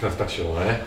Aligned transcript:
snad 0.00 0.12
stačilo, 0.12 0.60
ne? 0.60 0.80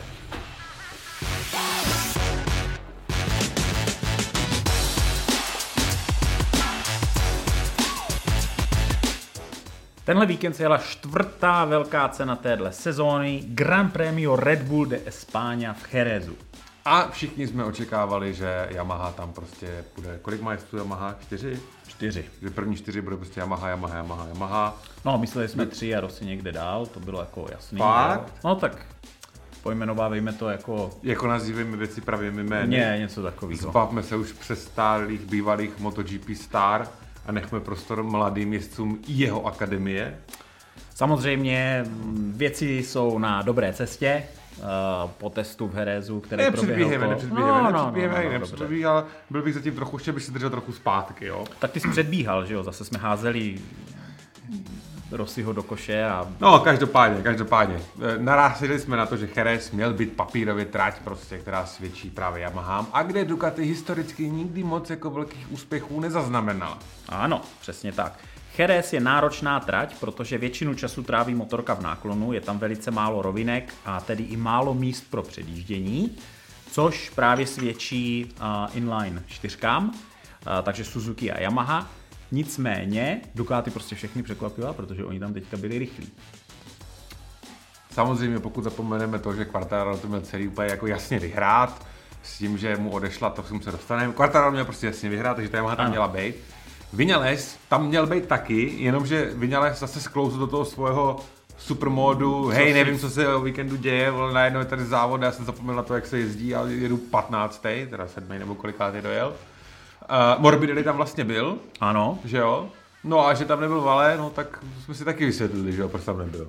Tenhle 10.06 10.26
víkend 10.26 10.56
se 10.56 10.63
jela 10.63 10.78
čtvrtá 10.78 11.65
velká 11.65 12.10
cena 12.10 12.35
téhle 12.35 12.74
sezóny 12.74 13.44
Grand 13.46 13.94
Premio 13.94 14.35
Red 14.35 14.62
Bull 14.62 14.85
de 14.85 14.97
España 14.97 15.74
v 15.74 15.93
Jerezu. 15.93 16.38
A 16.86 17.08
všichni 17.12 17.48
jsme 17.48 17.63
očekávali, 17.63 18.34
že 18.34 18.68
Yamaha 18.72 19.12
tam 19.12 19.34
prostě 19.34 19.68
bude. 19.95 20.20
Kolik 20.22 20.41
má 20.41 20.52
jezdců 20.52 20.77
Yamaha? 20.77 21.16
Čtyři? 21.22 21.59
Čtyři. 21.88 22.26
Že 22.41 22.49
první 22.49 22.76
čtyři 22.76 23.02
bude 23.02 23.17
prostě 23.17 23.40
Yamaha, 23.40 23.70
Yamaha, 23.70 23.98
Yamaha, 23.98 24.27
Yamaha. 24.27 24.77
No, 25.05 25.17
mysleli 25.17 25.48
jsme 25.48 25.66
tři 25.66 25.95
a 25.95 25.99
Rossi 25.99 26.26
někde 26.26 26.52
dál, 26.52 26.85
to 26.85 26.99
bylo 26.99 27.20
jako 27.20 27.45
jasný. 27.52 27.77
Fakt? 27.77 28.34
No 28.43 28.55
tak 28.55 28.85
pojmenovávejme 29.63 30.34
to 30.34 30.49
jako 30.49 30.90
Jako 31.04 31.27
nazývejme 31.27 31.77
věci 31.77 32.02
pravými 32.02 32.43
jmény. 32.43 32.77
ne, 32.77 32.95
něco 32.99 33.23
takového. 33.23 33.62
Zbavme 33.62 34.04
se 34.04 34.15
už 34.15 34.31
přestárlých 34.31 35.21
bývalých 35.21 35.79
MotoGP 35.79 36.29
star 36.35 36.88
a 37.26 37.31
nechme 37.31 37.59
prostor 37.59 38.04
mladým 38.04 38.54
jezdcům 38.54 38.99
jeho 39.07 39.45
akademie. 39.45 40.18
Samozřejmě 40.95 41.84
mm, 41.88 42.34
věci 42.38 42.65
jsou 42.77 43.20
na 43.20 43.41
dobré 43.41 43.73
cestě. 43.73 44.23
Eh, 44.59 44.63
Po 45.17 45.30
testu 45.30 45.67
v 45.67 45.73
Herezu, 45.75 46.20
který 46.20 46.43
Nepředbíhejme, 46.43 46.89
proběhl 46.89 47.05
po- 47.05 47.12
nepředbíhejme, 47.12 47.52
no, 47.52 47.63
no, 47.63 47.71
no, 47.71 47.85
nepředbíhejme, 47.85 48.23
no, 48.25 48.39
no, 48.39 48.39
nepředbíhal. 48.39 49.05
Byl 49.29 49.41
bych 49.41 49.53
zatím 49.53 49.76
trochu, 49.76 49.95
ještě 49.98 50.12
bych 50.12 50.23
si 50.23 50.31
držel 50.31 50.49
trochu 50.49 50.71
zpátky, 50.71 51.26
jo. 51.26 51.45
Tak 51.59 51.71
ty 51.71 51.79
jsi 51.79 51.88
předbíhal, 51.89 52.45
že 52.45 52.53
jo? 52.53 52.63
Zase 52.63 52.85
jsme 52.85 52.99
házeli 52.99 53.55
Rossiho 55.12 55.54
do 55.54 55.63
koše 55.63 56.05
a 56.05 56.27
No, 56.40 56.59
každopádně, 56.59 57.21
každopádně. 57.24 57.76
E, 57.76 58.18
Narazili 58.18 58.79
jsme 58.79 58.98
na 58.98 59.05
to, 59.05 59.18
že 59.18 59.29
Jerez 59.35 59.71
měl 59.71 59.93
být 59.93 60.13
papírově 60.13 60.65
trať 60.65 60.99
prostě, 61.04 61.37
která 61.37 61.65
svědčí 61.65 62.09
právě 62.09 62.41
Yamahám 62.43 62.87
a 62.93 63.04
kde 63.04 63.26
Ducati 63.26 63.63
historicky 63.65 64.30
nikdy 64.30 64.64
moc 64.64 64.90
jako 64.90 65.09
velkých 65.09 65.52
úspěchů 65.52 66.00
nezaznamenala. 66.00 66.78
Ano, 67.09 67.42
přesně 67.62 67.92
tak. 67.92 68.14
Jerez 68.58 68.94
je 68.94 69.00
náročná 69.00 69.59
trať, 69.59 69.96
protože 70.00 70.38
většinu 70.38 70.76
času 70.76 71.04
tráví 71.04 71.36
motorka 71.36 71.73
v 71.73 71.82
náklonu, 71.82 72.34
je 72.34 72.42
tam 72.42 72.59
velice 72.59 72.92
málo 72.92 73.22
rovinek 73.22 73.73
a 73.86 74.02
tedy 74.02 74.23
i 74.23 74.38
málo 74.38 74.73
míst 74.73 75.12
pro 75.12 75.23
předjíždění, 75.23 76.18
což 76.72 77.09
právě 77.09 77.48
svědčí 77.48 78.26
uh, 78.26 78.78
inline 78.78 79.24
čtyřkám, 79.28 79.90
uh, 79.90 79.96
takže 80.64 80.86
Suzuki 80.86 81.31
a 81.31 81.40
Yamaha. 81.42 81.90
Nicméně 82.31 83.22
Ducati 83.36 83.72
prostě 83.72 83.96
všechny 83.96 84.24
překvapila, 84.24 84.74
protože 84.74 85.06
oni 85.06 85.20
tam 85.20 85.34
teďka 85.34 85.58
byli 85.58 85.80
rychlí. 85.80 86.09
Samozřejmě 87.92 88.40
pokud 88.40 88.64
zapomeneme 88.64 89.20
to, 89.20 89.34
že 89.34 89.46
Quartararo 89.46 89.98
to 89.98 90.08
měl 90.08 90.22
celý 90.22 90.48
úplně 90.48 90.68
jako 90.68 90.88
jasně 90.88 91.20
vyhrát, 91.20 91.88
s 92.24 92.38
tím, 92.38 92.58
že 92.58 92.78
mu 92.78 92.92
odešla, 92.92 93.30
to 93.30 93.44
k 93.44 93.64
se 93.64 93.72
dostaneme. 93.72 94.14
Quartararo 94.14 94.52
měl 94.52 94.66
prostě 94.66 94.88
jasně 94.88 95.09
vyhrát, 95.09 95.36
takže 95.36 95.52
ta 95.52 95.58
Yamaha 95.58 95.76
tam 95.76 95.86
Ano. 95.86 95.92
měla 95.92 96.08
být. 96.08 96.36
Vinales 96.94 97.58
tam 97.70 97.88
měl 97.88 98.08
být 98.08 98.26
taky, 98.28 98.76
jenomže 98.78 99.32
Vinales 99.36 99.80
zase 99.80 100.02
sklouzl 100.02 100.40
do 100.40 100.48
toho 100.48 100.66
svého 100.66 101.20
supermódu, 101.58 102.48
hej, 102.48 102.68
si- 102.68 102.74
nevím, 102.74 103.00
co 103.00 103.10
se 103.10 103.28
o 103.36 103.42
víkendu 103.42 103.76
děje, 103.76 104.12
vole, 104.12 104.34
najednou 104.34 104.60
je 104.60 104.66
tady 104.66 104.86
závod, 104.86 105.22
já 105.22 105.32
jsem 105.32 105.46
zapomněl 105.46 105.76
na 105.76 105.84
to, 105.84 105.96
jak 105.96 106.06
se 106.08 106.18
jezdí, 106.20 106.56
ale 106.56 106.74
jedu 106.74 106.98
15. 106.98 107.62
teda 107.90 108.08
7. 108.08 108.40
nebo 108.40 108.56
kolikátý 108.56 109.02
dojel. 109.02 109.28
Uh, 110.38 110.42
Morbidelli 110.42 110.84
tam 110.84 110.98
vlastně 110.98 111.24
byl, 111.24 111.58
Ano, 111.80 112.20
že 112.26 112.38
jo? 112.38 112.68
No 113.04 113.28
a 113.28 113.34
že 113.34 113.46
tam 113.46 113.62
nebyl 113.62 113.82
Vale, 113.82 114.18
no 114.18 114.30
tak 114.30 114.60
jsme 114.86 114.96
si 114.96 115.06
taky 115.06 115.26
vysvětlili, 115.26 115.74
že 115.74 115.82
jo, 115.82 115.90
proč 115.90 116.04
tam 116.04 116.18
nebyl. 116.18 116.48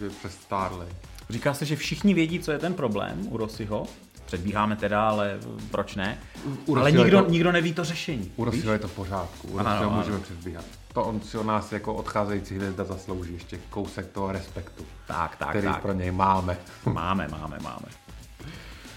Že 0.00 0.10
přes 0.10 0.32
Starley. 0.32 0.88
říká 1.30 1.54
se, 1.54 1.64
že 1.64 1.76
všichni 1.76 2.14
vědí, 2.14 2.40
co 2.40 2.52
je 2.52 2.58
ten 2.58 2.74
problém 2.74 3.18
u 3.28 3.36
Rossiho. 3.36 3.86
Předbíháme 4.30 4.76
teda, 4.76 5.08
ale 5.08 5.38
proč 5.70 5.94
ne? 5.96 6.18
u 6.66 6.76
ale 6.76 6.92
nikdo, 6.92 7.22
to- 7.24 7.30
nikdo 7.30 7.52
neví 7.52 7.72
to 7.74 7.84
řešení. 7.84 8.32
U 8.36 8.44
víš? 8.44 8.54
Rossiho 8.54 8.72
je 8.72 8.78
to 8.78 8.88
v 8.88 8.92
pořádku, 8.94 9.48
u 9.48 9.58
Ano, 9.58 9.70
Rossiho 9.70 9.90
ano. 9.90 9.98
můžeme 10.00 10.18
předbíhat. 10.20 10.64
To 10.94 11.04
on 11.04 11.20
si 11.20 11.38
od 11.38 11.46
nás 11.46 11.72
jako 11.72 11.94
odcházející 11.94 12.54
hvězda 12.56 12.84
zaslouží 12.84 13.32
ještě 13.32 13.58
kousek 13.70 14.06
toho 14.12 14.32
respektu, 14.32 14.86
Tak, 15.06 15.36
tak, 15.36 15.48
který 15.50 15.66
tak. 15.66 15.82
pro 15.82 15.92
něj 15.92 16.10
máme. 16.10 16.56
Máme, 16.92 17.28
máme, 17.28 17.58
máme. 17.62 17.86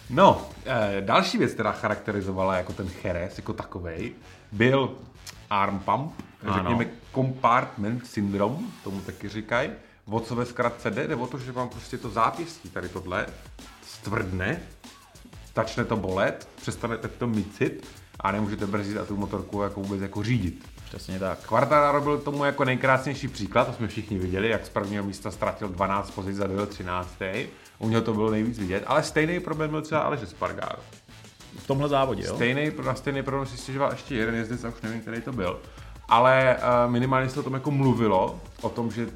No, 0.10 0.50
eh, 0.66 1.02
další 1.06 1.38
věc, 1.38 1.54
která 1.54 1.72
charakterizovala 1.72 2.58
jako 2.58 2.74
ten 2.74 2.90
Jerez 3.04 3.38
jako 3.38 3.54
takovej, 3.54 4.14
byl 4.52 4.92
arm 5.50 5.80
pump, 5.80 6.12
Ano. 6.46 6.54
řekněme 6.54 6.86
compartment 7.16 8.08
syndrom, 8.08 8.68
tomu 8.84 9.02
taky 9.02 9.30
říkají. 9.30 9.70
O 10.06 10.20
co 10.20 10.36
ve 10.36 10.46
zkratce 10.46 10.92
jde? 10.92 11.08
Jde 11.08 11.16
o 11.16 11.28
to, 11.28 11.38
že 11.40 11.52
vám 11.52 11.70
prostě 11.70 11.98
to 11.98 12.10
zápěstí, 12.10 12.70
tady 12.70 12.90
tohle, 12.90 13.26
stvrdne, 13.88 14.60
začne 15.56 15.86
to 15.86 15.98
bolet, 15.98 16.48
přestanete 16.56 17.08
to 17.08 17.28
micit 17.28 17.88
a 18.20 18.32
nemůžete 18.32 18.68
brzdit 18.68 18.98
a 18.98 19.06
tu 19.06 19.18
motorku 19.18 19.62
jako 19.62 19.82
vůbec 19.82 20.02
jako 20.02 20.24
řídit. 20.24 20.66
Přesně 20.86 21.20
tak. 21.20 21.40
Quartararo 21.48 22.02
byl 22.02 22.18
tomu 22.18 22.44
jako 22.44 22.66
nejkrásnější 22.66 23.28
příklad, 23.28 23.68
to 23.68 23.74
jsme 23.74 23.88
všichni 23.88 24.18
viděli, 24.18 24.50
jak 24.50 24.66
z 24.66 24.70
prvního 24.70 25.04
místa 25.04 25.32
ztratil 25.32 25.68
12 25.68 26.12
pozic 26.12 26.40
a 26.40 26.48
dojel 26.48 26.66
13. 26.66 27.10
U 27.80 27.90
něho 27.90 28.02
to 28.02 28.14
bylo 28.14 28.32
nejvíc 28.32 28.60
vidět, 28.60 28.84
ale 28.88 29.04
stejný 29.04 29.40
problém 29.40 29.70
byl 29.70 29.82
třeba 29.82 30.02
Aleš 30.02 30.20
Spargaro. 30.26 30.78
V 31.58 31.68
tomhle 31.68 31.90
závodě, 31.90 32.24
jo? 32.26 32.36
Stejný, 32.36 32.72
na 32.86 32.96
stejný 32.96 33.24
problém 33.24 33.48
si 33.48 33.58
stěžoval 33.58 33.92
ještě 33.92 34.16
jeden 34.16 34.36
jezdec 34.36 34.64
a 34.64 34.70
už 34.70 34.82
nevím, 34.82 35.02
který 35.02 35.22
to 35.22 35.32
byl. 35.32 35.60
Ale 36.08 36.58
uh, 36.58 36.92
minimálně 36.92 37.30
se 37.30 37.40
o 37.40 37.44
tom 37.44 37.54
jako 37.54 37.72
mluvilo, 37.72 38.42
o 38.62 38.70
tom, 38.70 38.92
že 38.92 39.08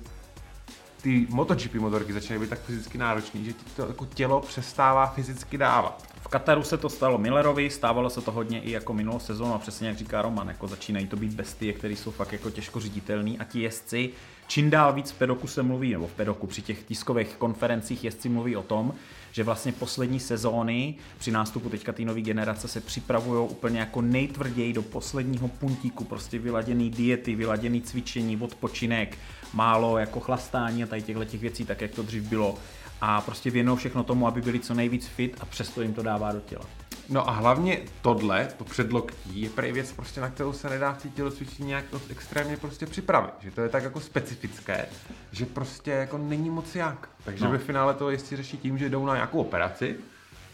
ty 1.02 1.28
MotoGP 1.30 1.76
motorky 1.76 2.14
začínají 2.14 2.42
být 2.42 2.50
tak 2.50 2.60
fyzicky 2.60 2.98
náročný, 2.98 3.46
že 3.46 3.54
ti 3.54 3.66
to 3.76 3.88
jako 3.88 4.06
tělo 4.06 4.42
přestává 4.42 5.08
fyzicky 5.08 5.58
dávat. 5.58 6.07
V 6.28 6.30
Kataru 6.30 6.64
se 6.64 6.78
to 6.78 6.90
stalo 6.90 7.18
Millerovi, 7.18 7.70
stávalo 7.70 8.10
se 8.10 8.22
to 8.22 8.32
hodně 8.32 8.62
i 8.62 8.72
jako 8.72 8.94
minulou 8.94 9.20
sezónu 9.20 9.54
a 9.54 9.58
přesně 9.58 9.88
jak 9.88 9.98
říká 9.98 10.22
Roman, 10.22 10.48
jako 10.48 10.68
začínají 10.68 11.08
to 11.08 11.16
být 11.16 11.34
bestie, 11.34 11.74
které 11.74 11.94
jsou 11.94 12.12
fakt 12.12 12.34
jako 12.34 12.50
těžko 12.50 12.80
ředitelný 12.80 13.40
a 13.40 13.44
ti 13.44 13.62
jezdci, 13.62 14.10
čím 14.48 14.70
dál 14.70 14.94
víc 14.94 15.12
v 15.12 15.18
pedoku 15.18 15.48
se 15.48 15.64
mluví, 15.64 15.92
nebo 15.92 16.08
v 16.08 16.14
pedoku 16.14 16.48
při 16.48 16.62
těch 16.62 16.84
tiskových 16.84 17.36
konferencích 17.36 18.04
jezdci 18.04 18.30
mluví 18.30 18.56
o 18.56 18.64
tom, 18.64 18.94
že 19.32 19.44
vlastně 19.44 19.72
poslední 19.72 20.20
sezóny 20.20 20.96
při 21.18 21.32
nástupu 21.32 21.70
teďka 21.70 21.94
té 21.94 22.06
nové 22.06 22.22
generace 22.22 22.68
se 22.68 22.82
připravují 22.82 23.50
úplně 23.50 23.80
jako 23.80 24.02
nejtvrději 24.02 24.74
do 24.74 24.82
posledního 24.82 25.48
puntíku, 25.48 26.04
prostě 26.04 26.40
vyladěný 26.40 26.90
diety, 26.90 27.36
vyladěný 27.36 27.82
cvičení, 27.82 28.38
odpočinek, 28.38 29.18
málo 29.54 29.98
jako 29.98 30.20
chlastání 30.20 30.84
a 30.84 30.88
tady 30.88 31.02
těchto 31.02 31.26
těch 31.26 31.42
věcí, 31.42 31.66
tak 31.66 31.82
jak 31.82 31.92
to 31.92 32.04
dřív 32.04 32.24
bylo 32.24 32.58
a 33.02 33.22
prostě 33.22 33.52
věnují 33.52 33.78
všechno 33.78 34.04
tomu, 34.04 34.28
aby 34.28 34.42
byli 34.42 34.60
co 34.60 34.74
nejvíc 34.74 35.08
fit 35.08 35.38
a 35.40 35.46
přesto 35.46 35.82
jim 35.82 35.94
to 35.94 36.04
dává 36.04 36.32
do 36.32 36.40
těla. 36.40 36.66
No 37.10 37.30
a 37.30 37.32
hlavně 37.32 37.80
tohle, 38.02 38.48
to 38.58 38.64
předloktí, 38.64 39.42
je 39.42 39.50
prý 39.50 39.72
věc, 39.72 39.92
prostě, 39.92 40.22
na 40.22 40.30
kterou 40.30 40.54
se 40.54 40.70
nedá 40.70 40.94
v 40.94 41.02
té 41.02 41.10
tělocvičení 41.10 41.68
nějak 41.68 41.86
moc 41.94 42.02
extrémně 42.10 42.58
prostě 42.58 42.86
připravit. 42.86 43.34
Že 43.42 43.52
to 43.52 43.62
je 43.62 43.70
tak 43.70 43.84
jako 43.84 44.00
specifické, 44.00 44.86
že 45.32 45.46
prostě 45.46 45.92
jako 45.92 46.18
není 46.18 46.50
moc 46.50 46.76
jak. 46.76 47.10
Takže 47.24 47.46
No. 47.46 47.52
ve 47.52 47.58
finále 47.58 47.94
to 47.94 48.10
jestli 48.10 48.38
řeší 48.38 48.58
tím, 48.58 48.78
že 48.78 48.90
jdou 48.90 49.06
na 49.06 49.14
nějakou 49.16 49.40
operaci 49.42 49.96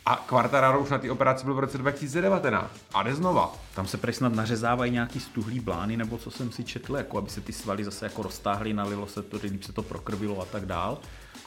a 0.05 0.15
Quartararo 0.27 0.79
už 0.79 0.89
na 0.89 0.97
té 0.97 1.11
operaci 1.11 1.45
byl 1.45 1.53
v 1.53 1.59
roce 1.59 1.77
2019 1.77 2.69
a 2.93 3.03
jde 3.03 3.15
znova. 3.15 3.53
Tam 3.75 3.87
se 3.87 3.97
prý 3.97 4.13
snad 4.13 4.33
nařezávají 4.33 4.91
nějaký 4.91 5.19
stuhlý 5.19 5.59
blány, 5.59 5.97
nebo 5.97 6.17
co 6.17 6.31
jsem 6.31 6.51
si 6.51 6.63
četl, 6.63 6.95
jako 6.97 7.17
aby 7.17 7.29
se 7.29 7.41
ty 7.41 7.53
svaly 7.53 7.83
zase 7.83 8.05
jako 8.05 8.23
roztáhly, 8.23 8.73
nalilo 8.73 9.07
se 9.07 9.21
to, 9.23 9.37
líp 9.43 9.63
se 9.63 9.73
to 9.73 9.83
prokrvilo 9.83 10.41
a 10.41 10.45
tak 10.45 10.65
dál. 10.65 10.97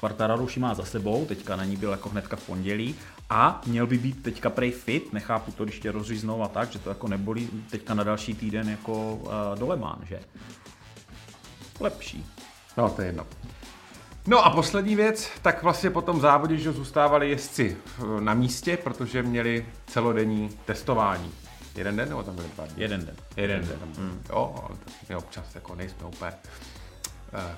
Quartararo 0.01 0.45
už 0.45 0.57
ji 0.57 0.63
má 0.63 0.75
za 0.75 0.85
sebou, 0.85 1.27
teďka 1.27 1.57
na 1.57 1.65
ní 1.65 1.77
byl 1.77 1.91
jako 1.91 2.09
hnedka 2.09 2.37
v 2.37 2.47
pondělí 2.47 2.95
a 3.31 3.61
měl 3.67 3.87
by 3.87 3.99
být 3.99 4.23
teďka 4.23 4.51
prej 4.51 4.71
fit, 4.71 5.13
nechápu 5.13 5.53
to, 5.53 5.65
když 5.65 5.81
tě 5.81 5.93
rozříznou 5.93 6.43
a 6.43 6.49
tak, 6.49 6.73
že 6.73 6.79
to 6.79 6.89
jako 6.89 7.09
nebolí 7.09 7.51
teďka 7.71 7.95
na 7.95 8.05
další 8.05 8.35
týden 8.35 8.69
jako 8.69 9.15
uh, 9.15 9.31
dolemán, 9.59 9.99
že? 10.09 10.21
Lepší. 11.81 12.27
No, 12.77 12.91
to 12.91 13.03
je 13.03 13.09
jedno. 13.09 13.27
No 14.27 14.47
a 14.47 14.51
poslední 14.51 14.97
věc, 14.97 15.31
tak 15.43 15.63
vlastně 15.63 15.91
po 15.91 16.03
tom 16.03 16.21
závodě, 16.21 16.57
že 16.57 16.73
zůstávali 16.73 17.31
jezdci 17.31 17.77
eh, 17.77 18.21
na 18.21 18.35
místě, 18.35 18.77
protože 18.77 19.23
měli 19.23 19.67
celodenní 19.87 20.51
testování. 20.65 21.33
Jeden 21.77 21.97
den 21.97 22.09
nebo 22.09 22.23
tam 22.23 22.37
byly 22.37 22.49
dva 22.55 22.67
dny? 22.67 22.75
Jeden 22.77 23.07
den. 23.07 23.17
Jeden 23.37 23.69
den. 23.69 23.79
Mm. 23.99 24.23
Jo, 24.31 24.55
ale 24.63 24.77
to 25.09 25.19
občas 25.19 25.55
jako 25.55 25.75
nejsme 25.75 26.07
úplně 26.07 26.33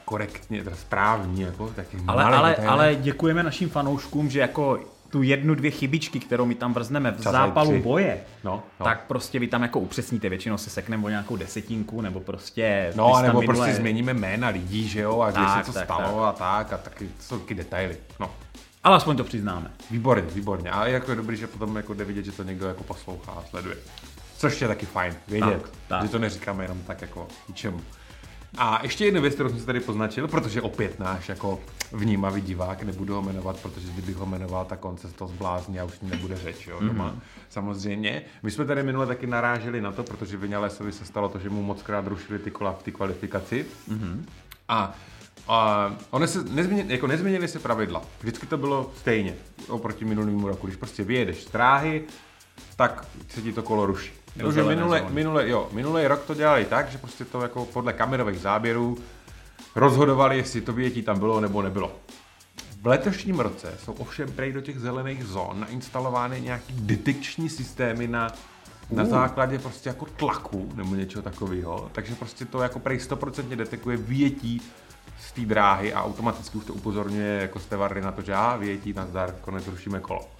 korektně, 0.05 0.65
teda 0.65 0.76
správní, 0.76 1.41
jako 1.41 1.69
taky 1.69 1.97
Ale, 2.06 2.25
malé 2.25 2.37
ale, 2.37 2.49
detaily. 2.50 2.69
ale 2.70 2.94
děkujeme 2.94 3.43
našim 3.43 3.69
fanouškům, 3.69 4.31
že 4.31 4.41
jako 4.41 4.79
tu 5.11 5.23
jednu, 5.23 5.55
dvě 5.55 5.70
chybičky, 5.70 6.20
kterou 6.20 6.47
my 6.47 6.55
tam 6.55 6.75
vrzneme 6.75 7.11
v 7.11 7.17
Třeba 7.17 7.32
zápalu 7.32 7.70
tři. 7.70 7.81
boje, 7.81 8.20
No, 8.44 8.62
no. 8.81 8.85
tak 8.85 9.05
prostě 9.06 9.38
vy 9.38 9.47
tam 9.47 9.62
jako 9.62 9.81
upřesníte, 9.81 10.29
většinou 10.29 10.59
se 10.59 10.70
sekneme 10.70 11.05
o 11.05 11.09
nějakou 11.09 11.37
desetinku, 11.37 12.00
nebo 12.00 12.20
prostě... 12.20 12.93
No, 12.97 13.15
a 13.15 13.23
nebo 13.23 13.41
minule- 13.41 13.47
prostě 13.56 13.75
změníme 13.75 14.15
jména 14.15 14.49
lidí, 14.49 14.88
že 14.88 15.00
jo, 15.00 15.20
a 15.20 15.31
kde 15.31 15.41
Tak, 15.41 15.59
se 15.67 15.73
co 15.73 15.79
tak, 15.79 15.85
stalo 15.85 16.25
a 16.25 16.32
tak, 16.32 16.73
a 16.73 16.76
taky 16.79 17.06
to 17.09 17.23
jsou 17.23 17.38
taky 17.38 17.55
detaily. 17.55 17.97
No, 18.21 18.31
Ale 18.85 18.97
aspoň 18.97 19.17
to 19.17 19.25
přiznáme. 19.25 19.71
výborně, 19.91 20.25
výborně. 20.35 20.71
A 20.71 20.87
jako 20.87 21.11
je 21.11 21.17
dobrý, 21.17 21.37
že 21.37 21.47
potom 21.47 21.76
jako 21.76 21.94
jde 21.94 22.05
vidět, 22.05 22.25
že 22.25 22.32
to 22.32 22.43
někdo 22.43 22.67
jako 22.69 22.82
poslouchá 22.85 23.32
a 23.32 23.43
sleduje. 23.50 23.76
Což 24.37 24.61
je 24.62 24.69
taky 24.69 24.87
fajn, 24.87 25.14
vědět, 25.29 25.62
Tak, 25.62 25.71
tak. 25.88 26.03
že 26.03 26.09
to 26.09 26.19
neříkáme 26.19 26.64
jenom 26.64 26.79
tak 26.87 27.03
jako 27.03 27.29
ničemu. 27.49 27.81
A 28.56 28.81
ještě 28.83 29.05
jednu 29.05 29.21
věc, 29.21 29.35
kterou 29.35 29.49
jsem 29.49 29.61
si 29.61 29.67
tady 29.67 29.81
poznačil, 29.81 30.29
protože 30.29 30.62
opět 30.62 30.99
náš 30.99 31.29
jako 31.29 31.61
vnímavý 31.93 32.41
divák, 32.41 32.83
nebudu 32.83 33.15
ho 33.15 33.23
jmenovat, 33.23 33.61
protože 33.61 33.89
kdybych 33.89 34.17
ho 34.17 34.27
jmenoval, 34.27 34.65
tak 34.65 34.85
on 34.85 34.97
se 34.97 35.09
z 35.09 35.12
toho 35.12 35.29
zblázní 35.29 35.81
a 35.81 35.85
už 35.85 36.00
nebude 36.03 36.37
řeč, 36.37 36.67
jo, 36.67 36.81
doma. 36.81 37.11
Mm-hmm. 37.11 37.21
Samozřejmě. 37.49 38.23
My 38.43 38.50
jsme 38.50 38.65
tady 38.65 38.83
minule 38.83 39.06
taky 39.06 39.27
naráželi 39.27 39.81
na 39.81 39.93
to, 39.93 40.03
protože 40.03 40.37
Vinalesovi 40.37 40.93
se 40.93 41.05
stalo 41.05 41.29
to, 41.29 41.39
že 41.39 41.50
mu 41.50 41.62
moc 41.62 41.83
krát 41.83 42.06
rušili 42.06 42.39
ty 42.39 42.50
kola 42.50 42.73
v 42.73 42.83
té 42.83 42.91
kvalifikaci. 42.91 43.67
Mm-hmm. 43.89 44.25
A 44.69 44.95
a 45.49 45.91
one 46.11 46.27
se 46.27 46.45
nezměnili, 46.45 46.93
jako 46.93 47.06
nezměnily 47.06 47.49
se 47.49 47.59
pravidla. 47.59 48.03
Vždycky 48.21 48.47
to 48.47 48.56
bylo 48.56 48.93
stejně 48.97 49.35
oproti 49.69 50.05
minulému 50.05 50.49
roku. 50.49 50.67
Když 50.67 50.77
prostě 50.77 51.05
vyjedeš 51.05 51.45
z 51.45 51.50
dráhy, 51.50 52.05
tak 52.77 53.06
se 53.29 53.43
ti 53.43 53.53
to 53.53 53.62
kolo 53.62 53.87
ruší. 53.87 54.18
Protože 54.38 54.62
minule, 54.62 55.06
minule, 55.11 55.49
jo, 55.49 55.69
minulý 55.73 56.06
rok 56.06 56.25
to 56.25 56.35
dělali 56.35 56.64
tak, 56.64 56.90
že 56.90 56.99
prostě 56.99 57.25
to 57.25 57.40
jako 57.40 57.64
podle 57.64 57.93
kamerových 57.93 58.40
záběrů 58.40 58.99
rozhodovali, 59.75 60.37
jestli 60.37 60.61
to 60.61 60.73
větí 60.73 61.02
tam 61.02 61.19
bylo 61.19 61.40
nebo 61.40 61.62
nebylo. 61.62 61.93
V 62.82 62.87
letošním 62.87 63.40
roce 63.40 63.75
jsou 63.85 63.93
ovšem 63.93 64.32
prej 64.32 64.52
do 64.52 64.61
těch 64.61 64.79
zelených 64.79 65.25
zón 65.25 65.61
nainstalovány 65.61 66.40
nějaký 66.40 66.75
detekční 66.76 67.49
systémy 67.49 68.08
na, 68.08 68.32
na 68.90 69.02
uh. 69.02 69.08
základě 69.08 69.58
prostě 69.58 69.88
jako 69.88 70.06
tlaku 70.06 70.73
nebo 70.75 70.94
něčeho 70.94 71.23
takového. 71.23 71.90
Takže 71.93 72.14
prostě 72.14 72.44
to 72.44 72.62
jako 72.62 72.79
prej 72.79 72.99
100% 72.99 73.56
detekuje 73.56 73.96
větí 73.96 74.62
z 75.20 75.32
té 75.32 75.40
dráhy 75.40 75.93
a 75.93 76.05
automaticky 76.05 76.58
už 76.58 76.64
to 76.64 76.75
upozorňuje 76.75 77.40
jako 77.43 77.61
stevary 77.61 78.00
na 78.00 78.12
to, 78.12 78.23
že 78.23 78.35
a 78.35 78.56
větí, 78.56 78.93
nazdar, 78.93 79.35
konec 79.40 79.69
rušíme 79.69 80.00
kolo. 80.00 80.38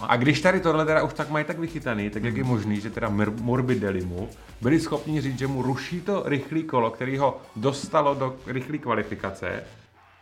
A 0.00 0.16
když 0.16 0.40
tady 0.40 0.60
tohle 0.60 0.86
teda 0.86 1.02
už 1.02 1.14
tak 1.14 1.30
mají 1.30 1.44
tak 1.44 1.58
vychytaný, 1.58 2.10
tak 2.10 2.24
jak 2.24 2.36
je 2.36 2.44
možný, 2.44 2.80
že 2.80 2.90
teda 2.90 3.08
Morbidelimu 3.40 4.28
byli 4.60 4.80
schopni 4.80 5.20
říct, 5.20 5.38
že 5.38 5.46
mu 5.46 5.62
ruší 5.62 6.00
to 6.00 6.22
rychlý 6.26 6.62
kolo, 6.62 6.90
který 6.90 7.18
ho 7.18 7.40
dostalo 7.56 8.14
do 8.14 8.36
rychlé 8.46 8.78
kvalifikace, 8.78 9.64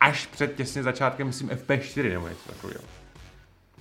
až 0.00 0.26
před 0.26 0.56
těsně 0.56 0.82
začátkem, 0.82 1.26
myslím, 1.26 1.48
FP4 1.48 2.12
nebo 2.12 2.28
něco 2.28 2.48
takového. 2.48 2.80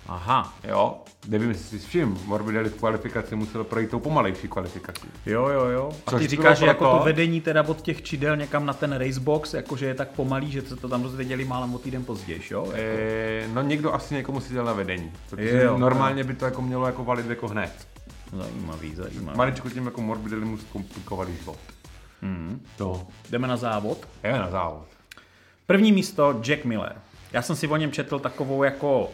Aha. 0.07 0.53
Jo, 0.63 0.97
nevím, 1.27 1.49
jestli 1.49 1.79
si 1.79 1.87
všim, 1.87 2.17
Morbidelli 2.25 2.69
v 2.69 2.75
kvalifikaci 2.75 3.35
musel 3.35 3.63
projít 3.63 3.89
tou 3.89 3.99
pomalejší 3.99 4.47
kvalifikací. 4.47 5.07
Jo, 5.25 5.47
jo, 5.47 5.65
jo. 5.65 5.91
A 6.07 6.11
Což 6.11 6.21
ty 6.21 6.27
říkáš, 6.27 6.57
že 6.57 6.65
jako 6.65 6.97
to 6.97 7.05
vedení 7.05 7.41
teda 7.41 7.63
od 7.67 7.81
těch 7.81 8.01
čidel 8.01 8.37
někam 8.37 8.65
na 8.65 8.73
ten 8.73 8.93
racebox, 8.93 9.53
jakože 9.53 9.85
je 9.85 9.93
tak 9.93 10.09
pomalý, 10.09 10.51
že 10.51 10.61
se 10.61 10.75
to 10.75 10.89
tam 10.89 11.03
dozvěděli 11.03 11.45
málem 11.45 11.75
o 11.75 11.77
týden 11.77 12.05
později, 12.05 12.41
jo? 12.51 12.65
Jako... 12.65 12.77
E, 12.77 13.47
no 13.53 13.61
někdo 13.61 13.93
asi 13.93 14.13
někomu 14.13 14.39
si 14.39 14.53
dělal 14.53 14.65
na 14.65 14.73
vedení, 14.73 15.11
protože 15.29 15.63
jo, 15.63 15.77
normálně 15.77 16.21
jo. 16.21 16.27
by 16.27 16.33
to 16.33 16.45
jako 16.45 16.61
mělo 16.61 16.85
jako 16.85 17.03
valit 17.03 17.29
jako 17.29 17.47
hned. 17.47 17.87
Zajímavý, 18.33 18.95
zajímavý. 18.95 19.37
Maličko 19.37 19.69
tím 19.69 19.85
jako 19.85 20.01
Morbidelli 20.01 20.45
mu 20.45 20.57
zkomplikovali 20.57 21.35
život. 21.35 21.57
Hmm. 22.21 22.61
To. 22.77 23.07
Jdeme 23.29 23.47
na 23.47 23.57
závod? 23.57 24.07
Jdeme 24.23 24.39
na 24.39 24.49
závod. 24.49 24.85
První 25.67 25.91
místo 25.91 26.39
Jack 26.41 26.65
Miller. 26.65 26.95
Já 27.33 27.41
jsem 27.41 27.55
si 27.55 27.67
o 27.67 27.77
něm 27.77 27.91
četl 27.91 28.19
takovou 28.19 28.63
jako 28.63 29.09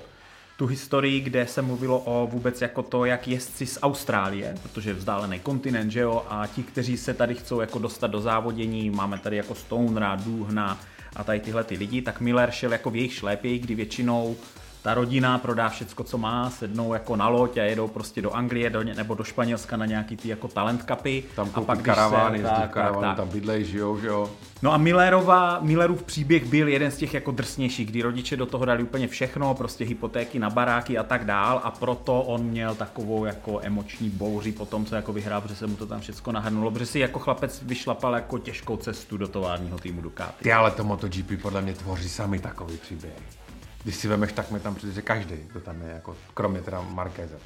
tu 0.61 0.67
historii, 0.67 1.19
kde 1.19 1.47
se 1.47 1.61
mluvilo 1.61 1.99
o 1.99 2.27
vůbec 2.27 2.61
jako 2.61 2.83
to, 2.83 3.05
jak 3.05 3.27
jezdci 3.27 3.65
z 3.65 3.79
Austrálie, 3.81 4.55
protože 4.63 4.89
je 4.89 4.93
vzdálený 4.93 5.39
kontinent, 5.39 5.91
že 5.91 5.99
jo, 5.99 6.25
a 6.29 6.47
ti, 6.47 6.63
kteří 6.63 6.97
se 6.97 7.13
tady 7.13 7.35
chcou 7.35 7.61
jako 7.61 7.79
dostat 7.79 8.07
do 8.07 8.21
závodění, 8.21 8.89
máme 8.89 9.17
tady 9.17 9.37
jako 9.37 9.55
Stonera, 9.55 10.15
Duhna 10.15 10.79
a 11.15 11.23
tady 11.23 11.39
tyhle 11.39 11.63
ty 11.63 11.75
lidi, 11.75 12.01
tak 12.01 12.21
Miller 12.21 12.51
šel 12.51 12.71
jako 12.71 12.89
v 12.89 12.95
jejich 12.95 13.13
šlépěji, 13.13 13.59
kdy 13.59 13.75
většinou 13.75 14.35
ta 14.81 14.93
rodina 14.93 15.37
prodá 15.37 15.69
všecko, 15.69 16.03
co 16.03 16.17
má, 16.17 16.49
sednou 16.49 16.93
jako 16.93 17.15
na 17.15 17.27
loď 17.27 17.57
a 17.57 17.63
jedou 17.63 17.87
prostě 17.87 18.21
do 18.21 18.31
Anglie 18.31 18.69
do, 18.69 18.83
nebo 18.83 19.15
do 19.15 19.23
Španělska 19.23 19.77
na 19.77 19.85
nějaký 19.85 20.17
ty 20.17 20.29
jako 20.29 20.47
talent 20.47 20.83
cupy. 20.87 21.23
Tam 21.35 21.49
a 21.53 21.61
pak 21.61 21.81
karavány, 21.81 22.37
se, 22.37 22.43
tak, 22.43 22.71
karavány 22.71 23.07
tak, 23.07 23.17
tam 23.17 23.29
bydlej, 23.29 23.65
žijou, 23.65 23.99
že 23.99 24.07
jo. 24.07 24.29
No 24.61 24.73
a 24.73 24.77
Millerova, 24.77 25.59
Millerův 25.61 26.03
příběh 26.03 26.45
byl 26.45 26.67
jeden 26.67 26.91
z 26.91 26.97
těch 26.97 27.13
jako 27.13 27.31
drsnějších, 27.31 27.87
kdy 27.87 28.01
rodiče 28.01 28.37
do 28.37 28.45
toho 28.45 28.65
dali 28.65 28.83
úplně 28.83 29.07
všechno, 29.07 29.53
prostě 29.53 29.85
hypotéky 29.85 30.39
na 30.39 30.49
baráky 30.49 30.97
a 30.97 31.03
tak 31.03 31.25
dál 31.25 31.61
a 31.63 31.71
proto 31.71 32.21
on 32.21 32.43
měl 32.43 32.75
takovou 32.75 33.25
jako 33.25 33.59
emoční 33.63 34.09
bouři 34.09 34.51
po 34.51 34.65
tom, 34.65 34.85
co 34.85 34.95
jako 34.95 35.13
vyhrál, 35.13 35.41
protože 35.41 35.55
se 35.55 35.67
mu 35.67 35.75
to 35.75 35.85
tam 35.85 35.99
všechno 35.99 36.33
nahrnulo, 36.33 36.71
protože 36.71 36.85
si 36.85 36.99
jako 36.99 37.19
chlapec 37.19 37.61
vyšlapal 37.61 38.13
jako 38.13 38.37
těžkou 38.37 38.77
cestu 38.77 39.17
do 39.17 39.27
továrního 39.27 39.79
týmu 39.79 40.01
Ducati. 40.01 40.43
Ty 40.43 40.53
ale 40.53 40.71
to 40.71 40.83
MotoGP 40.83 41.41
podle 41.41 41.61
mě 41.61 41.73
tvoří 41.73 42.09
sami 42.09 42.39
takový 42.39 42.77
příběh. 42.77 43.13
Když 43.83 43.95
si 43.95 44.07
vemeš, 44.07 44.31
tak 44.33 44.51
mi 44.51 44.59
tam 44.59 44.75
přijde, 44.75 45.01
každý, 45.01 45.35
kdo 45.35 45.61
tam 45.61 45.81
je, 45.81 45.89
jako, 45.89 46.17
kromě 46.33 46.61
teda 46.61 46.81
Markéze. 46.81 47.39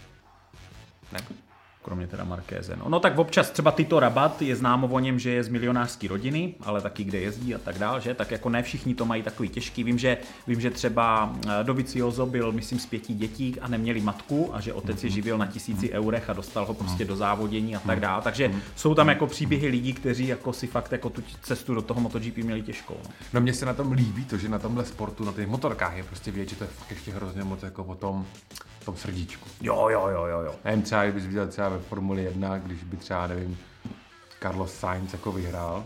Ne? 1.11 1.19
Kromě 1.85 2.07
teda 2.07 2.23
Markéze. 2.23 2.75
No, 2.75 2.89
no 2.89 2.99
tak 2.99 3.17
občas 3.17 3.49
třeba 3.49 3.71
Tito 3.71 3.99
Rabat 3.99 4.41
je 4.41 4.55
známo 4.55 4.87
o 4.87 4.99
něm, 4.99 5.19
že 5.19 5.31
je 5.31 5.43
z 5.43 5.49
milionářské 5.49 6.07
rodiny, 6.07 6.53
ale 6.61 6.81
taky 6.81 7.03
kde 7.03 7.19
jezdí 7.19 7.55
a 7.55 7.57
tak 7.57 7.77
dál, 7.77 7.99
že? 7.99 8.13
Tak 8.13 8.31
jako 8.31 8.49
ne 8.49 8.63
všichni 8.63 8.95
to 8.95 9.05
mají 9.05 9.23
takový 9.23 9.49
těžký. 9.49 9.83
Vím, 9.83 9.97
že, 9.97 10.17
vím, 10.47 10.61
že 10.61 10.71
třeba 10.71 11.35
eh, 11.47 11.63
Doviciozo 11.63 12.25
byl, 12.25 12.51
myslím, 12.51 12.79
z 12.79 12.85
pěti 12.85 13.13
dětí 13.13 13.55
a 13.61 13.67
neměli 13.67 14.01
matku 14.01 14.49
a 14.55 14.61
že 14.61 14.73
otec 14.73 15.03
je 15.03 15.09
živil 15.09 15.37
na 15.37 15.45
tisíci 15.45 15.91
eurech 15.91 16.29
a 16.29 16.33
dostal 16.33 16.65
ho 16.65 16.73
prostě 16.73 17.05
do 17.05 17.15
závodění 17.15 17.75
a 17.75 17.79
tak 17.79 17.99
dál. 17.99 18.21
Takže 18.21 18.51
jsou 18.75 18.95
tam 18.95 19.07
jako 19.09 19.27
příběhy 19.27 19.67
lidí, 19.67 19.93
kteří 19.93 20.27
jako 20.27 20.53
si 20.53 20.67
fakt 20.67 20.91
jako 20.91 21.09
tu 21.09 21.23
cestu 21.41 21.73
do 21.73 21.81
toho 21.81 22.01
MotoGP 22.01 22.37
měli 22.37 22.61
těžkou. 22.61 22.97
No, 23.03 23.09
no 23.33 23.41
mně 23.41 23.53
se 23.53 23.65
na 23.65 23.73
tom 23.73 23.91
líbí 23.91 24.25
to, 24.25 24.37
že 24.37 24.49
na 24.49 24.59
tomhle 24.59 24.85
sportu, 24.85 25.25
na 25.25 25.31
těch 25.31 25.47
motorkách 25.47 25.97
je 25.97 26.03
prostě 26.03 26.31
vědět, 26.31 26.49
že 26.49 26.55
to 26.55 26.63
je 26.63 26.69
fakt 26.69 26.91
ještě 26.91 27.11
hrozně 27.11 27.43
moc 27.43 27.63
jako 27.63 27.83
o 27.83 27.95
tom, 27.95 28.25
tom 28.85 28.97
srdíčku. 28.97 29.49
Jo, 29.61 29.89
jo, 29.89 30.07
jo, 30.07 30.25
jo, 30.25 30.39
jo. 30.39 30.55
Nevím, 30.65 30.81
třeba 30.81 31.03
kdybys 31.03 31.25
viděl 31.25 31.47
třeba 31.47 31.69
ve 31.69 31.79
Formuli 31.79 32.23
1, 32.23 32.57
když 32.57 32.83
by 32.83 32.97
třeba, 32.97 33.27
nevím, 33.27 33.57
Carlos 34.41 34.73
Sainz 34.73 35.13
jako 35.13 35.31
vyhrál. 35.31 35.85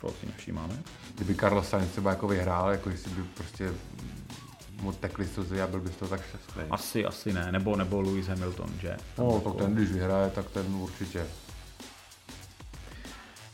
To 0.00 0.08
si 0.08 0.26
nevšímáme. 0.26 0.82
Kdyby 1.14 1.34
Carlos 1.34 1.68
Sainz 1.68 1.90
třeba 1.90 2.10
jako 2.10 2.28
vyhrál, 2.28 2.70
jako 2.70 2.90
jestli 2.90 3.10
by 3.10 3.22
prostě 3.22 3.72
mu 4.80 4.92
tekli 4.92 5.26
slzy 5.26 5.62
a 5.62 5.66
byl 5.66 5.80
by 5.80 5.90
to 5.90 6.08
tak 6.08 6.20
šťastný. 6.28 6.62
Asi, 6.70 7.04
asi 7.04 7.32
ne, 7.32 7.52
nebo, 7.52 7.76
nebo 7.76 8.00
Lewis 8.00 8.26
Hamilton, 8.26 8.70
že? 8.80 8.96
No, 9.18 9.40
tak 9.40 9.54
ten, 9.54 9.74
když 9.74 9.92
vyhraje, 9.92 10.30
tak 10.30 10.50
ten 10.50 10.74
určitě. 10.74 11.26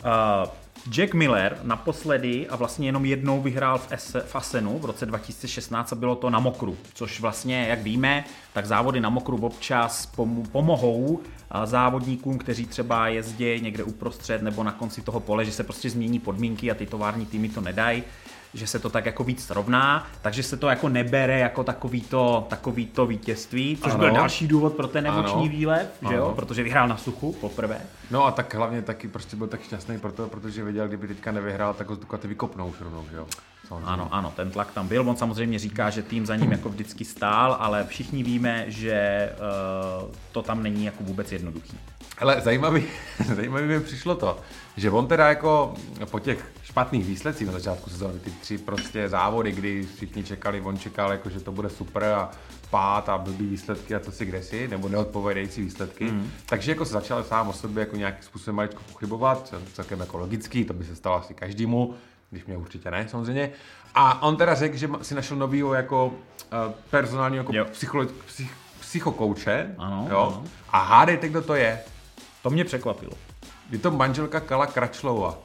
Uh, 0.04 0.48
Jack 0.88 1.14
Miller 1.14 1.58
naposledy 1.62 2.48
a 2.48 2.56
vlastně 2.56 2.88
jenom 2.88 3.04
jednou 3.04 3.42
vyhrál 3.42 3.78
v, 3.78 3.86
S, 3.90 4.24
v 4.26 4.36
Asenu 4.36 4.78
v 4.78 4.84
roce 4.84 5.06
2016 5.06 5.92
a 5.92 5.96
bylo 5.96 6.16
to 6.16 6.30
na 6.30 6.38
Mokru, 6.38 6.76
což 6.94 7.20
vlastně, 7.20 7.66
jak 7.68 7.82
víme, 7.82 8.24
tak 8.52 8.66
závody 8.66 9.00
na 9.00 9.08
Mokru 9.08 9.36
občas 9.36 10.12
pom- 10.16 10.48
pomohou 10.52 11.20
závodníkům, 11.64 12.38
kteří 12.38 12.66
třeba 12.66 13.08
jezdí 13.08 13.60
někde 13.60 13.84
uprostřed 13.84 14.42
nebo 14.42 14.64
na 14.64 14.72
konci 14.72 15.02
toho 15.02 15.20
pole, 15.20 15.44
že 15.44 15.52
se 15.52 15.64
prostě 15.64 15.90
změní 15.90 16.18
podmínky 16.18 16.70
a 16.70 16.74
ty 16.74 16.86
tovární 16.86 17.26
týmy 17.26 17.48
to 17.48 17.60
nedají 17.60 18.02
že 18.54 18.66
se 18.66 18.78
to 18.78 18.90
tak 18.90 19.06
jako 19.06 19.24
víc 19.24 19.50
rovná, 19.50 20.06
takže 20.22 20.42
se 20.42 20.56
to 20.56 20.68
jako 20.68 20.88
nebere 20.88 21.38
jako 21.38 21.64
takový 21.64 22.00
to, 22.00 22.46
takový 22.48 22.86
to 22.86 23.06
vítězství, 23.06 23.78
což 23.82 23.92
ano. 23.92 23.98
byl 23.98 24.10
další 24.10 24.48
důvod 24.48 24.72
pro 24.72 24.88
ten 24.88 25.06
emoční 25.06 25.48
výlev, 25.48 25.88
že 26.08 26.14
jo? 26.14 26.32
protože 26.36 26.62
vyhrál 26.62 26.88
na 26.88 26.96
suchu 26.96 27.32
poprvé. 27.32 27.80
No 28.10 28.26
a 28.26 28.30
tak 28.30 28.54
hlavně 28.54 28.82
taky 28.82 29.08
prostě 29.08 29.36
byl 29.36 29.46
tak 29.46 29.62
šťastný 29.62 29.98
proto, 29.98 30.28
protože 30.28 30.64
věděl, 30.64 30.88
kdyby 30.88 31.08
teďka 31.08 31.32
nevyhrál, 31.32 31.74
tak 31.74 31.88
ho 31.88 31.94
z 31.94 31.98
Ducati 31.98 32.28
vykopnou 32.28 32.68
už 32.68 32.80
rovnou, 32.80 33.04
že 33.10 33.16
jo? 33.16 33.26
Samozřejmě. 33.68 33.86
Ano, 33.86 34.08
ano, 34.10 34.32
ten 34.36 34.50
tlak 34.50 34.72
tam 34.72 34.88
byl. 34.88 35.08
On 35.08 35.16
samozřejmě 35.16 35.58
říká, 35.58 35.90
že 35.90 36.02
tým 36.02 36.26
za 36.26 36.36
ním 36.36 36.52
jako 36.52 36.68
vždycky 36.68 37.04
stál, 37.04 37.56
ale 37.60 37.84
všichni 37.84 38.22
víme, 38.22 38.64
že 38.68 39.28
uh, 40.02 40.10
to 40.32 40.42
tam 40.42 40.62
není 40.62 40.84
jako 40.84 41.04
vůbec 41.04 41.32
jednoduchý. 41.32 41.78
Ale 42.18 42.40
zajímavý, 42.40 42.84
zajímavý 43.34 43.66
mi 43.66 43.80
přišlo 43.80 44.14
to, 44.14 44.38
že 44.76 44.90
on 44.90 45.06
teda 45.06 45.28
jako 45.28 45.74
po 46.10 46.18
těch 46.18 46.52
špatných 46.70 47.06
výsledcích 47.06 47.46
na 47.46 47.52
začátku 47.52 47.90
sezóny, 47.90 48.18
ty 48.18 48.30
tři 48.30 48.58
prostě 48.58 49.08
závody, 49.08 49.52
kdy 49.52 49.86
všichni 49.96 50.24
čekali, 50.24 50.60
on 50.60 50.78
čekal, 50.78 51.12
jako, 51.12 51.30
že 51.30 51.40
to 51.40 51.52
bude 51.52 51.70
super 51.70 52.04
a 52.04 52.30
pát 52.70 53.08
a 53.08 53.18
blbý 53.18 53.46
výsledky 53.46 53.94
a 53.94 54.00
co 54.00 54.12
si 54.12 54.24
kde 54.26 54.42
nebo 54.68 54.88
neodpovědající 54.88 55.62
výsledky. 55.62 56.04
Mm. 56.04 56.30
Takže 56.46 56.70
jako 56.70 56.84
se 56.84 56.92
začal 56.92 57.24
sám 57.24 57.48
o 57.48 57.52
sobě 57.52 57.80
jako 57.80 57.96
nějakým 57.96 58.22
způsobem 58.22 58.56
maličko 58.56 58.82
pochybovat, 58.92 59.54
celkem 59.72 60.00
jako 60.00 60.18
logický, 60.18 60.64
to 60.64 60.72
by 60.72 60.84
se 60.84 60.96
stalo 60.96 61.16
asi 61.16 61.34
každému, 61.34 61.94
když 62.30 62.44
mě 62.46 62.56
určitě 62.56 62.90
ne, 62.90 63.08
samozřejmě. 63.08 63.50
A 63.94 64.22
on 64.22 64.36
teda 64.36 64.54
řekl, 64.54 64.76
že 64.76 64.88
si 65.02 65.14
našel 65.14 65.36
novýho 65.36 65.74
jako 65.74 66.06
uh, 66.06 66.12
personálního 66.90 67.42
jako 67.42 67.70
psycholo- 67.72 68.08
psych, 68.26 68.50
psychokouče. 68.80 69.74
Ano, 69.78 70.06
jo? 70.10 70.18
ano. 70.18 70.44
A 70.70 70.78
hádejte, 70.78 71.28
kdo 71.28 71.42
to 71.42 71.54
je. 71.54 71.80
To 72.42 72.50
mě 72.50 72.64
překvapilo. 72.64 73.12
Je 73.70 73.78
to 73.78 73.90
manželka 73.90 74.40
Kala 74.40 74.66
Kračlova. 74.66 75.38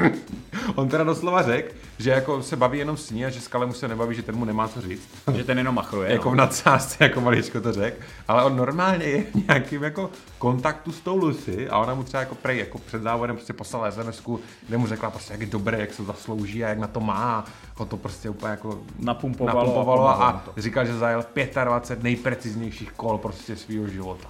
On 0.74 0.88
teda 0.88 1.04
doslova 1.04 1.42
řekl, 1.42 1.74
že 1.98 2.10
jako 2.10 2.42
se 2.42 2.56
baví 2.56 2.78
jenom 2.78 2.96
s 2.96 3.10
ní 3.10 3.26
a 3.26 3.30
že 3.30 3.40
s 3.40 3.48
Kalem 3.48 3.72
se 3.72 3.88
nebaví, 3.88 4.14
že 4.14 4.22
ten 4.22 4.36
mu 4.36 4.44
nemá 4.44 4.68
co 4.68 4.80
říct. 4.80 5.08
Že 5.36 5.44
ten 5.44 5.58
jenom 5.58 5.74
machruje. 5.74 6.12
jako 6.12 6.28
no. 6.28 6.32
v 6.32 6.36
nadsázce, 6.36 6.96
jako 7.00 7.20
maličko 7.20 7.60
to 7.60 7.72
řekl. 7.72 7.96
Ale 8.28 8.44
on 8.44 8.56
normálně 8.56 9.04
je 9.04 9.22
v 9.22 9.48
nějakým 9.48 9.82
jako 9.82 10.10
kontaktu 10.38 10.92
s 10.92 11.00
tou 11.00 11.16
Lucy 11.16 11.68
a 11.68 11.78
ona 11.78 11.94
mu 11.94 12.02
třeba 12.02 12.20
jako 12.20 12.34
prej, 12.34 12.58
jako 12.58 12.78
před 12.78 13.02
závodem 13.02 13.36
prostě 13.36 13.52
poslala 13.52 13.90
sms 13.90 14.22
kde 14.68 14.78
mu 14.78 14.86
řekla 14.86 15.10
prostě, 15.10 15.32
jak 15.32 15.40
je 15.40 15.46
dobré, 15.46 15.80
jak 15.80 15.94
se 15.94 16.04
zaslouží 16.04 16.64
a 16.64 16.68
jak 16.68 16.78
na 16.78 16.86
to 16.86 17.00
má. 17.00 17.44
Ho 17.76 17.84
to 17.84 17.96
prostě 17.96 18.30
úplně 18.30 18.50
jako 18.50 18.78
napumpovalo, 18.98 19.60
napumpovalo 19.60 20.08
a, 20.08 20.14
a 20.14 20.42
říkal, 20.56 20.86
že 20.86 20.98
zajel 20.98 21.24
25 21.64 22.02
nejpreciznějších 22.02 22.92
kol 22.92 23.18
prostě 23.18 23.56
svého 23.56 23.88
života. 23.88 24.28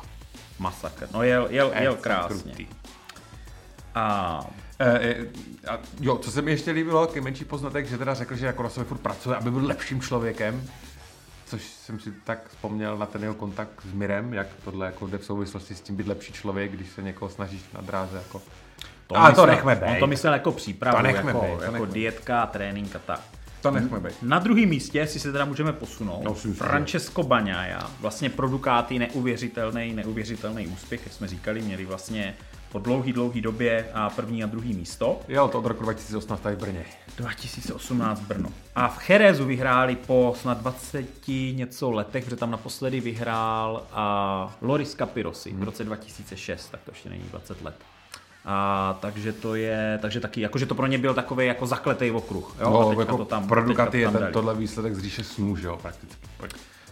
Masakr. 0.59 1.09
No 1.15 1.23
jel, 1.23 1.47
jel, 1.51 1.73
jel 1.81 1.97
krásně. 1.97 2.67
A 3.95 4.41
a 5.69 5.79
jo, 6.01 6.19
co 6.19 6.31
se 6.31 6.43
mi 6.43 6.51
ještě 6.51 6.71
líbilo, 6.71 7.01
jaký 7.03 7.21
menší 7.21 7.45
poznatek, 7.45 7.87
že 7.87 7.99
teda 7.99 8.15
řekl, 8.15 8.37
že 8.37 8.47
jako 8.47 8.63
na 8.63 8.69
sobě 8.69 8.85
furt 8.89 8.99
pracuje, 8.99 9.37
aby 9.37 9.51
byl 9.51 9.67
lepším 9.67 10.01
člověkem. 10.01 10.63
Což 11.47 11.63
jsem 11.65 12.01
si 12.01 12.13
tak 12.25 12.49
vzpomněl 12.49 12.99
na 12.99 13.07
ten 13.07 13.23
jeho 13.23 13.35
kontakt 13.35 13.83
s 13.91 13.93
Mirem, 13.93 14.35
jak 14.35 14.47
tohle 14.65 14.87
jako 14.87 15.07
jde 15.07 15.19
v 15.19 15.25
souvislosti 15.25 15.75
s 15.75 15.81
tím 15.81 15.97
být 15.97 16.07
lepší 16.07 16.33
člověk, 16.33 16.73
když 16.73 16.91
se 16.91 17.03
někoho 17.03 17.29
snažíš 17.29 17.63
na 17.75 17.81
dráze 17.81 18.17
jako... 18.17 18.43
to 19.07 19.17
Ale 19.17 19.33
to 19.33 19.41
myslel- 19.43 19.47
nechme 19.47 19.73
On 19.75 19.81
bejt. 19.81 19.99
to 20.01 20.07
myslel 20.07 20.33
jako 20.33 20.53
přípravu, 20.53 20.97
To 20.97 21.03
nechme 21.03 21.31
jako, 21.31 21.41
bejt, 21.41 21.57
to 21.59 21.63
jako 21.63 21.73
nechme. 21.79 21.95
dietka, 21.95 22.47
trénink 22.47 22.97
a 22.97 22.99
tak. 22.99 23.21
To 23.63 23.71
nechme 23.71 24.01
být. 24.01 24.23
Na 24.23 24.39
druhém 24.39 24.69
místě 24.69 25.07
si 25.07 25.21
se 25.21 25.33
teda 25.33 25.45
můžeme 25.45 25.73
posunout. 25.73 26.23
No, 26.25 26.35
Francesco 26.35 27.23
Bagnaia, 27.23 27.91
vlastně 28.01 28.31
pro 28.31 28.49
Ducati 28.49 28.99
neuvěřitelný, 28.99 29.93
neuvěřitelný 29.95 30.67
úspěch, 30.67 31.01
jak 31.05 31.13
jsme 31.13 31.29
říkali, 31.29 31.63
měli 31.63 31.85
vlastně 31.87 32.35
po 32.73 32.79
dlouhý, 32.79 33.13
dlouhý 33.13 33.41
době 33.41 33.87
a 33.95 34.11
první 34.11 34.45
a 34.45 34.47
druhý 34.47 34.75
místo. 34.75 35.21
Jo, 35.29 35.49
to 35.49 35.59
od 35.59 35.67
roku 35.67 35.83
2018 35.83 36.41
tady 36.41 36.57
v 36.57 36.59
Brně. 36.59 36.85
2018 37.17 38.21
Brno. 38.21 38.49
A 38.75 38.89
v 38.89 38.99
Cherezu 38.99 39.45
vyhráli 39.45 39.97
po 39.97 40.35
snad 40.41 40.59
20 40.59 41.07
něco 41.53 41.91
letech, 41.91 42.25
protože 42.25 42.37
tam 42.37 42.51
naposledy 42.51 43.01
vyhrál 43.01 43.83
a 43.93 44.57
Loris 44.63 44.95
Capirosi 44.95 45.51
Mhm. 45.53 45.61
v 45.61 45.65
roce 45.65 45.85
2006, 45.85 46.69
tak 46.71 46.81
to 46.85 46.91
ještě 46.91 47.09
není 47.11 47.25
20 47.31 47.63
let. 47.63 47.75
A 48.45 48.99
takže 49.01 49.33
to 49.33 49.55
je, 49.55 49.99
takže 50.03 50.21
taky, 50.21 50.41
jakože 50.41 50.67
to 50.67 50.75
pro 50.75 50.87
ně 50.87 50.99
byl 50.99 51.15
takový 51.15 51.47
jako 51.47 51.67
zakletý 51.67 52.11
okruh. 52.11 52.57
Jo? 52.61 52.67
a 52.67 52.71
No, 52.71 52.89
teďka 52.89 53.03
jako 53.03 53.17
to 53.17 53.25
tam, 53.25 53.49
pro 53.49 53.65
Ducati 53.65 54.01
je 54.01 54.11
ten, 54.11 54.29
tohle 54.33 54.55
výsledek 54.55 54.95
z 54.95 54.99
říše 55.03 55.25
snů, 55.25 55.57
že 55.57 55.67
jo, 55.67 55.79
prakticky. 55.83 56.17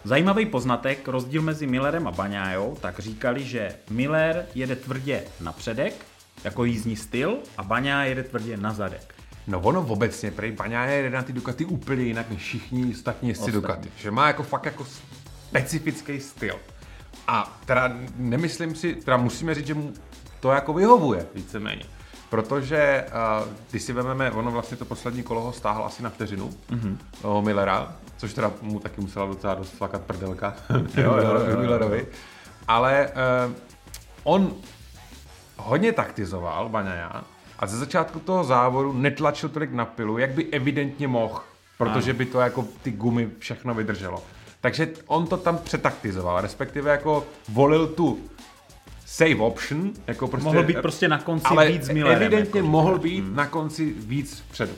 Zajímavý 0.05 0.47
poznatek, 0.47 1.09
rozdíl 1.09 1.43
mezi 1.43 1.67
Millerem 1.67 2.07
a 2.07 2.11
Baňájou, 2.11 2.77
tak 2.81 2.99
říkali, 2.99 3.45
že 3.45 3.75
Miller 3.91 4.47
jede 4.55 4.77
tvrdě 4.77 5.25
na 5.41 5.53
předek, 5.53 6.07
jako 6.45 6.65
jízdní 6.65 6.97
styl, 6.97 7.39
a 7.59 7.63
Baňá 7.63 8.05
jede 8.05 8.23
tvrdě 8.23 8.57
na 8.57 8.73
zadek. 8.73 9.15
No 9.47 9.61
ono 9.61 9.87
obecně, 9.87 10.31
prej 10.31 10.53
Baňá 10.53 10.85
jede 10.85 11.11
na 11.11 11.23
ty 11.23 11.33
Ducati 11.33 11.65
úplně 11.65 12.03
jinak 12.03 12.31
než 12.31 12.43
všichni 12.43 12.93
ostatní 12.95 13.29
jezdci. 13.29 13.53
Ducati. 13.53 13.91
Že 13.97 14.11
má 14.11 14.27
jako 14.27 14.43
fakt 14.43 14.65
jako 14.65 14.85
specifický 15.49 16.21
styl. 16.21 16.57
A 17.27 17.61
teda 17.67 17.93
nemyslím 18.17 18.75
si, 18.75 18.95
teda 18.95 19.17
musíme 19.17 19.55
říct, 19.55 19.67
že 19.67 19.75
mu 19.75 19.93
to 20.41 20.51
jako 20.51 20.73
vyhovuje 20.73 21.27
víceméně. 21.35 21.85
Protože 22.31 23.07
uh, 23.43 23.49
když 23.71 23.83
si 23.83 23.93
vezmeme, 23.93 24.31
ono 24.31 24.51
vlastně 24.51 24.77
to 24.77 24.85
poslední 24.85 25.23
kolo 25.23 25.41
ho 25.41 25.53
stáhl 25.53 25.85
asi 25.85 26.03
na 26.03 26.11
vteřinu, 26.11 26.51
mm-hmm. 26.71 26.97
toho 27.23 27.43
Millera, 27.43 27.97
což 28.17 28.35
teda 28.35 28.51
mu 28.63 28.81
taky 28.81 29.01
musela 29.01 29.27
docela 29.27 29.55
dost 29.55 29.71
flakat 29.71 30.03
prdelka 30.03 30.55
jo, 30.97 31.17
jo, 31.17 31.45
jo. 31.51 31.61
Millerovi. 31.61 32.07
Ale 32.69 33.09
uh, 33.47 33.53
on 34.25 34.55
hodně 35.57 35.93
taktizoval, 35.93 36.69
Baňaja, 36.69 37.25
a 37.59 37.67
ze 37.67 37.79
začátku 37.79 38.19
toho 38.19 38.45
závodu 38.45 38.93
netlačil 38.93 39.49
tolik 39.49 39.73
na 39.73 39.85
pilu, 39.85 40.19
jak 40.19 40.31
by 40.31 40.45
evidentně 40.45 41.09
mohl, 41.09 41.41
protože 41.79 42.13
by 42.13 42.27
to 42.27 42.41
jako 42.41 42.65
ty 42.83 42.91
gumy 42.91 43.31
všechno 43.39 43.75
vydrželo. 43.75 44.23
Takže 44.61 44.89
on 45.07 45.27
to 45.27 45.37
tam 45.37 45.59
přetaktizoval, 45.59 46.41
respektive 46.41 46.91
jako 46.91 47.27
volil 47.49 47.87
tu 47.87 48.19
save 49.11 49.37
option, 49.41 49.93
jako 50.07 50.29
prostě, 50.29 50.45
Mohl 50.45 50.63
být 50.63 50.79
prostě 50.83 51.09
na 51.09 51.19
konci 51.19 51.47
ale 51.47 51.69
víc 51.69 51.85
s 51.85 51.89
Millerem. 51.89 52.23
evidentně 52.23 52.59
jako 52.59 52.71
mohl 52.71 52.99
být 52.99 53.25
na 53.35 53.47
konci 53.47 53.95
víc 53.99 54.43
vpředu. 54.49 54.73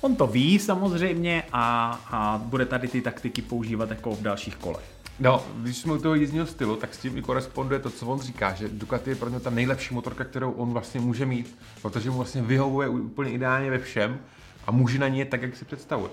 On 0.00 0.16
to 0.16 0.26
ví 0.26 0.58
samozřejmě 0.58 1.42
a, 1.52 1.90
a 2.10 2.38
bude 2.44 2.66
tady 2.66 2.88
ty 2.88 3.00
taktiky 3.00 3.42
používat 3.42 3.90
jako 3.90 4.14
v 4.14 4.22
dalších 4.22 4.56
kolech. 4.56 4.84
No, 5.20 5.42
když 5.56 5.76
jsme 5.76 5.92
u 5.92 5.98
toho 5.98 6.14
jízdního 6.14 6.46
stylu, 6.46 6.76
tak 6.76 6.94
s 6.94 6.98
tím 6.98 7.18
i 7.18 7.22
koresponduje 7.22 7.80
to, 7.80 7.90
co 7.90 8.06
on 8.06 8.20
říká, 8.20 8.54
že 8.54 8.68
Ducati 8.68 9.10
je 9.10 9.16
pro 9.16 9.28
něj 9.28 9.40
ta 9.40 9.50
nejlepší 9.50 9.94
motorka, 9.94 10.24
kterou 10.24 10.50
on 10.50 10.72
vlastně 10.72 11.00
může 11.00 11.26
mít, 11.26 11.58
protože 11.82 12.10
mu 12.10 12.16
vlastně 12.16 12.42
vyhovuje 12.42 12.88
úplně 12.88 13.30
ideálně 13.30 13.70
ve 13.70 13.78
všem 13.78 14.18
a 14.66 14.70
může 14.70 14.98
na 14.98 15.08
ní 15.08 15.18
jet 15.18 15.28
tak, 15.28 15.42
jak 15.42 15.56
si 15.56 15.64
představuje. 15.64 16.10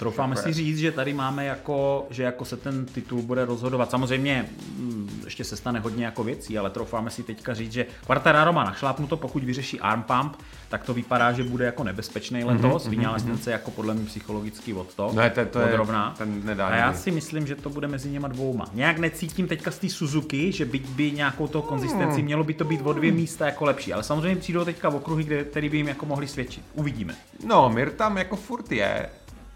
Troufáme 0.00 0.36
Super. 0.36 0.52
si 0.52 0.56
říct, 0.56 0.78
že 0.78 0.92
tady 0.92 1.14
máme 1.14 1.44
jako, 1.44 2.06
že 2.10 2.22
jako 2.22 2.44
se 2.44 2.56
ten 2.56 2.86
titul 2.86 3.22
bude 3.22 3.44
rozhodovat. 3.44 3.90
Samozřejmě 3.90 4.48
mm, 4.78 5.20
ještě 5.24 5.44
se 5.44 5.56
stane 5.56 5.80
hodně 5.80 6.04
jako 6.04 6.24
věcí, 6.24 6.58
ale 6.58 6.70
troufáme 6.70 7.10
si 7.10 7.22
teďka 7.22 7.54
říct, 7.54 7.72
že 7.72 7.86
Quartararo 8.06 8.52
má 8.52 8.64
našlápnuto, 8.64 9.16
pokud 9.16 9.44
vyřeší 9.44 9.80
arm 9.80 10.02
pump, 10.02 10.36
tak 10.68 10.84
to 10.84 10.94
vypadá, 10.94 11.32
že 11.32 11.42
bude 11.44 11.64
jako 11.64 11.84
nebezpečný 11.84 12.44
letos. 12.44 12.86
Mm-hmm, 12.86 12.90
Vynález 12.90 13.22
ten 13.22 13.38
se 13.38 13.50
jako 13.50 13.70
podle 13.70 13.94
mě 13.94 14.04
psychologicky 14.04 14.74
od 14.74 14.94
to, 14.94 15.12
Ne, 15.14 15.30
to- 15.30 15.44
to 15.46 15.60
je- 15.60 15.78
ten 16.18 16.44
nedá 16.44 16.66
A 16.66 16.74
já 16.76 16.92
si 16.92 17.10
myslím, 17.10 17.46
že 17.46 17.54
to 17.56 17.70
bude 17.70 17.88
mezi 17.88 18.10
něma 18.10 18.28
dvouma. 18.28 18.64
Nějak 18.72 18.98
necítím 18.98 19.48
teďka 19.48 19.70
z 19.70 19.78
té 19.78 19.88
Suzuki, 19.88 20.52
že 20.52 20.64
byť 20.64 20.88
by 20.88 21.12
nějakou 21.12 21.46
to 21.46 21.62
konzistenci, 21.62 22.22
mělo 22.22 22.44
by 22.44 22.54
to 22.54 22.64
být 22.64 22.80
o 22.84 22.92
dvě 22.92 23.12
místa 23.12 23.46
jako 23.46 23.64
lepší. 23.64 23.92
Ale 23.92 24.02
samozřejmě 24.02 24.40
přijdou 24.40 24.64
teďka 24.64 24.88
v 24.88 24.94
okruhy, 24.94 25.24
kde, 25.24 25.44
který 25.44 25.68
by 25.68 25.76
jim 25.76 25.88
jako 25.88 26.06
mohli 26.06 26.28
svědčit. 26.28 26.64
Uvidíme. 26.74 27.14
No, 27.46 27.70
Mir 27.70 27.90
tam 27.90 28.16
jako 28.18 28.36
furt 28.36 28.72
je. 28.72 29.08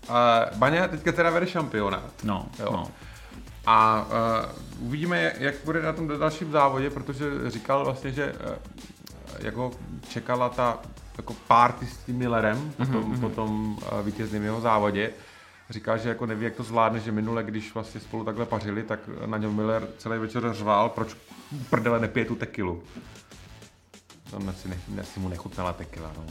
Uh, 0.09 0.59
Baňa 0.59 0.89
teďka 0.89 1.13
teda 1.13 1.31
vede 1.31 1.47
šampionát. 1.47 2.25
No, 2.25 2.47
Jo. 2.59 2.69
no. 2.73 2.91
A 3.67 4.07
uh, 4.79 4.87
uvidíme, 4.87 5.33
jak 5.39 5.55
bude 5.65 5.83
na 5.83 5.93
tom 5.93 6.09
dalším 6.09 6.53
závodě, 6.53 6.91
protože 6.91 7.25
říkal 7.51 7.85
vlastně, 7.85 8.13
že 8.13 8.33
uh, 8.33 8.55
jak 9.39 9.55
ho 9.57 9.71
čekala 10.09 10.49
ta 10.49 10.79
jako 11.17 11.35
party 11.49 11.87
s 11.87 11.97
tím 11.97 12.17
Millerem 12.17 12.73
po 12.77 12.87
tom, 12.87 13.21
po 13.21 13.29
tom 13.29 13.79
uh, 13.93 14.03
vítězném 14.03 14.43
jeho 14.43 14.61
závodě. 14.61 15.11
Říkal, 15.71 15.99
že 15.99 16.09
jako 16.09 16.27
neví, 16.27 16.45
jak 16.45 16.55
to 16.55 16.63
zvládne, 16.63 17.01
že 17.01 17.13
minule, 17.13 17.43
když 17.43 17.75
vlastně 17.75 18.01
spolu 18.01 18.25
takhle 18.25 18.47
pařili, 18.47 18.83
tak 18.83 19.01
na 19.27 19.39
něm 19.39 19.55
Miller 19.55 19.89
celý 19.99 20.19
večer 20.19 20.53
řval, 20.53 20.89
proč 20.89 21.17
prdele 21.71 22.01
nepije 22.01 22.25
tu 22.25 22.35
tekilu. 22.35 22.83
To 24.31 24.39
asi, 24.49 24.69
ne, 24.69 24.77
asi 25.01 25.21
mu 25.21 25.29
nechutnala 25.29 25.73
tekila, 25.73 26.13
no. 26.17 26.25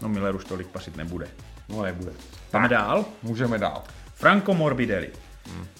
No 0.00 0.08
Miller 0.08 0.34
už 0.34 0.44
tolik 0.44 0.66
pařit 0.66 0.96
nebude. 0.96 1.28
No 1.68 1.82
nebude. 1.82 2.12
Jdeme 2.52 2.68
dál. 2.68 3.04
Můžeme 3.22 3.58
dál. 3.58 3.82
Franco 4.14 4.54
Morbidelli. 4.54 5.10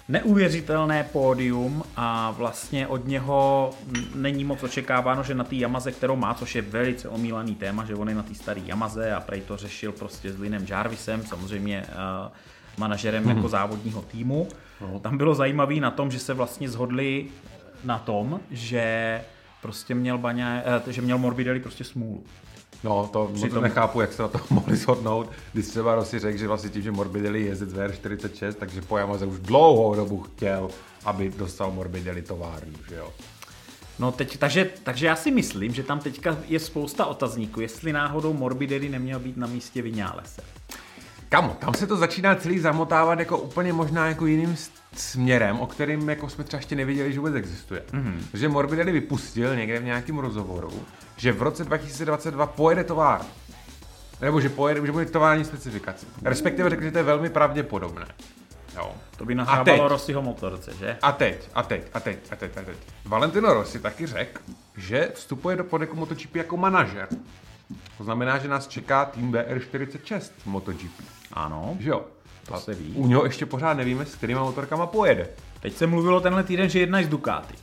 Neuvěřitelné 0.09 1.05
pódium 1.05 1.85
a 1.97 2.31
vlastně 2.31 2.87
od 2.87 3.07
něho 3.07 3.71
není 4.15 4.45
moc 4.45 4.63
očekáváno, 4.63 5.23
že 5.23 5.35
na 5.35 5.45
té 5.45 5.55
Yamaze, 5.55 5.93
kterou 5.93 6.17
má, 6.17 6.35
což 6.35 6.55
je 6.55 6.63
velice 6.63 7.09
omílaný 7.09 7.55
téma, 7.55 7.85
že 7.85 7.95
on 7.95 8.09
je 8.09 8.15
na 8.15 8.23
té 8.23 8.35
staré 8.35 8.61
Yamaze 8.65 9.13
a 9.13 9.21
prej 9.21 9.41
to 9.41 9.57
řešil 9.57 9.93
prostě 9.93 10.33
s 10.33 10.39
Linem 10.39 10.67
Jarvisem, 10.69 11.27
samozřejmě 11.27 11.85
uh, 11.89 12.33
manažerem 12.79 13.29
jako 13.29 13.49
závodního 13.49 14.03
týmu. 14.03 14.49
Tam 15.01 15.19
bylo 15.19 15.35
zajímavé 15.35 15.75
na 15.75 15.91
tom, 15.91 16.11
že 16.11 16.19
se 16.19 16.35
vlastně 16.35 16.69
zhodli 16.69 17.27
na 17.85 17.99
tom, 17.99 18.41
že 18.51 19.21
prostě 19.63 19.95
měl 19.95 20.19
Baňa, 20.19 20.63
eh, 20.87 20.93
že 20.93 21.03
měl 21.03 21.19
Morbidelli 21.19 21.61
prostě 21.61 21.85
smůlu. 21.85 22.25
No, 22.85 23.09
to 23.12 23.30
Přitom- 23.35 23.62
nechápu, 23.62 24.00
jak 24.00 24.12
se 24.12 24.23
na 24.23 24.28
to 24.28 24.40
mohli 24.50 24.76
shodnout, 24.76 25.30
když 25.52 25.66
třeba 25.66 25.95
Rossi 25.95 26.18
řekl, 26.18 26.38
že 26.38 26.49
vlastně 26.49 26.71
tím, 26.71 26.83
že 26.83 26.92
Morbidelli 26.92 27.40
je 27.40 27.47
jezdec 27.47 27.73
VR46, 27.75 28.52
takže 28.52 28.83
po 28.83 28.99
Yamaze 28.99 29.26
už 29.26 29.38
dlouhou 29.38 29.95
dobu 29.95 30.21
chtěl, 30.21 30.68
aby 31.04 31.33
dostal 31.37 31.71
Morbidelli 31.71 32.23
továrnu, 32.23 32.73
že 32.88 32.95
jo. 32.95 33.12
No 33.99 34.12
teď, 34.12 34.37
takže, 34.38 34.71
takže 34.83 35.06
já 35.06 35.16
si 35.16 35.30
myslím, 35.30 35.75
že 35.75 35.83
tam 35.83 36.00
teďka 36.00 36.38
je 36.49 36.61
spousta 36.61 37.06
otazníků, 37.06 37.61
jestli 37.61 37.92
náhodou 37.92 38.33
Morbidelli 38.33 38.88
neměl 38.88 39.18
být 39.18 39.37
na 39.37 39.47
místě 39.47 39.83
Vinálese. 39.83 40.42
Kamo, 41.28 41.56
tam 41.59 41.75
se 41.75 41.87
to 41.87 41.97
začíná 41.97 42.35
celý 42.35 42.59
zamotávat 42.59 43.18
jako 43.18 43.38
úplně 43.38 43.73
možná 43.73 44.06
jako 44.09 44.26
jiným 44.26 44.56
směrem, 44.97 45.61
o 45.61 45.66
kterým 45.66 46.09
jako 46.09 46.28
jsme 46.28 46.45
třeba 46.45 46.59
ještě 46.59 46.76
nevěděli, 46.76 47.12
že 47.12 47.18
vůbec 47.21 47.35
existuje. 47.35 47.83
Mm-hmm. 47.92 48.18
Že 48.35 48.49
Morbidelli 48.49 48.92
vypustil 48.92 49.56
někde 49.56 49.80
v 49.80 49.85
nějakém 49.85 50.18
rozhovoru, 50.18 50.73
že 51.16 51.33
v 51.33 51.42
roce 51.42 51.64
2022 51.64 52.47
pojede 52.47 52.85
továrnu. 52.85 53.28
Nebo 54.21 54.40
že 54.40 54.49
pojede, 54.49 54.87
že 54.87 54.92
bude 54.92 55.06
tovární 55.06 55.45
specifikaci. 55.45 56.06
Respektive 56.23 56.71
řekl, 56.71 56.83
že 56.83 56.90
to 56.90 56.99
je 56.99 57.04
velmi 57.04 57.30
pravděpodobné. 57.30 58.06
Jo. 58.76 58.95
To 59.16 59.25
by 59.25 59.35
nahrávalo 59.35 59.88
Rossiho 59.88 60.23
motorce, 60.23 60.73
že? 60.78 60.97
A 61.02 61.12
teď, 61.12 61.50
a 61.54 61.62
teď, 61.62 61.83
a 61.95 62.00
teď, 62.00 62.18
a 62.33 62.37
teď, 62.37 62.59
a 62.59 62.62
teď. 62.62 62.76
Valentino 63.04 63.54
Rossi 63.54 63.78
taky 63.78 64.06
řekl, 64.06 64.40
že 64.76 65.11
vstupuje 65.14 65.56
do 65.56 65.64
podeku 65.64 65.97
MotoGP 65.97 66.37
jako 66.37 66.56
manažer. 66.56 67.09
To 67.99 68.05
znamená, 68.05 68.39
že 68.39 68.49
nás 68.49 68.69
čeká 68.69 69.05
tým 69.05 69.33
BR46 69.33 70.31
v 70.39 70.47
MotoGP. 70.47 71.03
Ano. 71.33 71.77
Že 71.81 71.91
jo? 71.91 72.05
To 72.47 72.55
A 72.55 72.61
se 72.61 72.75
ví. 72.75 72.93
U 72.95 73.07
něho 73.07 73.25
ještě 73.25 73.47
pořád 73.47 73.75
nevíme, 73.75 74.07
s 74.07 74.15
kterýma 74.15 74.43
motorkama 74.43 74.87
pojede. 74.87 75.29
Teď 75.61 75.77
se 75.77 75.87
mluvilo 75.87 76.21
tenhle 76.21 76.45
týden, 76.45 76.69
že 76.69 76.81
jednají 76.81 77.05
z 77.05 77.09
Ducati. 77.09 77.55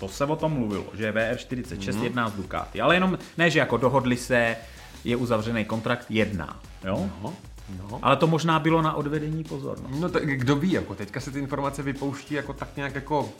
To 0.00 0.08
se 0.08 0.24
o 0.24 0.36
tom 0.36 0.52
mluvilo, 0.52 0.84
že 0.94 1.04
je 1.04 1.12
VR46 1.12 1.96
mm. 1.96 2.04
jedná 2.04 2.28
z 2.28 2.32
Ducati. 2.32 2.80
Ale 2.80 2.96
jenom, 2.96 3.18
ne, 3.38 3.50
že 3.50 3.58
jako 3.58 3.76
dohodli 3.76 4.16
se, 4.16 4.56
je 5.04 5.16
uzavřený 5.16 5.64
kontrakt, 5.64 6.06
jedná. 6.10 6.60
Jo? 6.84 7.10
No, 7.22 7.34
no. 7.78 7.98
Ale 8.02 8.16
to 8.16 8.26
možná 8.26 8.58
bylo 8.58 8.82
na 8.82 8.94
odvedení 8.94 9.44
pozornosti. 9.44 10.00
No 10.00 10.08
tak 10.08 10.26
kdo 10.26 10.56
ví, 10.56 10.72
jako 10.72 10.94
teďka 10.94 11.20
se 11.20 11.30
ty 11.30 11.38
informace 11.38 11.82
vypouští 11.82 12.34
jako 12.34 12.52
tak 12.52 12.68
nějak 12.76 12.94
jako 12.94 13.30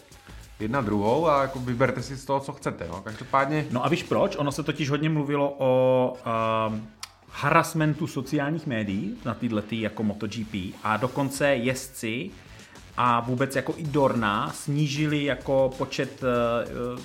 jedna 0.62 0.80
druhou 0.80 1.28
a 1.28 1.42
jako 1.42 1.58
vyberte 1.58 2.02
si 2.02 2.16
z 2.16 2.24
toho, 2.24 2.40
co 2.40 2.52
chcete. 2.52 2.86
No. 2.88 3.02
Každopádně 3.02 3.66
No 3.70 3.84
a 3.84 3.88
víš 3.88 4.02
proč? 4.02 4.36
Ono 4.36 4.52
se 4.52 4.62
totiž 4.62 4.90
hodně 4.90 5.10
mluvilo 5.10 5.54
o 5.58 6.14
um, 6.68 6.88
harassmentu 7.30 8.06
sociálních 8.06 8.66
médií 8.66 9.18
na 9.24 9.34
této 9.34 9.62
jako 9.70 10.02
MotoGP 10.02 10.54
a 10.82 10.96
dokonce 10.96 11.48
jezdci 11.48 12.30
a 12.96 13.20
vůbec 13.20 13.56
jako 13.56 13.74
i 13.76 13.82
Dorna 13.82 14.50
snížili 14.54 15.24
jako 15.24 15.70
počet 15.78 16.22
uh, 16.22 16.28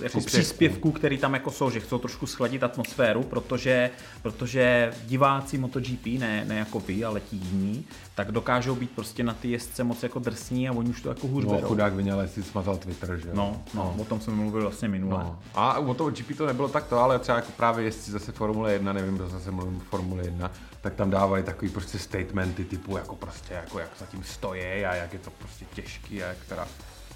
jako 0.04 0.20
Příspěvků. 0.20 0.26
příspěvků, 0.28 0.92
který 0.92 1.18
tam 1.18 1.34
jako 1.34 1.52
jsou, 1.52 1.70
že 1.70 1.80
chcou 1.80 1.98
trošku 1.98 2.28
schladit 2.28 2.64
atmosféru, 2.64 3.24
protože, 3.24 3.90
protože 4.22 4.94
diváci 5.06 5.58
MotoGP, 5.58 6.06
ne, 6.06 6.46
ne 6.48 6.56
jako 6.56 6.80
vy, 6.80 7.06
ale 7.06 7.20
ti 7.20 7.36
jiní, 7.36 7.86
tak 8.16 8.32
dokážou 8.32 8.76
být 8.76 8.92
prostě 8.92 9.24
na 9.24 9.34
ty 9.34 9.52
jezdce 9.52 9.84
moc 9.84 10.04
jako 10.04 10.20
drsní 10.20 10.70
a 10.70 10.74
oni 10.74 10.90
už 10.90 11.02
to 11.02 11.10
jako 11.10 11.28
hůř 11.28 11.44
No, 11.46 11.50
berou. 11.54 11.68
chudák 11.68 11.94
Vinales 11.94 12.34
si 12.34 12.44
smazal 12.44 12.78
Twitter, 12.78 13.18
že 13.24 13.28
jo? 13.30 13.36
No, 13.36 13.62
no, 13.74 13.96
o 14.00 14.06
tom 14.06 14.20
jsme 14.20 14.34
mluvili 14.34 14.64
vlastně 14.64 14.88
minule. 14.88 15.24
No. 15.24 15.40
A 15.56 15.80
u 15.80 15.94
toho 15.94 16.10
GP 16.12 16.38
to 16.38 16.46
nebylo 16.46 16.68
takto, 16.68 17.00
ale 17.00 17.20
třeba 17.20 17.36
jako 17.36 17.52
právě 17.58 17.86
jezdci 17.86 18.12
zase 18.12 18.32
Formule 18.32 18.74
1, 18.74 18.94
nevím, 18.94 19.16
kdo 19.16 19.30
zase 19.30 19.52
mluvím 19.52 19.78
o 19.78 19.80
Formule 19.90 20.24
1, 20.24 20.52
tak 20.82 20.96
tam 20.96 21.10
dávali 21.10 21.44
takový 21.44 21.72
prostě 21.72 22.00
statementy 22.00 22.66
typu 22.66 22.98
jako 22.98 23.16
prostě 23.16 23.54
jako 23.54 23.80
jak 23.80 23.90
zatím 24.00 24.24
stojí 24.24 24.62
a 24.86 24.96
jak 24.96 25.14
je 25.14 25.20
to 25.20 25.30
prostě 25.40 25.66
těžký 25.82 26.24
a 26.24 26.28
jak 26.28 26.38
teda, 26.50 26.68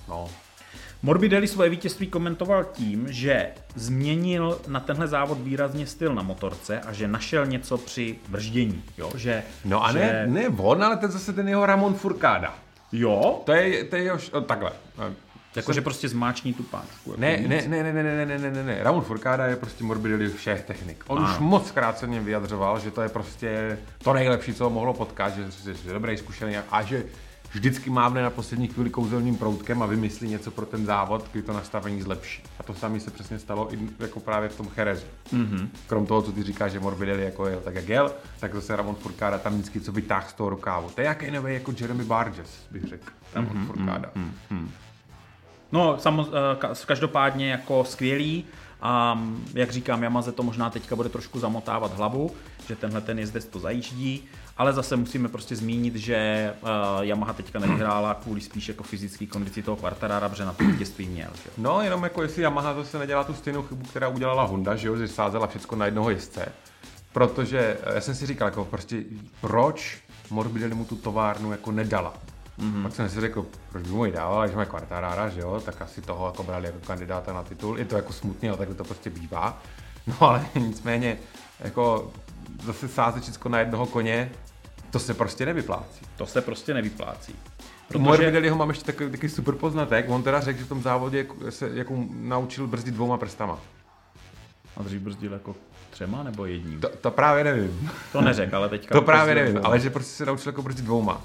no. 0.09 0.29
Morbidelli 1.03 1.47
svoje 1.47 1.69
vítězství 1.69 2.07
komentoval 2.07 2.63
tím, 2.63 3.05
že 3.09 3.47
změnil 3.75 4.61
na 4.67 4.79
tenhle 4.79 5.07
závod 5.07 5.37
výrazně 5.41 5.87
styl 5.87 6.15
na 6.15 6.21
motorce 6.21 6.79
a 6.79 6.93
že 6.93 7.07
našel 7.07 7.45
něco 7.45 7.77
při 7.77 8.15
brždění. 8.27 8.83
Jo, 8.97 9.11
že, 9.15 9.43
No 9.65 9.85
a 9.85 9.91
že... 9.91 9.99
ne, 9.99 10.27
ne 10.27 10.49
on, 10.57 10.83
ale 10.83 10.97
ten 10.97 11.11
zase 11.11 11.33
ten 11.33 11.47
jeho 11.49 11.65
Ramon 11.65 11.93
Furcada. 11.93 12.55
Jo, 12.91 13.41
To 13.45 13.51
je, 13.51 13.83
to 13.83 13.95
je 13.95 14.03
jeho, 14.03 14.17
o, 14.31 14.41
takhle. 14.41 14.71
jakože 15.55 15.81
prostě 15.81 16.09
zmáční 16.09 16.53
tu 16.53 16.63
páčku. 16.63 17.13
Ne, 17.17 17.31
jako 17.31 17.47
ne, 17.47 17.61
ne, 17.67 17.83
ne, 17.83 17.93
ne, 17.93 18.03
ne, 18.03 18.25
ne, 18.25 18.39
ne, 18.39 18.51
ne, 18.51 18.63
ne. 18.63 18.83
Ramon 18.83 19.01
Furcada 19.01 19.45
je 19.45 19.55
prostě 19.55 19.83
Morbidelli 19.83 20.29
všech 20.29 20.61
technik. 20.63 21.03
On 21.07 21.19
Ano. 21.19 21.31
už 21.33 21.39
moc 21.39 21.71
krát 21.71 21.97
se 21.99 22.07
mě 22.07 22.19
vyjadřoval, 22.19 22.79
že 22.79 22.91
to 22.91 23.01
je 23.01 23.09
prostě 23.09 23.77
to 24.03 24.13
nejlepší, 24.13 24.53
co 24.53 24.63
ho 24.63 24.69
mohlo 24.69 24.93
potkat, 24.93 25.33
že, 25.35 25.45
je 25.87 25.93
dobrý, 25.93 26.17
zkušený 26.17 26.57
a 26.71 26.81
že 26.81 27.03
vždycky 27.53 27.89
mávne 27.89 28.21
na 28.21 28.29
poslední 28.29 28.67
chvíli 28.67 28.89
kouzelným 28.89 29.37
proutkem 29.37 29.83
a 29.83 29.85
vymyslí 29.85 30.29
něco 30.29 30.51
pro 30.51 30.65
ten 30.65 30.85
závod, 30.85 31.29
kdy 31.31 31.41
to 31.41 31.53
nastavení 31.53 32.01
zlepší. 32.01 32.43
A 32.59 32.63
to 32.63 32.73
samé 32.73 32.99
se 32.99 33.11
přesně 33.11 33.39
stalo 33.39 33.73
i 33.73 33.79
jako 33.99 34.19
právě 34.19 34.49
v 34.49 34.57
tom 34.57 34.67
Cherezu. 34.67 35.05
Mm-hmm. 35.33 35.67
Krom 35.87 36.05
toho, 36.05 36.21
co 36.21 36.31
ty 36.31 36.43
říkáš, 36.43 36.71
že 36.71 36.79
Morbidelli 36.79 37.23
jako 37.23 37.47
jel 37.47 37.59
tak, 37.59 37.75
jak 37.75 37.89
jel, 37.89 38.11
tak 38.39 38.55
zase 38.55 38.75
Ramon 38.75 38.95
Furcada 38.95 39.37
tam 39.37 39.53
vždycky 39.53 39.81
co 39.81 39.91
vytáhl 39.91 40.25
z 40.29 40.33
toho 40.33 40.49
rukávu. 40.49 40.89
To 40.89 41.01
je 41.01 41.07
jaký 41.07 41.31
nový 41.31 41.53
jako 41.53 41.73
Jeremy 41.79 42.03
Barges, 42.03 42.65
bych 42.71 42.83
řekl. 42.83 43.11
Ramon 43.33 43.57
mm-hmm, 43.57 43.65
Furcada. 43.65 44.11
Mm-hmm. 44.15 44.67
No, 45.71 45.97
samo, 45.99 46.27
eh, 46.27 46.55
ka- 46.55 46.85
každopádně 46.85 47.51
jako 47.51 47.83
skvělý. 47.83 48.45
A 48.81 49.13
mm, 49.13 49.45
jak 49.53 49.71
říkám, 49.71 50.03
Yamaze 50.03 50.31
to 50.31 50.43
možná 50.43 50.69
teďka 50.69 50.95
bude 50.95 51.09
trošku 51.09 51.39
zamotávat 51.39 51.97
hlavu, 51.97 52.31
že 52.67 52.75
tenhle 52.75 53.01
ten 53.01 53.19
jezdec 53.19 53.45
to 53.45 53.59
zajíždí, 53.59 54.23
ale 54.57 54.73
zase 54.73 54.95
musíme 54.95 55.29
prostě 55.29 55.55
zmínit, 55.55 55.95
že 55.95 56.53
uh, 56.61 56.69
Yamaha 57.01 57.33
teďka 57.33 57.59
nevyhrála 57.59 58.13
kvůli 58.13 58.41
spíš 58.41 58.67
jako 58.67 58.83
fyzické 58.83 59.25
kondici 59.25 59.63
toho 59.63 59.77
Quartarara, 59.77 60.29
protože 60.29 60.45
na 60.45 60.53
to 60.53 60.63
vítězství 60.63 61.07
měl. 61.07 61.29
Že? 61.43 61.49
No, 61.57 61.81
jenom 61.81 62.03
jako 62.03 62.21
jestli 62.21 62.41
Yamaha 62.41 62.73
zase 62.73 62.99
nedělá 62.99 63.23
tu 63.23 63.33
stejnou 63.33 63.63
chybu, 63.63 63.85
která 63.85 64.07
udělala 64.07 64.43
Honda, 64.43 64.75
že 64.75 64.87
jo, 64.87 64.95
že 64.95 65.07
sázela 65.07 65.47
všechno 65.47 65.77
na 65.77 65.85
jednoho 65.85 66.09
jezdce. 66.09 66.51
Protože 67.13 67.77
eh, 67.83 67.95
já 67.95 68.01
jsem 68.01 68.15
si 68.15 68.25
říkal, 68.25 68.47
jako 68.47 68.65
prostě, 68.65 69.03
proč 69.41 70.01
Morbidelli 70.29 70.75
mu 70.75 70.85
tu 70.85 70.95
továrnu 70.95 71.51
jako 71.51 71.71
nedala. 71.71 72.13
Mm-hmm. 72.59 72.83
Pak 72.83 72.95
jsem 72.95 73.09
si 73.09 73.21
řekl, 73.21 73.45
proč 73.71 73.83
by 73.83 73.89
mu 73.89 74.05
ji 74.05 74.11
dával, 74.11 74.43
když 74.43 74.55
má 74.55 74.65
Quartarara, 74.65 75.29
že 75.29 75.39
jo, 75.39 75.61
tak 75.65 75.81
asi 75.81 76.01
toho 76.01 76.25
jako 76.25 76.43
brali 76.43 76.65
jako 76.65 76.79
kandidáta 76.87 77.33
na 77.33 77.43
titul. 77.43 77.79
Je 77.79 77.85
to 77.85 77.95
jako 77.95 78.13
smutný, 78.13 78.49
ale 78.49 78.57
tak 78.57 78.77
to 78.77 78.83
prostě 78.83 79.09
bývá. 79.09 79.61
No 80.07 80.15
ale 80.19 80.45
nicméně, 80.55 81.17
jako 81.59 82.11
zase 82.63 82.87
sázet 82.87 83.23
všechno 83.23 83.51
na 83.51 83.59
jednoho 83.59 83.85
koně, 83.85 84.31
to 84.91 84.99
se 84.99 85.13
prostě 85.13 85.45
nevyplácí. 85.45 86.05
To 86.15 86.25
se 86.25 86.41
prostě 86.41 86.73
nevyplácí. 86.73 87.35
Protože... 87.87 87.99
Morbidelliho 88.03 88.55
mám 88.55 88.69
ještě 88.69 88.85
takový, 88.85 89.11
takový 89.11 89.29
super 89.29 89.55
poznatek. 89.55 90.05
On 90.09 90.23
teda 90.23 90.39
řekl, 90.41 90.59
že 90.59 90.65
v 90.65 90.69
tom 90.69 90.81
závodě 90.81 91.17
jako- 91.17 91.51
se 91.51 91.69
jako 91.73 91.93
naučil 92.11 92.67
brzdit 92.67 92.93
dvouma 92.93 93.17
prstama. 93.17 93.59
A 94.77 94.83
dřív 94.83 95.01
brzdil 95.01 95.33
jako 95.33 95.55
třema 95.89 96.23
nebo 96.23 96.45
jedním? 96.45 96.81
To, 96.81 96.89
to 96.89 97.11
právě 97.11 97.43
nevím. 97.43 97.91
To 98.11 98.21
neřek, 98.21 98.53
ale 98.53 98.69
teďka... 98.69 98.95
To 98.99 99.01
právě 99.01 99.33
brzdil 99.33 99.43
nevím, 99.43 99.53
dvouma. 99.53 99.67
ale 99.67 99.79
že 99.79 99.89
prostě 99.89 100.11
se 100.15 100.25
naučil 100.25 100.49
jako 100.49 100.61
brzdit 100.61 100.85
dvouma. 100.85 101.21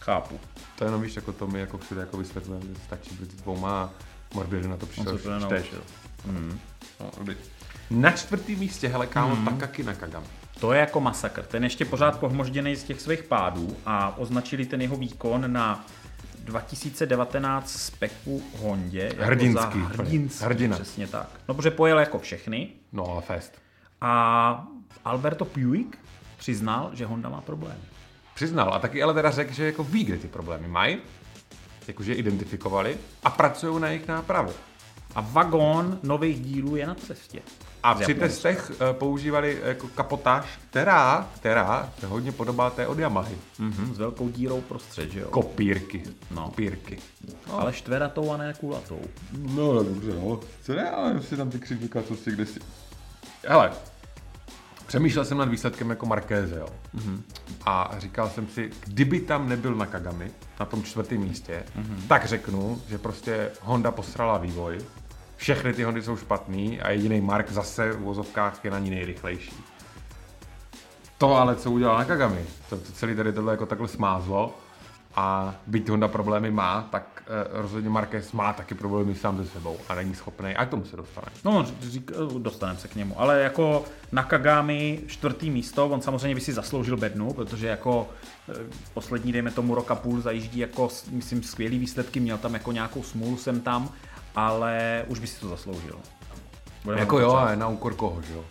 Chápu. 0.00 0.40
To 0.78 0.84
jenom 0.84 1.02
víš, 1.02 1.16
jako 1.16 1.32
to 1.32 1.46
mi 1.46 1.60
jako 1.60 1.78
všude 1.78 2.00
jako 2.00 2.16
vysvětlujeme, 2.16 2.66
že 2.66 2.74
stačí 2.86 3.14
brzdit 3.14 3.42
dvouma 3.42 3.82
a 3.82 3.90
Morbidelli 4.34 4.68
na 4.68 4.76
to 4.76 4.86
On 4.86 4.90
přišel. 4.92 5.18
se 5.18 5.24
to 5.24 5.38
čteš. 5.46 5.50
nenaučil. 5.50 5.82
Mm. 6.26 6.58
No. 7.00 7.10
Na 7.90 8.10
čtvrtém 8.10 8.58
místě, 8.58 8.88
hele 8.88 9.06
kámo, 9.06 9.36
Mhm. 9.36 9.44
Takaki 9.44 9.82
Nakagami. 9.82 10.26
To 10.60 10.72
je 10.72 10.80
jako 10.80 11.00
masakr. 11.00 11.42
Ten 11.42 11.64
ještě 11.64 11.84
pořád 11.84 12.20
pohmožděný 12.20 12.76
z 12.76 12.84
těch 12.84 13.00
svých 13.00 13.22
pádů 13.22 13.76
a 13.86 14.18
označili 14.18 14.66
ten 14.66 14.82
jeho 14.82 14.96
výkon 14.96 15.52
na 15.52 15.84
2019 16.38 17.70
speku 17.70 18.42
Hondě. 18.58 19.00
Jako 19.02 19.22
Hrdinský, 19.24 19.80
za 19.80 19.86
hrdinský, 19.86 20.44
hrdina. 20.44 20.76
Přesně 20.76 21.06
tak. 21.06 21.28
No, 21.48 21.54
protože 21.54 21.70
pojel 21.70 21.98
jako 21.98 22.18
všechny 22.18 22.68
No 22.92 23.06
ale 23.10 23.22
fest. 23.22 23.52
a 24.00 24.66
Alberto 25.04 25.44
Puig 25.44 25.98
přiznal, 26.36 26.90
že 26.92 27.06
Honda 27.06 27.28
má 27.28 27.40
problémy. 27.40 27.80
Přiznal 28.34 28.74
a 28.74 28.78
taky 28.78 29.02
ale 29.02 29.14
teda 29.14 29.30
řekl, 29.30 29.52
že 29.54 29.66
jako 29.66 29.84
ví, 29.84 30.04
kde 30.04 30.18
ty 30.18 30.28
problémy 30.28 30.68
mají, 30.68 30.98
jakože 31.88 32.12
je 32.12 32.16
identifikovali 32.16 32.96
a 33.24 33.30
pracují 33.30 33.80
na 33.80 33.88
jejich 33.88 34.08
nápravě. 34.08 34.54
A 35.14 35.20
vagón 35.20 35.98
nových 36.02 36.40
dílů 36.40 36.76
je 36.76 36.86
na 36.86 36.94
cestě. 36.94 37.40
A 37.82 37.94
při 37.94 38.14
testech 38.14 38.70
eh, 38.70 38.92
používali 38.92 39.58
jako 39.64 39.88
kapotáž, 39.88 40.44
která, 40.70 41.28
která 41.34 41.92
se 42.00 42.06
hodně 42.06 42.32
podobá 42.32 42.70
té 42.70 42.86
od 42.86 42.98
Yamahy. 42.98 43.36
Mhm, 43.58 43.94
s 43.94 43.98
velkou 43.98 44.28
dírou 44.28 44.60
prostřed, 44.60 45.12
že 45.12 45.20
jo? 45.20 45.28
Kopírky. 45.30 46.02
No. 46.30 46.42
Kopírky. 46.42 46.98
Ale 47.50 47.72
štveratou 47.72 48.32
a 48.32 48.36
ne 48.36 48.54
kulatou. 48.60 49.00
No, 49.32 49.72
no 49.72 49.82
dobře, 49.82 50.10
no. 50.14 50.40
Co 50.62 50.74
ne, 50.74 50.90
ale 50.90 51.22
si 51.22 51.36
tam 51.36 51.50
ty 51.50 51.58
křivka, 51.58 52.02
co 52.02 52.16
si 52.16 52.30
kde 52.30 52.46
si. 52.46 52.60
Hele, 53.46 53.70
přemýšlel 54.86 55.24
jsem 55.24 55.38
nad 55.38 55.48
výsledkem 55.48 55.90
jako 55.90 56.06
Markéze, 56.06 56.58
jo. 56.58 56.68
Mm-hmm. 56.96 57.20
A 57.66 57.94
říkal 57.98 58.30
jsem 58.30 58.48
si, 58.48 58.70
kdyby 58.86 59.20
tam 59.20 59.48
nebyl 59.48 59.74
na 59.74 59.86
Kagami, 59.86 60.30
na 60.60 60.66
tom 60.66 60.82
čtvrtém 60.82 61.18
místě, 61.18 61.64
mm-hmm. 61.76 62.08
tak 62.08 62.26
řeknu, 62.26 62.82
že 62.88 62.98
prostě 62.98 63.50
Honda 63.60 63.90
posrala 63.90 64.38
vývoj, 64.38 64.78
všechny 65.38 65.72
ty 65.72 65.82
Hondy 65.82 66.02
jsou 66.02 66.16
špatný 66.16 66.80
a 66.80 66.90
jediný 66.90 67.20
Mark 67.20 67.50
zase 67.50 67.92
v 67.92 68.00
vozovkách 68.00 68.64
je 68.64 68.70
na 68.70 68.78
ní 68.78 68.90
nejrychlejší. 68.90 69.64
To 71.18 71.34
ale, 71.34 71.56
co 71.56 71.70
udělal 71.70 71.98
na 71.98 72.04
Kagami, 72.04 72.44
to, 72.70 72.76
to 72.76 72.92
celý 72.92 73.16
tady 73.16 73.32
tohle 73.32 73.52
jako 73.52 73.66
takhle 73.66 73.88
smázlo 73.88 74.54
a 75.14 75.54
byť 75.66 75.88
Honda 75.88 76.08
problémy 76.08 76.50
má, 76.50 76.88
tak 76.90 77.22
eh, 77.22 77.46
rozhodně 77.50 77.90
Marquez 77.90 78.32
má 78.32 78.52
taky 78.52 78.74
problémy 78.74 79.14
sám 79.14 79.44
se 79.44 79.50
sebou 79.50 79.76
a 79.88 79.94
není 79.94 80.14
schopný, 80.14 80.56
a 80.56 80.66
k 80.66 80.70
tomu 80.70 80.84
se 80.84 80.96
dostane. 80.96 81.26
No, 81.44 81.66
řík, 81.80 82.10
dostaneme 82.38 82.78
se 82.78 82.88
k 82.88 82.94
němu, 82.94 83.20
ale 83.20 83.40
jako 83.40 83.84
Nakagami 84.12 85.00
čtvrtý 85.06 85.50
místo, 85.50 85.86
on 85.88 86.00
samozřejmě 86.00 86.34
by 86.34 86.40
si 86.40 86.52
zasloužil 86.52 86.96
bednu, 86.96 87.32
protože 87.32 87.66
jako 87.66 88.08
eh, 88.48 88.54
poslední, 88.94 89.32
dejme 89.32 89.50
tomu, 89.50 89.74
roka 89.74 89.94
půl 89.94 90.20
zajíždí 90.20 90.58
jako, 90.58 90.88
myslím, 91.10 91.42
skvělý 91.42 91.78
výsledky, 91.78 92.20
měl 92.20 92.38
tam 92.38 92.54
jako 92.54 92.72
nějakou 92.72 93.02
smůlu 93.02 93.36
sem 93.36 93.60
tam, 93.60 93.92
ale 94.46 95.04
už 95.08 95.18
by 95.18 95.26
si 95.26 95.40
to 95.40 95.48
zasloužil. 95.48 95.98
Budeme 96.84 97.00
Jako 97.00 97.18
jo, 97.18 97.30
ale 97.30 97.56
na 97.56 97.68
úkor 97.68 97.94
koho, 97.94 98.22
že 98.22 98.32
jo? 98.34 98.44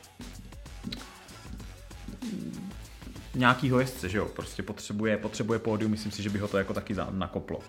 Nějakýho 3.35 3.79
jezdce, 3.79 4.09
že 4.09 4.17
jo, 4.17 4.25
prostě 4.25 4.63
potřebuje, 4.63 5.17
potřebuje 5.17 5.59
pódium, 5.59 5.91
myslím 5.91 6.11
si, 6.11 6.23
že 6.23 6.29
by 6.29 6.39
ho 6.39 6.47
to 6.47 6.57
jako 6.57 6.73
taky 6.73 6.95
za- 6.95 7.07
nakoplo. 7.11 7.59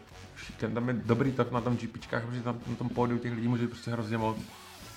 Ten 0.60 0.74
tam 0.74 0.88
je 0.88 0.94
dobrý 1.04 1.32
tak 1.32 1.52
na 1.52 1.60
tom 1.60 1.76
GPčkách, 1.76 2.24
protože 2.26 2.40
tam 2.42 2.58
na 2.68 2.74
tom 2.76 2.88
pódiu 2.88 3.18
těch 3.18 3.32
lidí 3.32 3.48
může 3.48 3.62
být 3.62 3.70
prostě 3.70 3.90
hrozně 3.90 4.18
moc. 4.18 4.36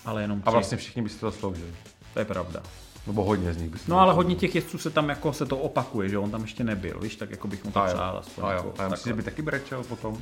Ale 0.05 0.21
jenom 0.21 0.39
A 0.39 0.41
tři. 0.41 0.51
vlastně 0.51 0.77
všichni 0.77 1.01
by 1.01 1.10
si 1.10 1.19
to 1.19 1.31
zasloužili. 1.31 1.71
To 2.13 2.19
je 2.19 2.25
pravda. 2.25 2.63
Nebo 3.07 3.23
hodně 3.23 3.53
z 3.53 3.57
nich 3.57 3.69
by 3.69 3.77
si 3.79 3.91
No 3.91 3.99
ale 3.99 4.13
hodně 4.13 4.36
těch 4.36 4.55
jezdců 4.55 4.77
se 4.77 4.89
tam 4.89 5.10
jako 5.10 5.34
se 5.34 5.45
to 5.45 5.57
opakuje, 5.57 6.10
že 6.10 6.17
on 6.17 6.31
tam 6.31 6.41
ještě 6.41 6.63
nebyl, 6.63 6.99
víš, 6.99 7.15
tak 7.15 7.31
jako 7.31 7.47
bych 7.47 7.63
mu 7.65 7.71
to 7.71 7.79
A 7.81 7.88
jo, 7.88 7.93
přál 7.93 8.17
aspoň. 8.17 8.43
a 8.45 8.51
jako 8.51 8.67
jo. 8.67 8.73
A 8.77 8.84
já 8.84 8.89
myslím, 8.89 9.12
že 9.12 9.15
by 9.17 9.23
taky 9.23 9.41
brečel 9.41 9.84
potom. 9.84 10.17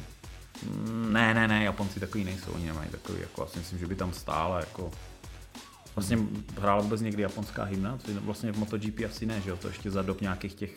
Mm, 0.65 1.13
Ne, 1.13 1.34
ne, 1.34 1.48
ne, 1.48 1.63
Japonci 1.63 2.00
takový 2.00 2.24
nejsou, 2.24 2.52
oni 2.52 2.65
nemají 2.65 2.89
takový, 2.89 3.22
jako, 3.22 3.41
já 3.41 3.48
si 3.48 3.60
myslím, 3.60 3.80
že 3.80 3.88
by 3.88 3.95
tam 3.95 4.13
stále, 4.13 4.60
jako, 4.60 4.91
vlastně 5.95 6.17
hrála 6.62 6.82
vůbec 6.82 7.02
někdy 7.02 7.22
japonská 7.24 7.63
hymna, 7.63 7.98
což 8.06 8.13
vlastně 8.15 8.52
v 8.52 8.58
MotoGP 8.58 9.00
asi 9.10 9.26
ne, 9.26 9.41
že 9.41 9.50
jo, 9.50 9.58
to 9.58 9.67
ještě 9.67 9.91
za 9.91 10.02
dob 10.02 10.22
nějakých 10.22 10.54
těch 10.54 10.72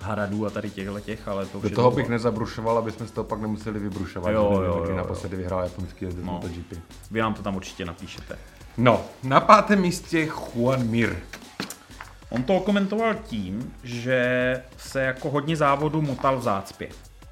haradů 0.00 0.46
a 0.46 0.50
tady 0.50 0.70
těchhle 0.70 1.00
těch, 1.00 1.28
ale 1.28 1.46
to 1.46 1.60
Do 1.60 1.70
toho 1.70 1.74
dlouho. 1.74 1.90
bych 1.96 2.08
nezabrušoval, 2.08 2.78
aby 2.78 2.92
jsme 2.92 3.06
z 3.06 3.10
toho 3.10 3.24
pak 3.24 3.40
nemuseli 3.40 3.78
vybrušovat. 3.80 4.32
Jo, 4.32 4.50
jo, 4.52 4.62
jo, 4.62 4.84
jo, 4.88 4.96
naposledy 4.96 5.36
vyhrál 5.36 5.62
japonský 5.62 6.04
jezdec 6.04 6.24
No. 6.24 6.32
no. 6.32 6.38
MotoGP. 6.38 6.72
Vy 7.10 7.20
nám 7.20 7.34
to 7.34 7.42
tam 7.42 7.56
určitě 7.56 7.84
napíšete. 7.84 8.38
No, 8.76 9.00
na 9.22 9.40
pátém 9.40 9.80
místě 9.80 10.26
Juan 10.54 10.86
Mir. 10.88 11.16
On 12.30 12.42
to 12.42 12.60
komentoval 12.60 13.14
tím, 13.14 13.72
že 13.82 14.62
se 14.76 15.00
jako 15.02 15.30
hodně 15.30 15.56
závodu 15.56 16.02
motal 16.02 16.38
v 16.38 16.42
zácpě. 16.42 16.88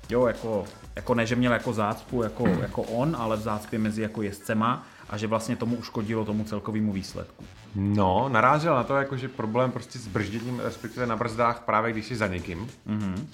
Jo, 0.09 0.27
jako, 0.27 0.65
jako 0.97 1.15
ne, 1.15 1.27
že 1.27 1.37
měl 1.37 1.53
jako 1.53 1.73
zácpu 1.73 2.23
jako, 2.23 2.49
jako 2.49 2.83
on, 2.83 3.17
ale 3.19 3.37
v 3.37 3.41
zácpě 3.41 3.79
mezi 3.79 4.03
jako 4.03 4.23
jezdcema 4.23 4.87
a 5.11 5.17
že 5.17 5.27
vlastně 5.27 5.57
tomu 5.57 5.77
uškodilo 5.77 6.25
tomu 6.25 6.45
celkovému 6.45 6.93
výsledku. 6.93 7.45
No, 7.75 8.29
narážel 8.29 8.75
na 8.75 8.85
to, 8.85 8.97
jako, 8.97 9.17
že 9.17 9.29
problém 9.29 9.71
prostě 9.71 9.99
s 9.99 10.07
bržděním, 10.07 10.61
respektive 10.61 11.07
na 11.07 11.17
brzdách 11.17 11.61
právě 11.61 11.93
když 11.93 12.07
jsi 12.07 12.17
za 12.17 12.27
někým. 12.27 12.67
Mm-hmm. 12.89 13.25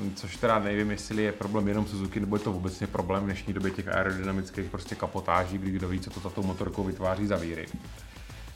mm, 0.00 0.14
což 0.16 0.36
teda 0.36 0.58
nevím, 0.58 0.90
jestli 0.90 1.22
je 1.22 1.32
problém 1.32 1.68
jenom 1.68 1.86
Suzuki, 1.86 2.20
nebo 2.20 2.36
je 2.36 2.40
to 2.40 2.52
vůbec 2.52 2.82
problém 2.92 3.22
v 3.22 3.26
dnešní 3.26 3.52
době 3.52 3.70
těch 3.70 3.88
aerodynamických 3.88 4.70
prostě 4.70 4.94
kapotáží, 4.94 5.58
kdy 5.58 5.70
kdo 5.70 5.88
ví, 5.88 6.00
co 6.00 6.10
to 6.10 6.20
za 6.20 6.30
tou 6.30 6.42
motorkou 6.42 6.84
vytváří 6.84 7.26
za 7.26 7.36
víry. 7.36 7.66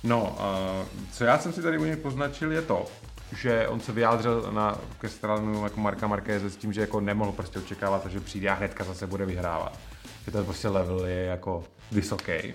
No, 0.04 0.22
uh, 0.22 0.88
co 1.12 1.24
já 1.24 1.38
jsem 1.38 1.52
si 1.52 1.62
tady 1.62 1.78
u 1.78 1.84
něj 1.84 1.96
poznačil 1.96 2.52
je 2.52 2.62
to, 2.62 2.86
že 3.32 3.68
on 3.68 3.80
se 3.80 3.92
vyjádřil 3.92 4.50
na, 4.52 4.78
ke 5.00 5.08
stranu 5.08 5.64
jako 5.64 5.80
Marka 5.80 6.06
Markéze 6.06 6.50
s 6.50 6.56
tím, 6.56 6.72
že 6.72 6.80
jako 6.80 7.00
nemohl 7.00 7.32
prostě 7.32 7.58
očekávat, 7.58 8.06
že 8.06 8.20
přijde 8.20 8.48
a 8.48 8.54
hnedka 8.54 8.84
zase 8.84 9.06
bude 9.06 9.26
vyhrávat. 9.26 9.78
Že 10.24 10.30
ten 10.30 10.44
prostě 10.44 10.68
level 10.68 11.06
je 11.06 11.24
jako 11.24 11.64
vysoký. 11.92 12.54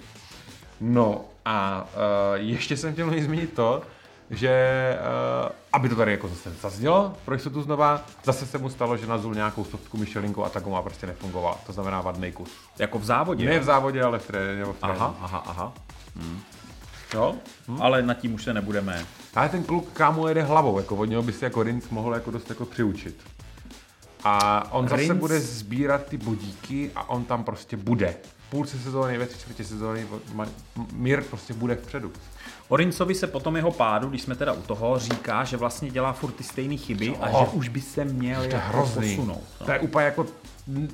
No 0.81 1.25
a 1.45 1.87
uh, 1.93 2.45
ještě 2.45 2.77
jsem 2.77 2.93
chtěl 2.93 3.21
zmínit 3.21 3.53
to, 3.53 3.81
že 4.29 4.97
uh, 5.43 5.51
aby 5.73 5.89
to 5.89 5.95
tady 5.95 6.11
jako 6.11 6.27
zase 6.27 6.51
zaznělo 6.61 7.13
pro 7.25 7.33
jistotu 7.33 7.61
znova, 7.61 8.01
zase 8.23 8.45
se 8.45 8.57
mu 8.57 8.69
stalo, 8.69 8.97
že 8.97 9.07
nazul 9.07 9.35
nějakou 9.35 9.65
stovku 9.65 9.97
myšelinku 9.97 10.45
a 10.45 10.49
tak 10.49 10.67
má 10.67 10.81
prostě 10.81 11.07
nefungoval. 11.07 11.57
To 11.65 11.73
znamená 11.73 12.01
vadný 12.01 12.31
kus. 12.31 12.51
Jako 12.79 12.99
v 12.99 13.05
závodě? 13.05 13.45
Ne 13.45 13.59
v 13.59 13.63
závodě, 13.63 14.03
ale 14.03 14.19
v 14.19 14.27
tréně. 14.27 14.63
Aha, 14.81 15.15
aha, 15.21 15.43
aha. 15.47 15.73
Hmm. 16.15 16.41
Jo, 17.13 17.35
hmm. 17.67 17.81
ale 17.81 18.01
nad 18.01 18.13
tím 18.13 18.33
už 18.33 18.43
se 18.43 18.53
nebudeme. 18.53 19.05
Ale 19.39 19.49
ten 19.49 19.63
kluk 19.63 19.89
kámo 19.93 20.27
jede 20.27 20.43
hlavou, 20.43 20.77
jako 20.77 20.95
od 20.95 21.05
něho 21.05 21.23
by 21.23 21.33
si 21.33 21.43
jako 21.43 21.63
Rins 21.63 21.89
mohl 21.89 22.13
jako 22.13 22.31
dost 22.31 22.49
jako 22.49 22.65
přiučit. 22.65 23.15
A 24.23 24.63
on 24.73 24.87
Rins... 24.87 25.07
zase 25.07 25.19
bude 25.19 25.39
sbírat 25.39 26.05
ty 26.05 26.17
bodíky 26.17 26.91
a 26.95 27.09
on 27.09 27.23
tam 27.23 27.43
prostě 27.43 27.77
bude. 27.77 28.15
Půlce 28.49 28.79
sezóny, 28.79 29.17
ve 29.17 29.27
čtvrtě 29.27 29.63
sezóny, 29.63 30.07
Mir 30.93 31.23
prostě 31.23 31.53
bude 31.53 31.75
vpředu. 31.75 32.11
O 32.67 32.75
Rincovi 32.75 33.15
se 33.15 33.27
potom 33.27 33.55
jeho 33.55 33.71
pádu, 33.71 34.09
když 34.09 34.21
jsme 34.21 34.35
teda 34.35 34.53
u 34.53 34.61
toho, 34.61 34.99
říká, 34.99 35.43
že 35.43 35.57
vlastně 35.57 35.89
dělá 35.89 36.13
furt 36.13 36.31
ty 36.31 36.43
stejné 36.43 36.77
chyby 36.77 37.17
a 37.17 37.31
že 37.31 37.51
už 37.53 37.67
by 37.67 37.81
se 37.81 38.05
měl 38.05 38.41
to 38.41 38.55
jako 38.55 38.67
hrozný. 38.67 39.15
posunout. 39.15 39.43
No. 39.59 39.65
To 39.65 39.71
je 39.71 39.79
úplně 39.79 40.05
jako 40.05 40.25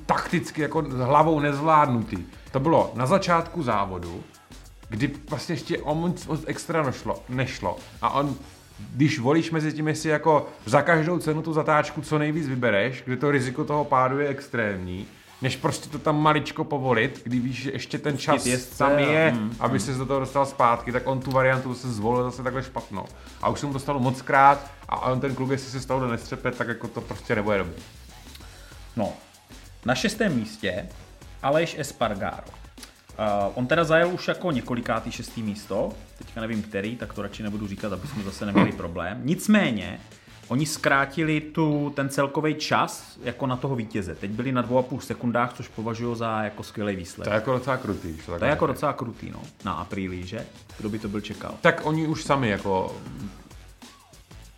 takticky, 0.06 0.62
jako 0.62 0.82
hlavou 0.82 1.40
nezvládnutý. 1.40 2.16
To 2.52 2.60
bylo 2.60 2.92
na 2.94 3.06
začátku 3.06 3.62
závodu, 3.62 4.24
kdy 4.88 5.10
vlastně 5.30 5.52
ještě 5.52 5.78
o 5.78 5.94
moc, 5.94 6.26
moc 6.26 6.40
extra 6.46 6.82
nešlo, 6.82 7.22
nešlo. 7.28 7.76
A 8.02 8.10
on, 8.10 8.36
když 8.94 9.18
volíš 9.18 9.50
mezi 9.50 9.72
tím, 9.72 9.88
jestli 9.88 10.08
jako 10.08 10.48
za 10.66 10.82
každou 10.82 11.18
cenu 11.18 11.42
tu 11.42 11.52
zatáčku 11.52 12.02
co 12.02 12.18
nejvíc 12.18 12.48
vybereš, 12.48 13.02
kde 13.06 13.16
to 13.16 13.30
riziko 13.30 13.64
toho 13.64 13.84
pádu 13.84 14.18
je 14.18 14.28
extrémní, 14.28 15.06
než 15.42 15.56
prostě 15.56 15.88
to 15.88 15.98
tam 15.98 16.22
maličko 16.22 16.64
povolit, 16.64 17.20
kdy 17.24 17.38
víš, 17.40 17.62
že 17.62 17.72
ještě 17.72 17.98
ten 17.98 18.18
čas 18.18 18.46
jest, 18.46 18.78
tam 18.78 18.98
je, 18.98 19.32
mm, 19.32 19.56
aby 19.60 19.74
mm. 19.74 19.80
se 19.80 19.94
do 19.94 20.06
toho 20.06 20.20
dostal 20.20 20.46
zpátky, 20.46 20.92
tak 20.92 21.06
on 21.06 21.20
tu 21.20 21.30
variantu 21.30 21.74
se 21.74 21.92
zvolil 21.92 22.24
zase 22.24 22.42
takhle 22.42 22.62
špatnou. 22.62 23.04
A 23.42 23.48
už 23.48 23.60
se 23.60 23.66
mu 23.66 23.72
to 23.72 23.78
stalo 23.78 24.00
moc 24.00 24.22
krát 24.22 24.70
a 24.88 25.00
on 25.00 25.20
ten 25.20 25.34
kluk, 25.34 25.50
jestli 25.50 25.70
se 25.70 25.80
stalo 25.80 26.00
do 26.00 26.08
nestřepe, 26.08 26.50
tak 26.50 26.68
jako 26.68 26.88
to 26.88 27.00
prostě 27.00 27.34
nebude 27.34 27.58
dobrý. 27.58 27.82
No, 28.96 29.12
na 29.84 29.94
šestém 29.94 30.36
místě 30.36 30.88
Aleš 31.42 31.76
Espargaro. 31.78 32.65
Uh, 33.18 33.52
on 33.54 33.66
teda 33.66 33.84
zajel 33.84 34.08
už 34.08 34.28
jako 34.28 34.50
několikátý 34.50 35.12
šestý 35.12 35.42
místo, 35.42 35.92
teďka 36.18 36.40
nevím 36.40 36.62
který, 36.62 36.96
tak 36.96 37.12
to 37.12 37.22
radši 37.22 37.42
nebudu 37.42 37.66
říkat, 37.66 37.92
aby 37.92 38.08
jsme 38.08 38.22
zase 38.22 38.46
neměli 38.46 38.72
problém. 38.72 39.20
Nicméně, 39.24 40.00
oni 40.48 40.66
zkrátili 40.66 41.40
tu, 41.40 41.92
ten 41.96 42.08
celkový 42.08 42.54
čas 42.54 43.18
jako 43.22 43.46
na 43.46 43.56
toho 43.56 43.76
vítěze. 43.76 44.14
Teď 44.14 44.30
byli 44.30 44.52
na 44.52 44.62
dvou 44.62 44.78
a 44.78 44.82
půl 44.82 45.00
sekundách, 45.00 45.52
což 45.52 45.68
považuji 45.68 46.14
za 46.14 46.42
jako 46.42 46.62
skvělý 46.62 46.96
výsledek. 46.96 47.28
To 47.28 47.34
je 47.34 47.34
jako 47.34 47.52
docela 47.52 47.76
krutý. 47.76 48.16
To, 48.26 48.38
to 48.38 48.44
je 48.44 48.50
jako 48.50 48.66
docela 48.66 48.92
krutý, 48.92 49.30
no, 49.30 49.42
na 49.64 49.72
apríli, 49.72 50.26
že? 50.26 50.46
Kdo 50.78 50.88
by 50.88 50.98
to 50.98 51.08
byl 51.08 51.20
čekal? 51.20 51.54
Tak 51.60 51.80
oni 51.84 52.06
už 52.06 52.24
sami 52.24 52.48
jako 52.48 52.96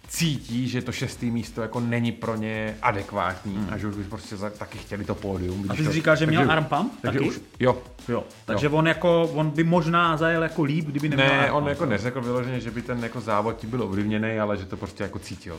cítí, 0.09 0.68
že 0.68 0.83
to 0.83 0.92
šestý 0.92 1.31
místo 1.31 1.62
jako 1.62 1.81
není 1.81 2.12
pro 2.12 2.37
ně 2.37 2.77
adekvátní 2.83 3.57
hmm. 3.57 3.68
a 3.71 3.79
že 3.79 3.87
už 3.87 3.97
by 3.97 4.05
prostě 4.05 4.37
za, 4.37 4.51
taky 4.51 4.79
chtěli 4.79 5.05
to 5.05 5.14
pódium. 5.14 5.66
A 5.68 5.75
ty 5.75 5.85
jsi 5.85 5.92
říkal, 5.92 6.16
že 6.16 6.27
měl 6.27 6.40
takže, 6.40 6.53
arm 6.53 6.64
pump? 6.64 6.92
Takže 7.03 7.18
taky? 7.18 7.29
Už, 7.29 7.40
jo. 7.61 7.83
jo. 8.09 8.25
Takže 8.44 8.66
jo. 8.66 8.73
on 8.73 8.87
jako, 8.87 9.31
on 9.35 9.51
by 9.51 9.64
možná 9.64 10.16
zajel 10.16 10.42
jako 10.42 10.62
líp, 10.62 10.87
kdyby 10.87 11.09
neměl 11.09 11.29
Ne, 11.29 11.53
on 11.53 11.68
jako 11.68 11.87
neřekl 11.87 12.21
vyloženě, 12.21 12.61
že 12.61 12.71
by 12.71 12.83
ten 12.83 13.03
jako 13.03 13.21
závod 13.21 13.57
ti 13.57 13.66
byl 13.66 13.83
ovlivněný, 13.83 14.38
ale 14.38 14.57
že 14.57 14.64
to 14.64 14.77
prostě 14.77 15.03
jako 15.03 15.18
cítil. 15.18 15.57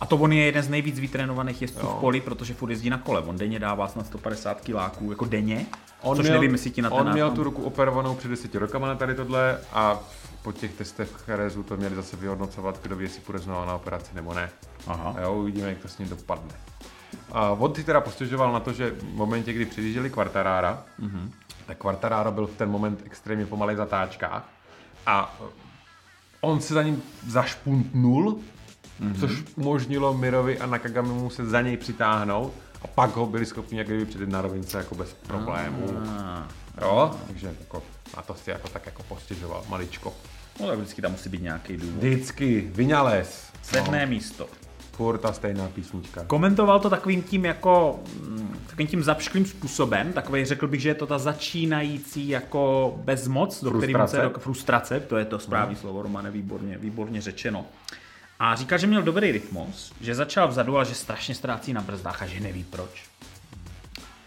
A 0.00 0.06
to 0.06 0.16
on 0.16 0.32
je 0.32 0.44
jeden 0.44 0.62
z 0.62 0.68
nejvíc 0.68 0.98
vytrénovaných 0.98 1.62
jezdců 1.62 1.86
v 1.86 2.00
poli, 2.00 2.20
protože 2.20 2.54
furt 2.54 2.70
jezdí 2.70 2.90
na 2.90 2.98
kole. 2.98 3.20
On 3.20 3.36
denně 3.36 3.58
dává 3.58 3.88
snad 3.88 4.06
150 4.06 4.60
kiláků, 4.60 5.10
jako 5.10 5.24
denně. 5.24 5.66
On 6.02 6.16
což 6.16 6.26
měl, 6.26 6.34
nevím, 6.34 6.52
jestli 6.52 6.70
ti 6.70 6.82
na 6.82 6.90
ten 6.90 6.98
On 6.98 7.12
měl 7.12 7.30
tu 7.30 7.42
ruku 7.42 7.62
operovanou 7.62 8.14
před 8.14 8.28
10 8.28 8.54
rokama 8.54 8.88
na 8.88 8.94
tady 8.94 9.14
tohle 9.14 9.58
a 9.72 10.00
po 10.42 10.52
těch 10.52 10.74
testech 10.74 11.08
Cherezu 11.10 11.62
to 11.62 11.76
měli 11.76 11.94
zase 11.94 12.16
vyhodnocovat, 12.16 12.82
kdo 12.82 12.96
ví, 12.96 13.04
jestli 13.04 13.20
půjde 13.20 13.38
znovu 13.38 13.66
na 13.66 13.74
operaci 13.74 14.10
nebo 14.14 14.34
ne. 14.34 14.50
Aha. 14.86 15.14
A 15.16 15.20
jo, 15.20 15.34
uvidíme, 15.34 15.68
jak 15.68 15.78
to 15.78 15.88
s 15.88 15.98
ním 15.98 16.08
dopadne. 16.08 16.54
A 17.32 17.50
on 17.50 17.74
si 17.74 17.84
teda 17.84 18.00
postěžoval 18.00 18.52
na 18.52 18.60
to, 18.60 18.72
že 18.72 18.90
v 18.90 19.14
momentě, 19.14 19.52
kdy 19.52 19.66
přijížděli 19.66 20.10
Quartarara, 20.10 20.84
mm-hmm. 21.00 21.30
tak 21.66 21.78
Quartararo 21.78 22.32
byl 22.32 22.46
v 22.46 22.56
ten 22.56 22.70
moment 22.70 23.02
extrémně 23.04 23.46
pomalej 23.46 23.76
zatáčkách 23.76 24.48
a 25.06 25.36
on 26.40 26.60
se 26.60 26.74
za 26.74 26.82
ním 26.82 27.02
zašpuntnul, 27.26 28.40
mm-hmm. 29.00 29.20
což 29.20 29.44
umožnilo 29.56 30.14
Mirovi 30.14 30.58
a 30.58 30.66
Nakagamimu 30.66 31.30
se 31.30 31.46
za 31.46 31.60
něj 31.60 31.76
přitáhnout 31.76 32.52
a 32.82 32.86
pak 32.86 33.16
ho 33.16 33.26
byli 33.26 33.46
schopni 33.46 33.78
jak 33.78 33.86
kdyby 33.86 34.04
předjet 34.04 34.30
na 34.30 34.42
rovince 34.42 34.78
jako 34.78 34.94
bez 34.94 35.12
problémů. 35.26 35.86
Ah. 36.06 36.48
Jo, 36.82 37.10
takže 37.26 37.54
jako 37.60 37.82
a 38.14 38.22
to 38.22 38.34
si 38.34 38.50
jako 38.50 38.68
tak 38.68 38.86
jako 38.86 39.02
postěžoval 39.02 39.64
maličko. 39.68 40.14
No 40.60 40.66
tak 40.66 40.78
vždycky 40.78 41.02
tam 41.02 41.12
musí 41.12 41.28
být 41.28 41.42
nějaký 41.42 41.76
důvod. 41.76 41.96
Vždycky, 41.96 42.70
Vinales. 42.74 43.50
Sedmé 43.62 44.06
no. 44.06 44.10
místo. 44.10 44.46
Furt 44.92 45.18
ta 45.18 45.32
stejná 45.32 45.68
písnička. 45.68 46.24
Komentoval 46.24 46.80
to 46.80 46.90
takovým 46.90 47.22
tím 47.22 47.44
jako, 47.44 48.00
mm, 48.28 48.56
takovým 48.66 48.88
tím 48.88 49.02
zapšklým 49.02 49.46
způsobem, 49.46 50.12
takový 50.12 50.44
řekl 50.44 50.66
bych, 50.66 50.80
že 50.80 50.88
je 50.88 50.94
to 50.94 51.06
ta 51.06 51.18
začínající 51.18 52.28
jako 52.28 52.94
bezmoc, 53.04 53.64
do 53.64 53.70
který 53.70 53.94
se 54.06 54.22
do 54.22 54.30
frustrace, 54.38 55.00
to 55.00 55.16
je 55.16 55.24
to 55.24 55.38
správný 55.38 55.74
no. 55.74 55.80
slovo, 55.80 56.02
Romane, 56.02 56.30
výborně, 56.30 56.78
výborně 56.78 57.20
řečeno. 57.20 57.66
A 58.40 58.54
říká, 58.54 58.76
že 58.76 58.86
měl 58.86 59.02
dobrý 59.02 59.32
rytmus, 59.32 59.92
že 60.00 60.14
začal 60.14 60.48
vzadu, 60.48 60.76
ale 60.76 60.84
že 60.84 60.94
strašně 60.94 61.34
ztrácí 61.34 61.72
na 61.72 61.80
brzdách 61.80 62.22
a 62.22 62.26
že 62.26 62.40
neví 62.40 62.64
proč. 62.64 63.04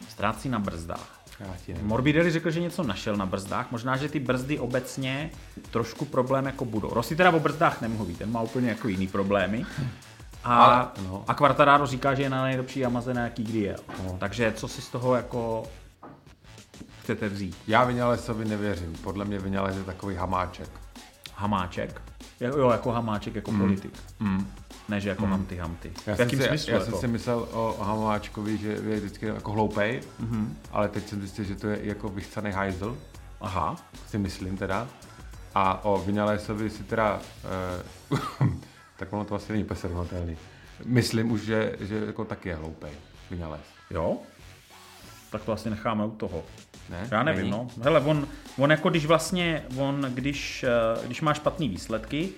Ztrácí 0.10 0.50
na 0.50 0.60
brzdách. 0.60 1.20
Morbidelli 1.82 2.32
řekl, 2.32 2.52
že 2.52 2.60
něco 2.60 2.84
našel 2.84 3.16
na 3.16 3.26
brzdách, 3.26 3.72
možná, 3.72 3.98
že 3.98 4.10
ty 4.10 4.20
brzdy 4.20 4.60
obecně 4.60 5.32
trošku 5.72 6.06
problém 6.06 6.46
jako 6.46 6.66
budou. 6.66 6.94
Rossi 6.94 7.16
teda 7.16 7.32
o 7.32 7.40
brzdách 7.40 7.82
nemluví, 7.82 8.16
ten 8.16 8.32
má 8.32 8.42
úplně 8.42 8.70
jako 8.70 8.88
jiný 8.88 9.08
problémy. 9.08 9.66
A, 10.44 10.64
Ale, 10.64 10.88
no. 11.04 11.24
a 11.28 11.34
Quartararo 11.34 11.88
říká, 11.88 12.14
že 12.14 12.24
je 12.24 12.30
na 12.30 12.44
nejlepší 12.44 12.80
Yamaze, 12.80 13.14
na 13.14 13.22
jaký 13.22 13.44
kdy 13.44 13.60
jel. 13.60 13.80
No. 14.04 14.18
Takže 14.20 14.54
co 14.56 14.68
si 14.68 14.82
z 14.82 14.90
toho 14.90 15.16
jako 15.16 15.64
chcete 17.02 17.30
vzít? 17.30 17.58
Já 17.68 17.84
Vinalesovi 17.84 18.46
nevěřím. 18.46 18.94
Podle 18.94 19.26
mě 19.26 19.40
Vinales 19.40 19.78
je 19.78 19.84
takový 19.84 20.16
hamáček. 20.16 20.70
Hamáček? 21.36 22.02
Jo, 22.48 22.70
jako 22.70 22.92
hamáček, 22.92 23.36
jako 23.36 23.52
mm. 23.52 23.60
politik. 23.60 23.94
Mm 24.20 24.46
ne, 24.90 25.02
že 25.02 25.10
jako 25.10 25.26
mm. 25.26 25.32
Hamty 25.32 25.58
Hamty. 25.58 25.92
Já 26.08 26.16
v 26.16 26.20
jakým 26.20 26.40
si, 26.40 26.48
smyslu? 26.48 26.72
Já 26.72 26.80
jako? 26.80 26.92
jsem 26.92 27.00
si 27.00 27.08
myslel 27.08 27.48
o 27.52 27.78
Hamáčkovi, 27.84 28.58
že 28.58 28.68
je 28.68 29.00
vždycky 29.00 29.26
jako 29.26 29.52
hloupej, 29.52 30.02
mm-hmm. 30.22 30.48
ale 30.72 30.90
teď 30.90 31.08
jsem 31.08 31.20
zjistil, 31.20 31.46
že 31.46 31.56
to 31.56 31.68
je 31.68 31.80
jako 31.82 32.10
vychcaný 32.10 32.52
hajzl. 32.52 32.98
Aha. 33.42 33.76
Si 34.08 34.18
myslím 34.18 34.58
teda. 34.58 34.88
A 35.56 35.86
o 35.86 35.98
Vinalesovi 35.98 36.70
si 36.70 36.84
teda, 36.84 37.22
uh, 38.12 38.50
tak 38.98 39.14
ono 39.14 39.26
to 39.26 39.36
asi 39.36 39.52
není 39.52 39.64
pesernatelný. 39.64 40.38
Myslím 40.86 41.32
už, 41.32 41.42
že, 41.42 41.76
že 41.80 42.04
jako 42.06 42.26
taky 42.26 42.50
je 42.50 42.56
hloupej, 42.56 42.92
Vinales. 43.32 43.62
Jo? 43.90 44.18
Tak 45.34 45.44
to 45.44 45.52
asi 45.52 45.70
necháme 45.70 46.06
u 46.06 46.12
toho. 46.12 46.44
Ne, 46.90 47.08
Já 47.12 47.24
nevím, 47.24 47.42
není. 47.42 47.52
no. 47.52 47.68
Hele, 47.82 48.00
on, 48.00 48.28
on 48.58 48.72
jako 48.72 48.90
když 48.90 49.06
vlastně, 49.06 49.64
on 49.78 50.02
když, 50.14 50.64
eh, 50.64 51.06
když 51.08 51.22
má 51.22 51.34
špatné 51.34 51.68
výsledky, 51.68 52.30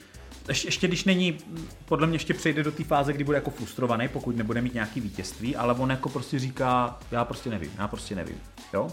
ještě, 0.48 0.68
ještě 0.68 0.88
když 0.88 1.04
není, 1.06 1.38
podle 1.86 2.08
mě 2.08 2.16
ještě 2.16 2.34
přejde 2.34 2.64
do 2.64 2.72
té 2.72 2.84
fáze, 2.84 3.14
kdy 3.14 3.24
bude 3.24 3.38
jako 3.38 3.52
frustrovaný, 3.52 4.08
pokud 4.08 4.36
nebude 4.36 4.62
mít 4.62 4.74
nějaký 4.74 5.02
vítězství, 5.02 5.56
ale 5.56 5.74
on 5.74 5.90
jako 5.90 6.10
prostě 6.10 6.40
říká, 6.40 7.00
já 7.12 7.26
prostě 7.26 7.50
nevím, 7.50 7.72
já 7.78 7.88
prostě 7.88 8.16
nevím, 8.16 8.38
jo? 8.74 8.88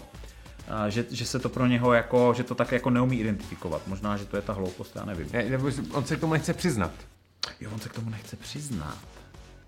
A 0.67 0.89
že, 0.89 1.05
že 1.11 1.25
se 1.25 1.39
to 1.39 1.49
pro 1.49 1.67
něho 1.67 1.93
jako, 1.93 2.33
že 2.37 2.43
to 2.43 2.55
tak 2.55 2.71
jako 2.71 2.89
neumí 2.89 3.19
identifikovat. 3.19 3.87
Možná, 3.87 4.17
že 4.17 4.25
to 4.25 4.35
je 4.35 4.41
ta 4.41 4.53
hloupost, 4.53 4.95
já 4.95 5.05
nevím. 5.05 5.27
Ne, 5.33 5.43
nebo 5.43 5.71
on 5.91 6.05
se 6.05 6.15
k 6.15 6.19
tomu 6.19 6.33
nechce 6.33 6.53
přiznat. 6.53 6.91
Jo, 7.61 7.69
on 7.73 7.79
se 7.79 7.89
k 7.89 7.93
tomu 7.93 8.09
nechce 8.09 8.35
přiznat. 8.35 8.97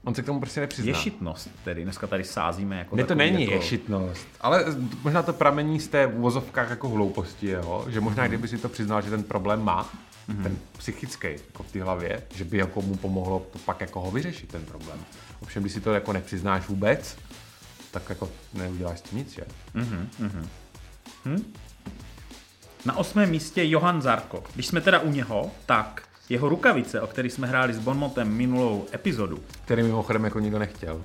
On 0.06 0.16
se 0.16 0.22
k 0.22 0.26
tomu 0.26 0.40
prostě 0.40 0.62
nepřizná. 0.62 0.90
Ješitnost 0.90 1.50
tedy, 1.64 1.84
dneska 1.84 2.08
tady 2.08 2.24
sázíme 2.24 2.78
jako 2.78 2.96
Ne, 2.96 3.04
to 3.04 3.16
není 3.16 3.44
jako... 3.44 3.54
ješitnost, 3.54 4.28
ale 4.42 4.66
možná 5.04 5.24
to 5.24 5.34
pramení 5.34 5.80
z 5.80 5.88
té 5.88 6.08
uvozovkách 6.08 6.70
jako 6.70 6.90
hlouposti 6.90 7.48
jeho, 7.48 7.86
že 7.90 8.02
možná 8.02 8.24
hmm. 8.24 8.30
kdyby 8.30 8.48
si 8.48 8.58
to 8.58 8.70
přiznal, 8.70 9.02
že 9.02 9.10
ten 9.10 9.24
problém 9.24 9.64
má, 9.64 9.90
mm-hmm. 10.30 10.44
ten 10.44 10.58
psychický 10.78 11.28
jako 11.28 11.64
v 11.64 11.72
té 11.72 11.84
hlavě, 11.84 12.24
že 12.36 12.46
by 12.46 12.58
jako 12.58 12.82
mu 12.82 12.96
pomohlo 12.96 13.48
to 13.54 13.60
pak 13.60 13.82
jako 13.82 14.02
ho 14.02 14.12
vyřešit 14.12 14.52
ten 14.52 14.66
problém. 14.66 15.00
Ovšem, 15.42 15.64
když 15.64 15.74
si 15.74 15.82
to 15.82 15.94
jako 15.94 16.14
nepřiznáš 16.14 16.68
vůbec, 16.68 17.18
tak 17.92 18.10
jako 18.10 18.30
neuděláš 18.54 19.02
tím 19.02 19.18
nic, 19.18 19.32
že? 19.32 19.44
Mm-hmm. 19.76 20.08
Mm-hmm. 20.22 20.48
Hm? 21.26 21.54
Na 22.86 22.98
osmém 22.98 23.30
místě 23.30 23.70
Johan 23.70 24.02
Zarko. 24.02 24.44
Když 24.54 24.68
jsme 24.68 24.82
teda 24.82 25.00
u 25.00 25.12
něho, 25.12 25.52
tak 25.66 26.05
jeho 26.30 26.50
rukavice, 26.50 27.02
o 27.02 27.08
kterých 27.08 27.34
jsme 27.34 27.48
hráli 27.48 27.74
s 27.74 27.80
Bonmotem 27.80 28.28
minulou 28.28 28.86
epizodu. 28.94 29.40
Který 29.66 29.84
mimochodem 29.84 30.24
jako 30.24 30.40
nikdo 30.40 30.60
nechtěl. 30.60 31.02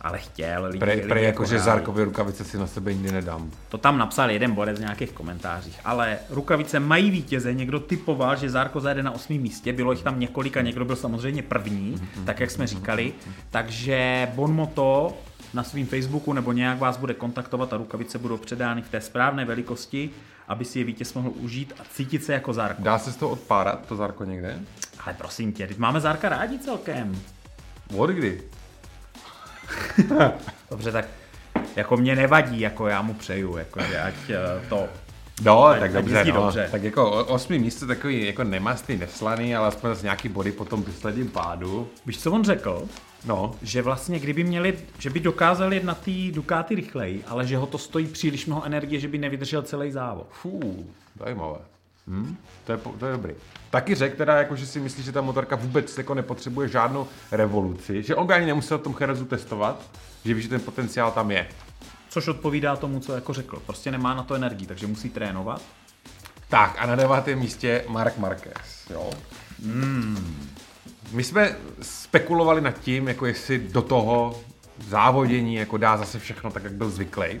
Ale 0.00 0.18
chtěl, 0.18 0.64
lidi, 0.64 0.78
Pre, 0.78 0.94
lidi 0.94 1.08
pre 1.08 1.22
jako, 1.22 1.44
že 1.44 1.54
hráli. 1.54 1.64
Zárkovi 1.64 2.04
rukavice 2.04 2.44
si 2.44 2.58
na 2.58 2.66
sebe 2.66 2.94
nikdy 2.94 3.12
nedám. 3.12 3.50
To 3.68 3.78
tam 3.78 3.98
napsal 3.98 4.30
jeden 4.30 4.52
borec 4.52 4.78
v 4.78 4.80
nějakých 4.80 5.12
komentářích. 5.12 5.80
Ale 5.84 6.18
rukavice 6.30 6.80
mají 6.80 7.10
vítěze, 7.10 7.54
někdo 7.54 7.80
typoval, 7.80 8.36
že 8.36 8.50
Zárko 8.50 8.80
zajede 8.80 9.02
na 9.02 9.10
osmém 9.10 9.40
místě, 9.40 9.72
bylo 9.72 9.92
jich 9.92 10.02
tam 10.02 10.20
několik 10.20 10.56
a 10.56 10.60
někdo 10.60 10.84
byl 10.84 10.96
samozřejmě 10.96 11.42
první, 11.42 12.08
tak 12.24 12.40
jak 12.40 12.50
jsme 12.50 12.66
říkali. 12.66 13.12
Takže 13.50 14.28
Bonmoto 14.34 15.16
na 15.54 15.62
svém 15.62 15.86
Facebooku 15.86 16.32
nebo 16.32 16.52
nějak 16.52 16.78
vás 16.78 16.96
bude 16.96 17.14
kontaktovat 17.14 17.72
a 17.72 17.76
rukavice 17.76 18.18
budou 18.18 18.36
předány 18.36 18.82
v 18.82 18.88
té 18.88 19.00
správné 19.00 19.44
velikosti, 19.44 20.10
aby 20.48 20.64
si 20.64 20.78
je 20.78 20.84
vítěz 20.84 21.14
mohl 21.14 21.30
užít 21.36 21.72
a 21.80 21.82
cítit 21.92 22.24
se 22.24 22.32
jako 22.32 22.52
Zárko. 22.52 22.82
Dá 22.82 22.98
se 22.98 23.12
z 23.12 23.16
toho 23.16 23.30
odpárat, 23.32 23.86
to 23.86 23.96
Zárko 23.96 24.24
někde? 24.24 24.58
Ale 25.04 25.14
prosím 25.14 25.52
tě, 25.52 25.66
teď 25.66 25.78
máme 25.78 26.00
Zárka 26.00 26.28
rádi 26.28 26.58
celkem. 26.58 27.22
Od 27.96 28.10
kdy? 28.10 28.42
Dobře, 30.70 30.92
tak 30.92 31.04
jako 31.76 31.96
mě 31.96 32.16
nevadí, 32.16 32.60
jako 32.60 32.88
já 32.88 33.02
mu 33.02 33.14
přeju, 33.14 33.56
jako, 33.56 33.80
že 33.82 34.00
ať 34.00 34.14
eh, 34.30 34.68
to 34.68 34.88
No, 35.42 35.64
Ať- 35.64 35.80
tak 35.80 35.92
dobře, 35.92 36.24
no. 36.24 36.32
dobře. 36.32 36.68
Tak 36.70 36.82
jako 36.82 37.24
osmý 37.24 37.58
místo 37.58 37.86
takový 37.86 38.26
jako 38.26 38.44
nemastý, 38.44 38.96
neslaný, 38.96 39.56
ale 39.56 39.68
aspoň 39.68 39.94
z 39.94 40.02
nějaký 40.02 40.28
body 40.28 40.52
po 40.52 40.64
tom 40.64 40.82
posledním 40.82 41.28
pádu. 41.28 41.88
Víš, 42.06 42.22
co 42.22 42.32
on 42.32 42.44
řekl? 42.44 42.88
No, 43.26 43.54
Že 43.62 43.82
vlastně, 43.82 44.18
kdyby 44.18 44.44
měli, 44.44 44.78
že 44.98 45.10
by 45.10 45.20
dokázali 45.20 45.76
jet 45.76 45.84
na 45.84 45.94
té 45.94 46.10
Ducati 46.32 46.74
rychleji, 46.74 47.24
ale 47.26 47.46
že 47.46 47.56
ho 47.56 47.66
to 47.66 47.78
stojí 47.78 48.06
příliš 48.06 48.46
mnoho 48.46 48.64
energie, 48.64 49.00
že 49.00 49.08
by 49.08 49.18
nevydržel 49.18 49.62
celý 49.62 49.92
závod. 49.92 50.26
fů, 50.30 50.86
zajímavé. 51.24 51.58
Hm? 52.06 52.36
To, 52.64 52.72
je, 52.72 52.78
to 52.98 53.06
je 53.06 53.12
dobrý. 53.12 53.34
Taky 53.70 53.94
řekl 53.94 54.16
teda, 54.16 54.36
jako, 54.36 54.56
že 54.56 54.66
si 54.66 54.80
myslí, 54.80 55.02
že 55.02 55.12
ta 55.12 55.20
motorka 55.20 55.56
vůbec 55.56 55.98
jako 55.98 56.14
nepotřebuje 56.14 56.68
žádnou 56.68 57.06
revoluci, 57.32 58.02
že 58.02 58.14
on 58.14 58.26
by 58.26 58.34
ani 58.34 58.46
nemusel 58.46 58.78
v 58.78 58.82
tom 58.82 58.94
Cherezu 58.94 59.24
testovat, 59.24 59.82
že 60.24 60.34
ví, 60.34 60.42
že 60.42 60.48
ten 60.48 60.60
potenciál 60.60 61.10
tam 61.10 61.30
je. 61.30 61.48
Což 62.08 62.28
odpovídá 62.28 62.76
tomu, 62.76 63.00
co 63.00 63.12
jako 63.12 63.32
řekl. 63.32 63.62
Prostě 63.66 63.90
nemá 63.90 64.14
na 64.14 64.22
to 64.22 64.34
energii, 64.34 64.66
takže 64.66 64.86
musí 64.86 65.10
trénovat. 65.10 65.62
Tak 66.48 66.76
a 66.78 66.86
na 66.86 66.96
devátém 66.96 67.38
místě 67.38 67.84
Mark 67.88 68.18
Marquez, 68.18 68.86
jo. 68.90 69.10
Hmm. 69.64 70.48
My 71.12 71.24
jsme 71.24 71.56
spekulovali 71.82 72.60
nad 72.60 72.80
tím, 72.80 73.08
jako 73.08 73.26
jestli 73.26 73.58
do 73.58 73.82
toho 73.82 74.40
závodění 74.88 75.54
jako 75.54 75.76
dá 75.76 75.96
zase 75.96 76.18
všechno 76.18 76.50
tak, 76.50 76.64
jak 76.64 76.72
byl 76.72 76.90
zvyklý. 76.90 77.40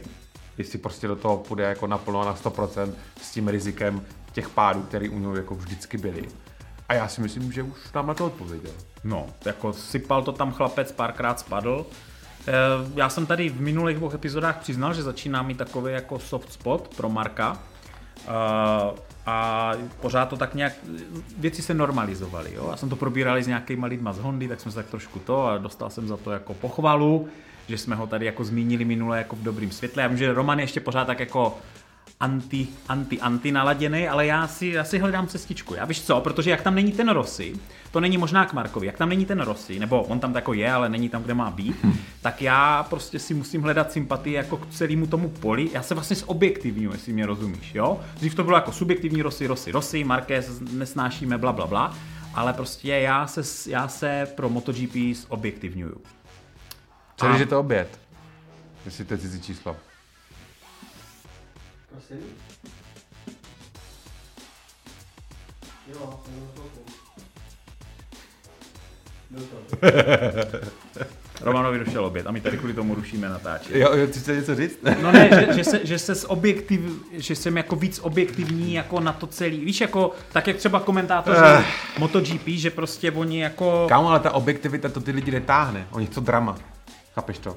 Jestli 0.58 0.78
prostě 0.78 1.06
do 1.08 1.16
toho 1.16 1.36
půjde 1.36 1.64
jako 1.64 1.86
naplno 1.86 2.24
na 2.24 2.34
100% 2.34 2.92
s 3.22 3.30
tím 3.30 3.48
rizikem 3.48 4.02
těch 4.32 4.48
pádů, 4.48 4.82
které 4.82 5.08
u 5.08 5.18
něho 5.18 5.36
jako 5.36 5.54
vždycky 5.54 5.98
byly. 5.98 6.28
A 6.88 6.94
já 6.94 7.08
si 7.08 7.20
myslím, 7.20 7.52
že 7.52 7.62
už 7.62 7.92
nám 7.94 8.06
na 8.06 8.14
to 8.14 8.26
odpověděl. 8.26 8.72
No, 9.04 9.26
jako 9.44 9.72
sypal 9.72 10.22
to 10.22 10.32
tam 10.32 10.52
chlapec, 10.52 10.92
párkrát 10.92 11.40
spadl. 11.40 11.86
Eh, 12.46 12.52
Já 12.94 13.08
jsem 13.08 13.26
tady 13.26 13.48
v 13.48 13.60
minulých 13.60 13.96
dvou 13.96 14.14
epizodách 14.14 14.58
přiznal, 14.58 14.94
že 14.94 15.02
začíná 15.02 15.42
mít 15.42 15.56
takový 15.58 15.92
jako 15.92 16.18
soft 16.18 16.52
spot 16.52 16.94
pro 16.96 17.08
Marka. 17.08 17.58
Eh, 18.28 19.14
A 19.26 19.72
pořád 20.00 20.28
to 20.28 20.36
tak 20.36 20.54
nějak, 20.54 20.72
věci 21.38 21.62
se 21.62 21.74
normalizovaly, 21.74 22.54
jo. 22.54 22.68
Já 22.70 22.76
jsem 22.76 22.88
to 22.88 22.96
probíral 22.96 23.38
i 23.38 23.42
s 23.42 23.46
nějakýma 23.46 23.86
lidma 23.86 24.12
z 24.12 24.18
Hondy, 24.18 24.48
tak 24.48 24.60
jsme 24.60 24.70
se 24.70 24.76
tak 24.76 24.86
trošku 24.86 25.18
to 25.18 25.46
a 25.46 25.58
dostal 25.58 25.90
jsem 25.90 26.08
za 26.08 26.16
to 26.16 26.30
jako 26.32 26.54
pochvalu, 26.54 27.28
že 27.68 27.78
jsme 27.78 27.96
ho 27.96 28.06
tady 28.06 28.26
jako 28.26 28.44
zmínili 28.44 28.84
minule 28.84 29.18
jako 29.18 29.36
v 29.36 29.42
dobrým 29.42 29.70
světle. 29.70 30.02
Já 30.02 30.08
vím, 30.08 30.18
že 30.18 30.32
Roman 30.34 30.58
je 30.58 30.62
ještě 30.62 30.80
pořád 30.80 31.04
tak 31.04 31.20
jako 31.20 31.58
anti, 32.20 32.68
anti, 32.88 33.20
anti 33.20 33.52
naladěný, 33.52 34.08
ale 34.08 34.26
já 34.26 34.46
si, 34.48 34.66
já 34.66 34.84
si 34.84 34.98
hledám 34.98 35.26
cestičku. 35.26 35.74
Já 35.74 35.84
víš 35.84 36.02
co, 36.02 36.20
protože 36.20 36.50
jak 36.50 36.62
tam 36.62 36.74
není 36.74 36.92
ten 36.92 37.08
Rossi, 37.08 37.54
to 37.90 38.00
není 38.00 38.18
možná 38.18 38.46
k 38.46 38.52
Markovi, 38.52 38.86
jak 38.86 38.96
tam 38.96 39.08
není 39.08 39.26
ten 39.26 39.40
Rossi, 39.40 39.78
nebo 39.78 40.02
on 40.02 40.20
tam 40.20 40.34
jako 40.34 40.52
je, 40.52 40.72
ale 40.72 40.88
není 40.88 41.08
tam, 41.08 41.22
kde 41.22 41.34
má 41.34 41.50
být, 41.50 41.76
tak 42.22 42.42
já 42.42 42.82
prostě 42.82 43.18
si 43.18 43.34
musím 43.34 43.62
hledat 43.62 43.92
sympatii 43.92 44.34
jako 44.34 44.56
k 44.56 44.70
celému 44.70 45.06
tomu 45.06 45.28
poli. 45.28 45.70
Já 45.72 45.82
se 45.82 45.94
vlastně 45.94 46.16
z 46.16 46.22
objektivního, 46.26 46.92
jestli 46.92 47.12
mě 47.12 47.26
rozumíš, 47.26 47.74
jo? 47.74 48.00
Dřív 48.14 48.34
to 48.34 48.44
bylo 48.44 48.56
jako 48.56 48.72
subjektivní 48.72 49.22
Rossi, 49.22 49.46
Rossi, 49.46 49.72
Rossi, 49.72 50.04
Marquez 50.04 50.60
nesnášíme, 50.60 51.38
bla, 51.38 51.52
bla, 51.52 51.66
bla, 51.66 51.94
ale 52.34 52.52
prostě 52.52 52.88
já 52.88 53.26
se, 53.26 53.70
já 53.70 53.88
se 53.88 54.28
pro 54.34 54.48
MotoGP 54.48 54.96
zobjektivňuju. 55.30 56.00
Co 57.16 57.26
je 57.26 57.46
to 57.46 57.60
oběd? 57.60 58.00
Jestli 58.84 59.04
to 59.04 59.14
je 59.14 59.18
cizí 59.18 59.40
číslo. 59.40 59.76
Prosím? 61.94 62.18
Jo, 65.88 66.20
jsem. 66.24 66.64
Romanovi 71.40 71.78
došel 71.78 72.04
oběd 72.04 72.26
a 72.26 72.30
my 72.30 72.40
tady 72.40 72.58
kvůli 72.58 72.74
tomu 72.74 72.94
rušíme 72.94 73.28
natáčení. 73.28 73.80
Jo, 73.80 73.92
jo, 73.94 74.06
ty 74.06 74.12
chceš 74.20 74.36
něco 74.38 74.54
říct? 74.54 74.78
No 75.02 75.12
ne, 75.12 75.28
že, 75.32 75.54
že, 75.54 75.64
se, 75.64 75.86
že 75.86 75.98
se 75.98 76.14
z 76.14 76.24
objektiv, 76.24 76.80
že 77.12 77.36
jsem 77.36 77.56
jako 77.56 77.76
víc 77.76 77.98
objektivní 77.98 78.74
jako 78.74 79.00
na 79.00 79.12
to 79.12 79.26
celý. 79.26 79.64
Víš, 79.64 79.80
jako 79.80 80.12
tak 80.32 80.46
jak 80.46 80.56
třeba 80.56 80.80
komentátoři 80.80 81.38
Eh. 81.42 81.64
MotoGP, 81.98 82.48
že 82.48 82.70
prostě 82.70 83.10
oni 83.12 83.40
jako... 83.42 83.86
Kámo, 83.88 84.08
ale 84.08 84.20
ta 84.20 84.32
objektivita 84.32 84.88
to 84.88 85.00
ty 85.00 85.10
lidi 85.10 85.30
netáhne. 85.30 85.86
Oni 85.90 86.06
chcou 86.06 86.20
drama. 86.20 86.56
Chápeš 87.14 87.38
to? 87.38 87.56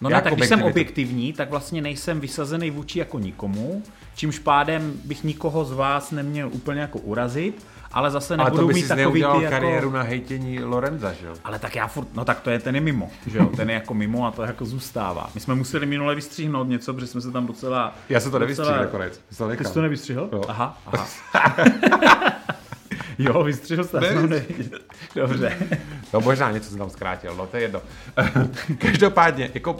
No 0.00 0.10
ne, 0.10 0.22
tak 0.22 0.34
když 0.34 0.48
jsem 0.48 0.62
objektivní, 0.62 1.32
tak 1.32 1.50
vlastně 1.50 1.82
nejsem 1.82 2.20
vysazený 2.20 2.70
vůči 2.70 2.98
jako 2.98 3.18
nikomu, 3.18 3.82
čímž 4.14 4.38
pádem 4.38 4.92
bych 5.04 5.24
nikoho 5.24 5.64
z 5.64 5.72
vás 5.72 6.10
neměl 6.10 6.48
úplně 6.52 6.80
jako 6.80 6.98
urazit, 6.98 7.66
ale 7.92 8.10
zase 8.10 8.34
Ale 8.34 8.44
nebudu 8.44 8.62
to 8.62 8.66
by 8.68 8.74
mít 8.74 8.88
takový 8.88 9.20
ty 9.20 9.20
jako... 9.20 9.40
kariéru 9.50 9.90
na 9.90 10.02
hejtění 10.02 10.58
Lorenza, 10.64 11.12
že 11.12 11.26
jo? 11.26 11.34
Ale 11.44 11.58
tak 11.58 11.76
já 11.76 11.86
furt, 11.86 12.08
no 12.14 12.24
tak 12.24 12.40
to 12.40 12.50
je, 12.50 12.58
ten 12.58 12.74
je 12.74 12.80
mimo, 12.80 13.10
že 13.26 13.38
jo, 13.38 13.46
ten 13.56 13.70
je 13.70 13.74
jako 13.74 13.94
mimo 13.94 14.26
a 14.26 14.30
to 14.30 14.42
jako 14.42 14.64
zůstává. 14.64 15.30
My 15.34 15.40
jsme 15.40 15.54
museli 15.54 15.86
minule 15.86 16.14
vystříhnout 16.14 16.68
něco, 16.68 16.94
protože 16.94 17.06
jsme 17.06 17.20
se 17.20 17.30
tam 17.30 17.46
docela... 17.46 17.94
Já 18.08 18.20
se 18.20 18.30
to 18.30 18.38
docela- 18.38 18.40
nevystřihl 18.40 18.78
nakonec. 18.78 19.20
Ty 19.28 19.64
jsi 19.64 19.74
to 19.74 19.82
nevystřihl? 19.82 20.28
Jo. 20.32 20.42
Aha, 20.48 20.78
aha. 20.86 21.06
jo, 23.24 23.44
vystřihl 23.44 23.84
jsem 23.84 24.00
neviděl. 24.28 24.78
Dobře. 25.14 25.56
No 26.12 26.20
možná 26.20 26.50
něco 26.50 26.70
jsem 26.70 26.78
tam 26.78 26.90
zkrátil, 26.90 27.34
no 27.34 27.46
to 27.46 27.56
je 27.56 27.62
jedno. 27.62 27.82
Každopádně, 28.78 29.50
jako 29.54 29.76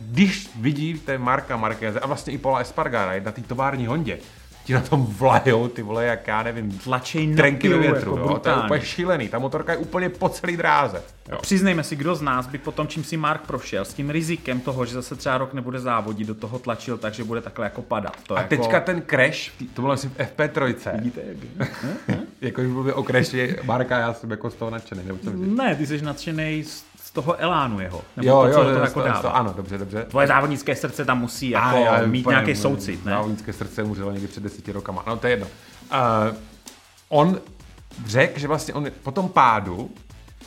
když 0.00 0.50
vidíte 0.56 1.18
Marka 1.18 1.56
Markéze 1.56 2.00
a 2.00 2.06
vlastně 2.06 2.32
i 2.32 2.38
Paula 2.38 2.58
Espargara, 2.58 3.20
na 3.24 3.32
té 3.32 3.40
tovární 3.42 3.86
Hondě, 3.86 4.18
ti 4.64 4.72
na 4.72 4.80
tom 4.80 5.06
vlajou, 5.06 5.68
ty 5.68 5.82
vole, 5.82 6.04
jak 6.04 6.26
já 6.26 6.42
nevím, 6.42 6.78
Tlačej 6.78 7.26
na 7.26 7.36
trenky 7.36 7.68
ve 7.68 7.78
větru, 7.78 8.16
jako 8.16 8.30
jo, 8.30 8.38
to 8.38 8.48
je 8.48 8.56
úplně 8.56 8.80
šílený, 8.80 9.28
ta 9.28 9.38
motorka 9.38 9.72
je 9.72 9.78
úplně 9.78 10.08
po 10.08 10.28
celý 10.28 10.56
dráze. 10.56 11.02
Jo. 11.30 11.38
Přiznejme 11.42 11.84
si, 11.84 11.96
kdo 11.96 12.14
z 12.14 12.22
nás 12.22 12.46
by 12.46 12.58
potom, 12.58 12.88
čím 12.88 13.04
si 13.04 13.16
Mark 13.16 13.46
prošel, 13.46 13.84
s 13.84 13.94
tím 13.94 14.10
rizikem 14.10 14.60
toho, 14.60 14.86
že 14.86 14.94
zase 14.94 15.16
třeba 15.16 15.38
rok 15.38 15.54
nebude 15.54 15.80
závodit, 15.80 16.26
do 16.26 16.34
toho 16.34 16.58
tlačil 16.58 16.98
tak, 16.98 17.14
že 17.14 17.24
bude 17.24 17.40
takhle 17.40 17.66
jako 17.66 17.82
padat. 17.82 18.16
To 18.26 18.36
A 18.36 18.40
jako... 18.40 18.48
teďka 18.48 18.80
ten 18.80 19.02
crash, 19.10 19.50
to 19.74 19.82
bylo 19.82 19.92
asi 19.92 20.08
v 20.08 20.18
FP3, 20.18 20.92
Vidíte, 20.94 21.20
jak... 21.58 21.84
jako 22.40 22.60
když 22.60 22.72
mluvím 22.72 22.94
o 22.94 23.02
crashi 23.02 23.56
Marka, 23.64 23.98
já 23.98 24.14
jsem 24.14 24.30
jako 24.30 24.50
z 24.50 24.54
toho 24.54 24.70
nadšený? 24.70 25.02
Ne, 25.34 25.76
ty 25.76 25.86
jsi 25.86 26.02
nadšený 26.02 26.64
z, 26.64 26.84
z 27.12 27.14
toho 27.14 27.36
elánu 27.40 27.80
jeho. 27.80 28.00
Nebo 28.16 28.28
Jo, 28.28 28.40
to, 28.42 28.46
jo, 28.48 28.54
co 28.54 28.60
jo, 28.60 28.66
to 28.68 28.74
to, 28.78 28.84
jako 28.84 29.00
dává. 29.00 29.22
to, 29.22 29.36
ano, 29.36 29.52
dobře, 29.56 29.78
dobře. 29.78 30.04
Tvoje 30.04 30.26
závodnické 30.26 30.76
srdce 30.76 31.04
tam 31.04 31.20
musí 31.20 31.50
jako 31.50 31.66
A, 31.66 31.78
já 31.78 32.06
mít 32.06 32.26
nějaký 32.26 32.56
soucit, 32.56 33.04
ne? 33.04 33.10
Závodnické 33.12 33.52
srdce 33.52 33.82
umřelo 33.82 34.12
někdy 34.12 34.28
před 34.28 34.42
deseti 34.42 34.72
rokama. 34.72 35.04
No 35.06 35.16
to 35.16 35.26
je 35.26 35.32
jedno. 35.32 35.46
Uh, 35.46 36.36
on 37.08 37.40
řekl, 38.06 38.38
že 38.40 38.48
vlastně 38.48 38.74
on 38.74 38.86
po 39.02 39.10
tom 39.10 39.28
pádu 39.28 39.90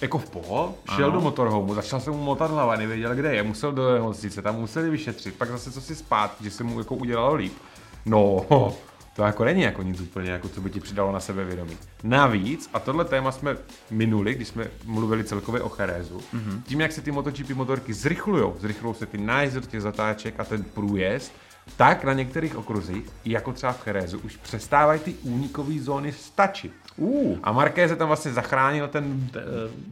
jako 0.02 0.18
v 0.18 0.30
poho, 0.30 0.76
šel 0.96 1.06
Ano. 1.06 1.14
do 1.14 1.22
motorhomu, 1.22 1.74
začal 1.76 2.00
se 2.00 2.12
mu 2.12 2.18
motat 2.24 2.52
hlava, 2.52 2.76
nevěděl, 2.76 3.16
kde 3.16 3.36
je, 3.36 3.44
musel 3.44 3.72
do 3.72 3.94
nemocnice, 3.94 4.42
tam 4.42 4.56
museli 4.56 4.90
vyšetřit, 4.90 5.36
pak 5.36 5.50
zase 5.50 5.72
co 5.72 5.82
si 5.82 5.96
spát, 5.96 6.36
že 6.42 6.52
se 6.52 6.64
mu 6.64 6.80
jako 6.80 6.96
udělalo 6.96 7.34
líp. 7.36 7.54
No, 8.06 8.46
to 9.16 9.24
jako 9.24 9.46
není 9.46 9.62
jako 9.62 9.82
nic 9.82 10.02
úplně, 10.02 10.32
jako 10.32 10.50
co 10.50 10.62
by 10.62 10.70
ti 10.70 10.80
přidalo 10.80 11.12
na 11.12 11.20
sebevědomí. 11.20 11.78
Navíc, 12.04 12.70
a 12.74 12.80
tohle 12.80 13.06
téma 13.06 13.32
jsme 13.32 13.58
minuli, 13.92 14.36
když 14.36 14.48
jsme 14.48 14.68
mluvili 14.86 15.24
celkově 15.24 15.62
o 15.62 15.70
Cherezu, 15.70 16.18
mm-hmm. 16.18 16.62
tím, 16.64 16.82
jak 16.82 16.92
se 16.92 17.02
ty 17.02 17.12
MotoGP 17.12 17.50
motorky 17.50 17.94
zrychlují, 17.94 18.54
zrychlují 18.60 18.96
se 18.96 19.06
ty 19.06 19.18
nájezdy 19.18 19.62
do 19.62 19.68
těch 19.68 19.82
zatáček 19.82 20.40
a 20.40 20.44
ten 20.44 20.64
průjezd, 20.64 21.34
tak 21.78 22.04
na 22.04 22.14
některých 22.14 22.58
okruzích, 22.58 23.06
jako 23.26 23.52
třeba 23.54 23.74
v 23.74 23.82
Cherezu, 23.82 24.20
už 24.20 24.38
přestávají 24.38 25.00
ty 25.00 25.14
únikové 25.14 25.80
zóny 25.80 26.12
stačit. 26.12 26.72
Uh, 26.98 27.38
A 27.44 27.52
Marquez 27.52 27.98
tam 27.98 28.08
vlastně 28.08 28.34
zachránil 28.34 28.88
ten 28.88 29.30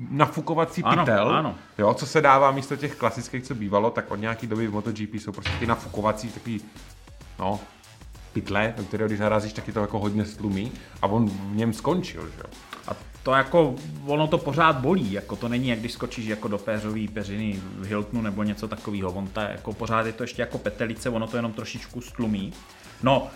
nafukovací 0.09 0.83
Ano, 0.83 1.05
pytel, 1.05 1.29
ano. 1.29 1.55
Jo, 1.77 1.93
co 1.93 2.05
se 2.05 2.21
dává 2.21 2.51
místo 2.51 2.75
těch 2.75 2.95
klasických, 2.95 3.43
co 3.43 3.55
bývalo, 3.55 3.91
tak 3.91 4.11
od 4.11 4.15
nějaký 4.15 4.47
doby 4.47 4.67
v 4.67 4.73
MotoGP 4.73 5.13
jsou 5.13 5.31
prostě 5.31 5.53
ty 5.59 5.67
nafukovací 5.67 6.29
takový, 6.29 6.61
no, 7.39 7.59
pytle, 8.33 8.73
do 8.77 8.83
kterého 8.83 9.07
když 9.07 9.19
narazíš, 9.19 9.53
tak 9.53 9.67
je 9.67 9.73
to 9.73 9.79
jako 9.79 9.99
hodně 9.99 10.25
stlumí 10.25 10.71
a 11.01 11.07
on 11.07 11.29
v 11.29 11.55
něm 11.55 11.73
skončil, 11.73 12.21
že 12.21 12.37
jo. 12.37 12.49
a 12.87 12.95
to 13.23 13.31
jako, 13.31 13.75
ono 14.05 14.27
to 14.27 14.37
pořád 14.37 14.75
bolí, 14.75 15.11
jako 15.11 15.35
to 15.35 15.49
není, 15.49 15.67
jak 15.67 15.79
když 15.79 15.91
skočíš 15.91 16.25
jako 16.25 16.47
do 16.47 16.57
péřový 16.57 17.07
peřiny 17.07 17.59
v 17.77 17.85
Hiltonu 17.85 18.21
nebo 18.21 18.43
něco 18.43 18.67
takového, 18.67 19.11
on 19.11 19.27
ta, 19.27 19.49
jako 19.49 19.73
pořád 19.73 20.05
je 20.05 20.13
to 20.13 20.23
ještě 20.23 20.41
jako 20.41 20.57
petelice, 20.57 21.09
ono 21.09 21.27
to 21.27 21.37
jenom 21.37 21.53
trošičku 21.53 22.01
stlumí. 22.01 22.53
No, 23.03 23.27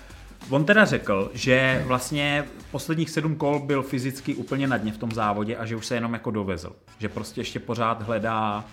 on 0.49 0.65
teda 0.65 0.85
řekl, 0.85 1.31
že 1.33 1.83
vlastně 1.87 2.45
posledních 2.71 3.09
sedm 3.09 3.35
kol 3.35 3.59
byl 3.59 3.83
fyzicky 3.83 4.35
úplně 4.35 4.67
na 4.67 4.77
dně 4.77 4.91
v 4.91 4.97
tom 4.97 5.11
závodě 5.11 5.57
a 5.57 5.65
že 5.65 5.75
už 5.75 5.85
se 5.85 5.95
jenom 5.95 6.13
jako 6.13 6.31
dovezl. 6.31 6.71
Že 6.99 7.09
prostě 7.09 7.41
ještě 7.41 7.59
pořád 7.59 8.01
hledá 8.01 8.65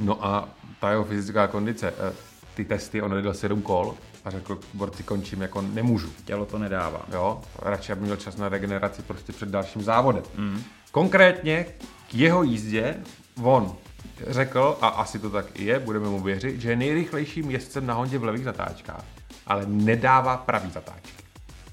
No 0.00 0.26
a 0.26 0.48
ta 0.80 0.90
jeho 0.90 1.04
fyzická 1.04 1.46
kondice, 1.46 1.94
eh, 1.98 2.12
ty 2.54 2.64
testy, 2.64 3.02
on 3.02 3.12
odjel 3.12 3.34
7 3.34 3.62
kol 3.62 3.94
a 4.24 4.30
řekl, 4.30 4.58
borci, 4.74 5.02
končím, 5.02 5.42
jako 5.42 5.62
nemůžu. 5.62 6.08
Tělo 6.24 6.46
to 6.46 6.58
nedává. 6.58 7.02
Jo, 7.12 7.40
radši, 7.58 7.92
aby 7.92 8.00
měl 8.00 8.16
čas 8.16 8.36
na 8.36 8.48
regeneraci 8.48 9.02
prostě 9.02 9.32
před 9.32 9.48
dalším 9.48 9.82
závodem. 9.82 10.22
Mm. 10.36 10.62
Konkrétně 10.92 11.64
k 12.10 12.14
jeho 12.14 12.42
jízdě 12.42 12.96
on 13.42 13.74
řekl, 14.26 14.78
a 14.80 14.88
asi 14.88 15.18
to 15.18 15.30
tak 15.30 15.46
i 15.60 15.64
je, 15.64 15.78
budeme 15.78 16.08
mu 16.08 16.20
věřit, 16.20 16.60
že 16.60 16.70
je 16.70 16.76
nejrychlejším 16.76 17.50
jezdcem 17.50 17.86
na 17.86 17.94
Hondě 17.94 18.18
v 18.18 18.24
levých 18.24 18.44
zatáčkách, 18.44 19.04
ale 19.46 19.66
nedává 19.66 20.36
pravý 20.36 20.70
zatáčky. 20.70 21.22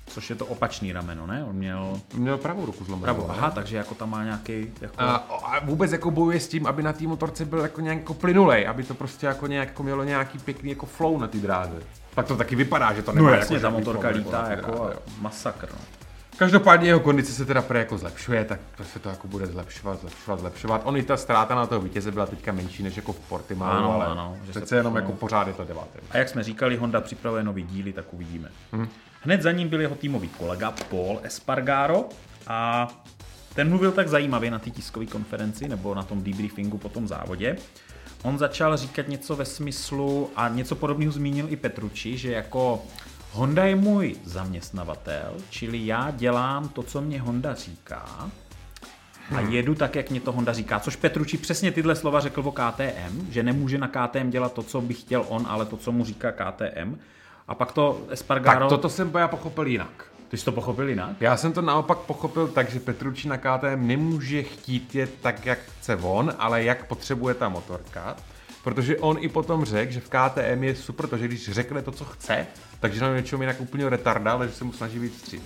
Což 0.05 0.29
je 0.29 0.35
to 0.35 0.45
opačný 0.45 0.93
rameno, 0.93 1.27
ne? 1.27 1.45
On 1.49 1.55
měl 1.55 2.01
Měl 2.13 2.37
pravou 2.37 2.65
ruku 2.65 2.83
zlomenou. 2.83 3.03
pravou. 3.03 3.27
ne? 3.27 3.33
Aha, 3.37 3.51
takže 3.51 3.77
jako 3.77 3.95
tam 3.95 4.09
má 4.09 4.23
nějaký 4.23 4.67
jako... 4.81 5.01
A, 5.01 5.15
a 5.15 5.65
vůbec 5.65 5.91
jako 5.91 6.11
bojuje 6.11 6.39
s 6.39 6.47
tím, 6.47 6.67
aby 6.67 6.83
na 6.83 6.93
té 6.93 7.03
motorce 7.03 7.45
byl 7.45 7.59
jako 7.59 7.81
nějak 7.81 7.97
jako 7.97 8.13
plynulej, 8.13 8.67
aby 8.67 8.83
to 8.83 8.93
prostě 8.93 9.25
jako 9.25 9.47
nějak 9.47 9.67
jako 9.67 9.83
mělo 9.83 10.03
nějaký 10.03 10.39
pěkný 10.39 10.69
jako 10.69 10.85
flow 10.85 11.17
na 11.19 11.27
té 11.27 11.37
dráze. 11.37 11.79
Tak 12.15 12.27
to 12.27 12.35
taky 12.35 12.55
vypadá, 12.55 12.93
že 12.93 13.01
to 13.01 13.11
nemá 13.11 13.27
no 13.27 13.33
jako 13.33 13.41
jasně, 13.41 13.55
ta 13.55 13.61
žádný 13.61 13.79
motorka 13.79 14.09
lítá 14.09 14.45
jako 14.49 14.71
dráze, 14.71 14.93
jo. 14.93 14.99
masakr. 15.21 15.69
No. 15.71 15.99
Každopádně 16.37 16.87
jeho 16.87 16.99
kondice 16.99 17.31
se 17.31 17.45
teda 17.45 17.61
pre 17.61 17.79
jako 17.79 17.97
zlepšuje, 17.97 18.45
tak 18.45 18.59
to 18.77 18.83
se 18.83 18.99
to 18.99 19.09
jako 19.09 19.27
bude 19.27 19.45
zlepšovat, 19.45 20.01
zlepšovat, 20.01 20.39
zlepšovat. 20.39 20.81
On 20.83 20.97
i 20.97 21.03
ta 21.03 21.17
ztráta 21.17 21.55
na 21.55 21.65
toho 21.67 21.81
vítěze 21.81 22.11
byla 22.11 22.25
teďka 22.25 22.51
menší 22.51 22.83
než 22.83 22.95
jako 22.95 23.13
v 23.13 23.19
Portimao, 23.19 23.71
Ano, 23.71 23.93
ale 23.93 24.05
ano, 24.05 24.37
že 24.43 24.53
se 24.53 24.59
přece 24.59 24.75
jenom 24.75 24.95
jako 24.95 25.11
pořád 25.11 25.47
je 25.47 25.53
to 25.53 25.63
devátý. 25.65 25.99
A 26.11 26.17
jak 26.17 26.29
jsme 26.29 26.43
říkali, 26.43 26.77
Honda 26.77 27.01
připravuje 27.01 27.43
nový 27.43 27.63
díly, 27.63 27.93
tak 27.93 28.13
uvidíme. 28.13 28.49
Hmm. 28.71 28.87
Hned 29.21 29.41
za 29.41 29.51
ním 29.51 29.69
byl 29.69 29.81
jeho 29.81 29.95
týmový 29.95 30.27
kolega 30.27 30.73
Paul 30.89 31.19
Espargaro 31.23 32.05
a 32.47 32.87
ten 33.53 33.69
mluvil 33.69 33.91
tak 33.91 34.07
zajímavě 34.07 34.51
na 34.51 34.59
té 34.59 34.69
tiskové 34.69 35.05
konferenci 35.05 35.67
nebo 35.67 35.95
na 35.95 36.03
tom 36.03 36.23
debriefingu 36.23 36.77
po 36.77 36.89
tom 36.89 37.07
závodě. 37.07 37.57
On 38.23 38.37
začal 38.37 38.77
říkat 38.77 39.07
něco 39.07 39.35
ve 39.35 39.45
smyslu, 39.45 40.29
a 40.35 40.47
něco 40.47 40.75
podobného 40.75 41.11
zmínil 41.11 41.45
i 41.49 41.55
Petruči, 41.55 42.17
že 42.17 42.31
jako 42.31 42.81
Honda 43.31 43.65
je 43.65 43.75
můj 43.75 44.15
zaměstnavatel, 44.23 45.33
čili 45.49 45.85
já 45.85 46.11
dělám 46.11 46.69
to, 46.69 46.83
co 46.83 47.01
mě 47.01 47.21
Honda 47.21 47.53
říká 47.53 48.29
a 49.35 49.39
jedu 49.39 49.75
tak, 49.75 49.95
jak 49.95 50.09
mě 50.09 50.19
to 50.19 50.31
Honda 50.31 50.53
říká. 50.53 50.79
Což 50.79 50.95
Petruči 50.95 51.37
přesně 51.37 51.71
tyhle 51.71 51.95
slova 51.95 52.19
řekl 52.19 52.41
o 52.45 52.51
KTM, 52.51 53.31
že 53.31 53.43
nemůže 53.43 53.77
na 53.77 53.87
KTM 53.87 54.29
dělat 54.29 54.53
to, 54.53 54.63
co 54.63 54.81
by 54.81 54.93
chtěl 54.93 55.25
on, 55.27 55.45
ale 55.49 55.65
to, 55.65 55.77
co 55.77 55.91
mu 55.91 56.05
říká 56.05 56.31
KTM. 56.31 56.95
A 57.47 57.55
pak 57.55 57.71
to 57.71 58.01
Espargaro... 58.09 58.59
Tak 58.59 58.69
toto 58.69 58.89
jsem 58.89 59.11
já 59.17 59.27
pochopil 59.27 59.67
jinak. 59.67 60.08
Ty 60.29 60.37
jsi 60.37 60.45
to 60.45 60.51
pochopil 60.51 60.89
jinak? 60.89 61.09
Já 61.19 61.37
jsem 61.37 61.53
to 61.53 61.61
naopak 61.61 61.97
pochopil 61.97 62.47
tak, 62.47 62.71
že 62.71 62.79
Petrucci 62.79 63.27
na 63.27 63.37
KTM 63.37 63.87
nemůže 63.87 64.43
chtít 64.43 64.95
jet 64.95 65.11
tak, 65.21 65.45
jak 65.45 65.59
chce 65.79 65.95
on, 65.95 66.33
ale 66.39 66.63
jak 66.63 66.85
potřebuje 66.87 67.33
ta 67.35 67.49
motorka. 67.49 68.15
Protože 68.63 68.97
on 68.97 69.17
i 69.19 69.29
potom 69.29 69.65
řekl, 69.65 69.91
že 69.91 69.99
v 69.99 70.09
KTM 70.09 70.63
je 70.63 70.75
super 70.75 71.07
to, 71.07 71.17
že 71.17 71.27
když 71.27 71.49
řekne 71.51 71.81
to, 71.81 71.91
co 71.91 72.05
chce, 72.05 72.47
takže 72.79 73.01
na 73.01 73.15
něčem 73.15 73.41
jinak 73.41 73.61
úplně 73.61 73.89
retarda, 73.89 74.31
ale 74.31 74.47
že 74.47 74.53
se 74.53 74.63
mu 74.63 74.73
snaží 74.73 74.99
víc 74.99 75.15
vstříc. 75.15 75.43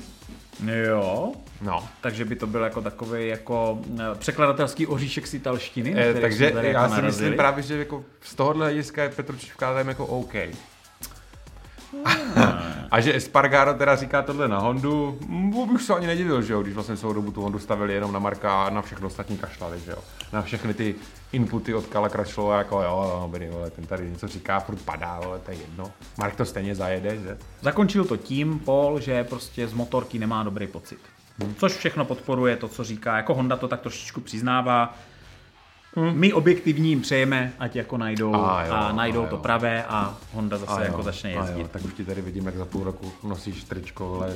Jo. 0.66 1.34
No. 1.62 1.88
Takže 2.02 2.26
by 2.26 2.36
to 2.36 2.48
byl 2.48 2.62
jako 2.64 2.82
takový 2.82 3.28
jako 3.28 3.80
eh, 4.00 4.16
překladatelský 4.16 4.88
oříšek 4.88 5.28
z 5.28 5.34
italštiny. 5.34 5.94
na 5.94 6.02
E, 6.02 6.10
který 6.10 6.22
takže 6.22 6.46
já 6.46 6.62
jako 6.62 6.64
si 6.64 6.74
narazili. 6.74 7.06
myslím 7.06 7.34
právě, 7.34 7.64
že 7.64 7.78
jako 7.78 8.04
z 8.22 8.36
tohohle 8.36 8.66
hlediska 8.66 9.04
je 9.04 9.10
Petrucci 9.10 9.48
v 9.48 9.56
KTM 9.56 9.88
jako 9.88 10.06
OK. 10.06 10.34
A 12.92 13.02
že 13.02 13.16
Espargaro 13.16 13.74
teda 13.74 13.96
říká 13.96 14.22
tohle 14.22 14.48
na 14.48 14.60
Hondu, 14.60 15.20
mm, 15.28 15.74
bych 15.74 15.82
se 15.82 15.94
ani 15.94 16.08
nedivil, 16.08 16.42
že 16.42 16.54
jo, 16.54 16.62
když 16.62 16.74
vlastně 16.74 16.98
celou 16.98 17.14
dobu 17.14 17.32
tu 17.32 17.42
Hondu 17.42 17.60
stavili 17.60 17.94
jenom 17.94 18.12
na 18.12 18.20
Marka 18.20 18.64
a 18.64 18.70
na 18.70 18.82
všechno 18.82 19.08
ostatní 19.08 19.38
kašlali, 19.38 19.80
že 19.80 19.92
jo. 19.92 19.98
Na 20.34 20.42
všechny 20.42 20.74
ty 20.74 20.96
inputy 21.32 21.74
od 21.74 21.88
Kala 21.88 22.10
Krašlo, 22.10 22.54
jako 22.54 22.82
jo, 22.82 23.12
no, 23.14 23.22
dobrý, 23.22 23.50
vole, 23.50 23.70
ten 23.70 23.86
tady 23.86 24.10
něco 24.10 24.28
říká, 24.28 24.60
furt 24.60 24.82
padá, 24.82 25.08
ale 25.08 25.40
to 25.40 25.52
je 25.52 25.58
jedno. 25.58 25.92
Mark 26.18 26.36
to 26.36 26.46
stejně 26.46 26.76
zajede, 26.76 27.18
že? 27.18 27.38
Zakončil 27.62 28.06
to 28.06 28.18
tím, 28.18 28.60
Paul, 28.60 29.00
že 29.00 29.24
prostě 29.24 29.68
z 29.68 29.74
motorky 29.74 30.20
nemá 30.20 30.44
dobrý 30.44 30.68
pocit. 30.68 31.00
Což 31.58 31.74
všechno 31.74 32.06
podporuje 32.06 32.58
to, 32.58 32.68
co 32.68 32.84
říká. 32.84 33.18
Jako 33.18 33.34
Honda 33.34 33.58
to 33.58 33.68
tak 33.68 33.82
trošičku 33.82 34.22
přiznává. 34.22 34.96
My 35.96 36.34
objektivní 36.34 36.90
jim 36.90 37.02
přejeme, 37.02 37.54
ať 37.60 37.76
jako 37.76 37.98
najdou 37.98 38.36
A 38.36 38.66
jo, 38.66 38.74
a 38.74 38.92
najdou 38.92 39.24
a 39.24 39.28
to 39.28 39.36
jo. 39.36 39.42
pravé 39.42 39.84
a 39.84 40.18
Honda 40.34 40.58
zase 40.58 40.72
A 40.72 40.84
jako 40.84 40.98
jo, 40.98 41.04
začne 41.04 41.32
jezdit. 41.32 41.62
Jo, 41.62 41.68
tak 41.72 41.86
už 41.86 41.94
ti 41.94 42.06
tady 42.06 42.22
vidím, 42.22 42.46
jak 42.46 42.58
za 42.58 42.66
půl 42.66 42.84
roku 42.84 43.12
nosíš 43.24 43.64
tričko, 43.64 44.08
vole. 44.08 44.34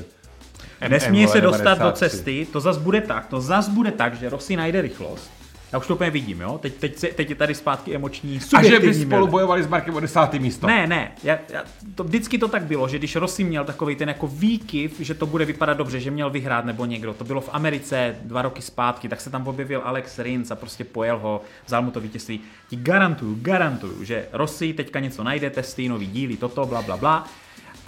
Nesmí 0.87 1.27
se 1.27 1.41
dostat 1.41 1.73
do 1.73 1.77
93. 1.77 1.99
cesty, 1.99 2.47
to 2.53 2.59
zas 2.59 2.77
bude 2.77 3.01
tak, 3.01 3.25
to 3.25 3.41
zas 3.41 3.69
bude 3.69 3.91
tak, 3.91 4.13
že 4.15 4.29
Rossi 4.29 4.55
najde 4.55 4.81
rychlost. 4.81 5.31
Já 5.73 5.79
už 5.79 5.87
to 5.87 5.93
úplně 5.95 6.09
vidím, 6.09 6.41
jo? 6.41 6.57
Teď, 6.61 6.73
teď, 6.73 6.97
se- 6.97 7.07
teď 7.07 7.29
je 7.29 7.35
tady 7.35 7.55
zpátky 7.55 7.95
emoční, 7.95 8.39
A 8.53 8.63
že 8.63 8.79
by 8.79 8.93
spolu 8.93 9.27
bojovali 9.27 9.63
s 9.63 9.67
Markem 9.67 9.95
o 9.95 9.99
desátý 9.99 10.39
místo. 10.39 10.67
Ne, 10.67 10.87
ne, 10.87 11.11
já, 11.23 11.39
já, 11.49 11.63
to, 11.95 12.03
vždycky 12.03 12.37
to 12.37 12.47
tak 12.47 12.63
bylo, 12.63 12.87
že 12.87 12.97
když 12.97 13.15
Rossi 13.15 13.43
měl 13.43 13.65
takový 13.65 13.95
ten 13.95 14.07
jako 14.09 14.27
výkyv, 14.27 14.99
že 14.99 15.13
to 15.13 15.25
bude 15.25 15.45
vypadat 15.45 15.77
dobře, 15.77 15.99
že 15.99 16.11
měl 16.11 16.29
vyhrát 16.29 16.65
nebo 16.65 16.85
někdo, 16.85 17.13
to 17.13 17.23
bylo 17.23 17.41
v 17.41 17.49
Americe 17.53 18.15
dva 18.21 18.41
roky 18.41 18.61
zpátky, 18.61 19.09
tak 19.09 19.21
se 19.21 19.29
tam 19.29 19.47
objevil 19.47 19.81
Alex 19.85 20.19
Rins 20.19 20.51
a 20.51 20.55
prostě 20.55 20.83
pojel 20.83 21.19
ho, 21.19 21.41
vzal 21.65 21.81
mu 21.81 21.91
to 21.91 21.99
vítězství. 22.01 22.39
Ti 22.69 22.75
garantuju, 22.75 23.37
garantuju, 23.41 24.03
že 24.03 24.27
Rossi 24.33 24.73
teďka 24.73 24.99
něco 24.99 25.23
najde, 25.23 25.49
testy, 25.49 25.89
nový 25.89 26.07
díly, 26.07 26.37
toto, 26.37 26.65
bla, 26.65 26.81
bla, 26.81 26.97
bla. 26.97 27.27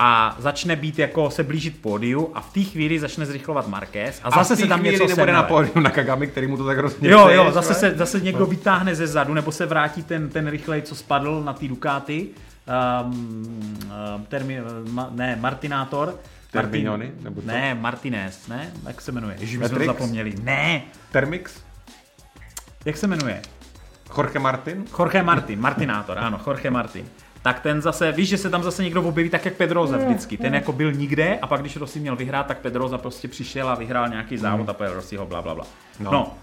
A 0.01 0.35
začne 0.39 0.75
být 0.75 0.99
jako 0.99 1.29
se 1.29 1.43
blížit 1.43 1.81
pódiu 1.81 2.31
a 2.33 2.41
v 2.41 2.53
té 2.53 2.61
chvíli 2.61 2.99
začne 2.99 3.25
zrychlovat 3.25 3.67
Marquez 3.67 4.21
a 4.23 4.27
A 4.27 4.31
zase 4.31 4.55
té 4.55 4.61
se 4.61 4.67
tam 4.67 4.83
něco 4.83 5.07
nebude 5.07 5.33
na 5.33 5.43
pódium 5.43 5.83
na 5.83 5.89
Kagami, 5.89 6.27
který 6.27 6.47
mu 6.47 6.57
to 6.57 6.65
tak 6.65 6.77
hrozně 6.77 7.09
Jo, 7.09 7.27
jo, 7.27 7.51
zase, 7.51 7.73
se, 7.73 7.93
zase 7.95 8.19
někdo 8.19 8.45
vytáhne 8.45 8.95
ze 8.95 9.07
zadu, 9.07 9.33
nebo 9.33 9.51
se 9.51 9.65
vrátí 9.65 10.03
ten, 10.03 10.29
ten 10.29 10.47
rychlej, 10.47 10.81
co 10.81 10.95
spadl 10.95 11.43
na 11.43 11.53
té 11.53 11.67
Ducati. 11.67 12.27
Um, 13.03 13.77
termi, 14.27 14.61
ma, 14.91 15.09
ne, 15.11 15.35
Martinátor. 15.35 16.19
Terminiony, 16.51 17.11
nebo? 17.21 17.41
Ne, 17.45 17.75
Martinez, 17.75 18.47
ne? 18.47 18.71
Jak 18.87 19.01
se 19.01 19.11
jmenuje? 19.11 19.35
Ježiš, 19.39 19.57
my 19.57 19.67
jsme 19.67 19.85
zapomněli. 19.85 20.33
Ne, 20.43 20.81
Termix? 21.11 21.53
jak 22.85 22.97
se 22.97 23.07
jmenuje? 23.07 23.41
Jorge 24.17 24.39
Martin? 24.39 24.85
Jorge 24.99 25.23
Martin, 25.23 25.59
Martinátor, 25.59 26.17
ano, 26.17 26.41
Jorge 26.47 26.69
Martin. 26.69 27.05
Tak 27.41 27.59
ten 27.59 27.81
zase, 27.81 28.11
víš, 28.11 28.29
že 28.29 28.37
se 28.37 28.49
tam 28.49 28.63
zase 28.63 28.83
někdo 28.83 29.03
objeví 29.03 29.29
tak 29.29 29.45
jak 29.45 29.53
Pedroza 29.53 29.97
vždycky. 29.97 30.37
Ten 30.37 30.55
jako 30.55 30.71
byl 30.71 30.91
nikde 30.91 31.39
a 31.41 31.47
pak 31.47 31.61
když 31.61 31.75
Rossi 31.77 31.99
měl 31.99 32.15
vyhrát, 32.15 32.47
tak 32.47 32.57
Pedroza 32.57 32.97
prostě 32.97 33.27
přišel 33.27 33.69
a 33.69 33.75
vyhrál 33.75 34.09
nějaký 34.09 34.37
závod 34.37 34.69
a 34.69 34.73
pojel 34.73 34.93
Rossiho, 34.93 35.25
bla, 35.25 35.41
bla, 35.41 35.55
bla. 35.55 35.65
No. 35.99 36.11
No. 36.11 36.33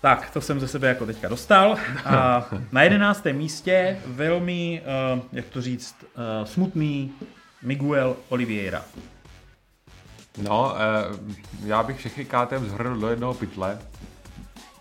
Tak, 0.00 0.30
to 0.30 0.40
jsem 0.40 0.60
ze 0.60 0.68
sebe 0.68 0.88
jako 0.88 1.06
teďka 1.06 1.28
dostal. 1.28 1.76
A 2.04 2.46
na 2.72 2.82
jedenáctém 2.82 3.36
místě 3.36 3.98
velmi, 4.06 4.82
uh, 5.14 5.22
jak 5.32 5.44
to 5.46 5.62
říct, 5.62 5.96
uh, 6.02 6.46
smutný 6.46 7.12
Miguel 7.62 8.16
Oliveira. 8.28 8.84
No, 10.42 10.74
eh, 10.76 11.18
já 11.64 11.82
bych 11.82 11.98
všechny 11.98 12.24
KTM 12.24 12.68
zhrnul 12.68 13.00
do 13.00 13.08
jednoho 13.08 13.34
pytle 13.34 13.78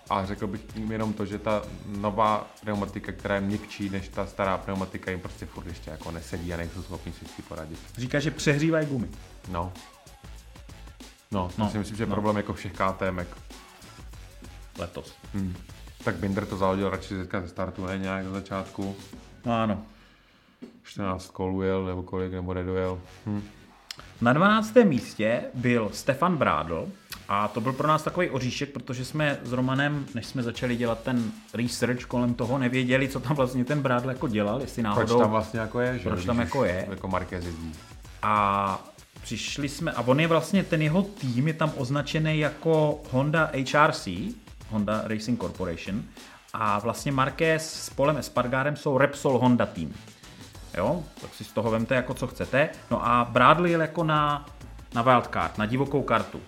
a 0.10 0.26
řekl 0.26 0.48
bych 0.48 0.62
tím 0.64 0.92
jenom 0.92 1.14
to, 1.14 1.26
že 1.26 1.40
ta 1.40 1.62
nová 1.86 2.48
pneumatika, 2.62 3.12
která 3.12 3.36
je 3.36 3.42
měkčí 3.42 3.90
než 3.90 4.08
ta 4.10 4.26
stará 4.26 4.58
pneumatika, 4.58 5.12
jim 5.12 5.20
prostě 5.20 5.46
furt 5.46 5.68
ještě 5.68 5.92
jako 5.92 6.12
nesedí 6.12 6.54
a 6.54 6.58
nejsou 6.58 6.82
schopni 6.84 7.14
si 7.14 7.26
s 7.26 7.32
tím 7.32 7.46
poradit. 7.48 7.80
Říká, 7.98 8.20
že 8.20 8.32
přehřívají 8.32 8.88
gumy. 8.88 9.08
No. 9.52 9.74
No, 11.32 11.48
to 11.56 11.62
No, 11.62 11.70
si 11.72 11.78
myslím, 11.78 11.98
že 11.98 12.04
je 12.04 12.08
no. 12.08 12.16
problém 12.16 12.38
jako 12.38 12.54
všech 12.54 12.72
KTM. 12.72 13.20
Letos. 14.80 15.14
Hmm. 15.34 15.56
Tak 16.04 16.16
Binder 16.16 16.46
to 16.46 16.58
zahodil 16.58 16.90
radši 16.90 17.18
teďka 17.18 17.42
ze 17.42 17.48
startu, 17.48 17.86
ne 17.86 17.98
nějak 17.98 18.26
na 18.26 18.32
začátku. 18.32 18.96
No 19.46 19.54
ano. 19.62 19.82
14 20.84 21.28
kolů 21.32 21.62
jel, 21.62 21.86
nebo 21.86 22.04
kolik, 22.04 22.32
nebo 22.32 22.54
nedojel. 22.54 23.00
Hm. 23.26 23.44
Na 24.22 24.34
12. 24.34 24.74
místě 24.84 25.42
byl 25.54 25.90
Stefan 25.94 26.38
Brádl 26.38 26.88
a 27.30 27.48
to 27.48 27.62
byl 27.62 27.74
pro 27.74 27.88
nás 27.88 28.04
takový 28.04 28.30
oříšek, 28.30 28.70
protože 28.70 29.06
jsme 29.06 29.40
s 29.44 29.52
Romanem, 29.52 30.06
než 30.16 30.26
jsme 30.26 30.44
začali 30.44 30.76
dělat 30.76 31.04
ten 31.04 31.32
research 31.54 32.06
kolem 32.06 32.34
toho, 32.34 32.58
nevěděli, 32.58 33.08
co 33.08 33.20
tam 33.20 33.36
vlastně 33.36 33.66
ten 33.66 33.82
Brádl 33.82 34.10
jako 34.10 34.28
dělal, 34.28 34.62
jestli 34.62 34.84
Proč 34.84 34.96
náhodou. 34.96 35.20
tam 35.20 35.32
vlastně 35.32 35.60
jako 35.60 35.80
je, 35.80 36.00
že? 36.00 36.10
Proč 36.10 36.26
tam 36.26 36.40
jako 36.40 36.66
je? 36.66 36.88
Jako 36.90 37.08
Marquez 37.08 37.46
jezdí. 37.46 37.74
A 38.22 38.88
přišli 39.22 39.70
jsme, 39.70 39.92
a 39.92 40.02
on 40.02 40.20
je 40.20 40.28
vlastně, 40.28 40.64
ten 40.64 40.82
jeho 40.82 41.02
tým 41.04 41.48
je 41.48 41.54
tam 41.54 41.72
označený 41.78 42.40
jako 42.40 43.02
Honda 43.12 43.52
HRC, 43.74 44.08
Honda 44.70 45.02
Racing 45.06 45.42
Corporation, 45.42 46.04
a 46.54 46.80
vlastně 46.80 47.12
Marquez 47.12 47.74
s 47.74 47.90
Polem 47.90 48.18
Espargarem 48.18 48.76
jsou 48.76 48.98
Repsol 48.98 49.38
Honda 49.38 49.66
tým. 49.66 49.94
Jo, 50.78 51.04
tak 51.22 51.34
si 51.34 51.44
z 51.44 51.52
toho 51.52 51.72
vemte 51.72 51.96
jako 51.96 52.14
co 52.14 52.28
chcete. 52.28 52.70
No 52.92 53.08
a 53.08 53.28
Bradley 53.32 53.72
jel 53.72 53.82
jako 53.82 54.04
na, 54.04 54.46
na 54.96 55.02
wildcard, 55.02 55.58
na 55.58 55.66
divokou 55.66 56.02
kartu. 56.02 56.42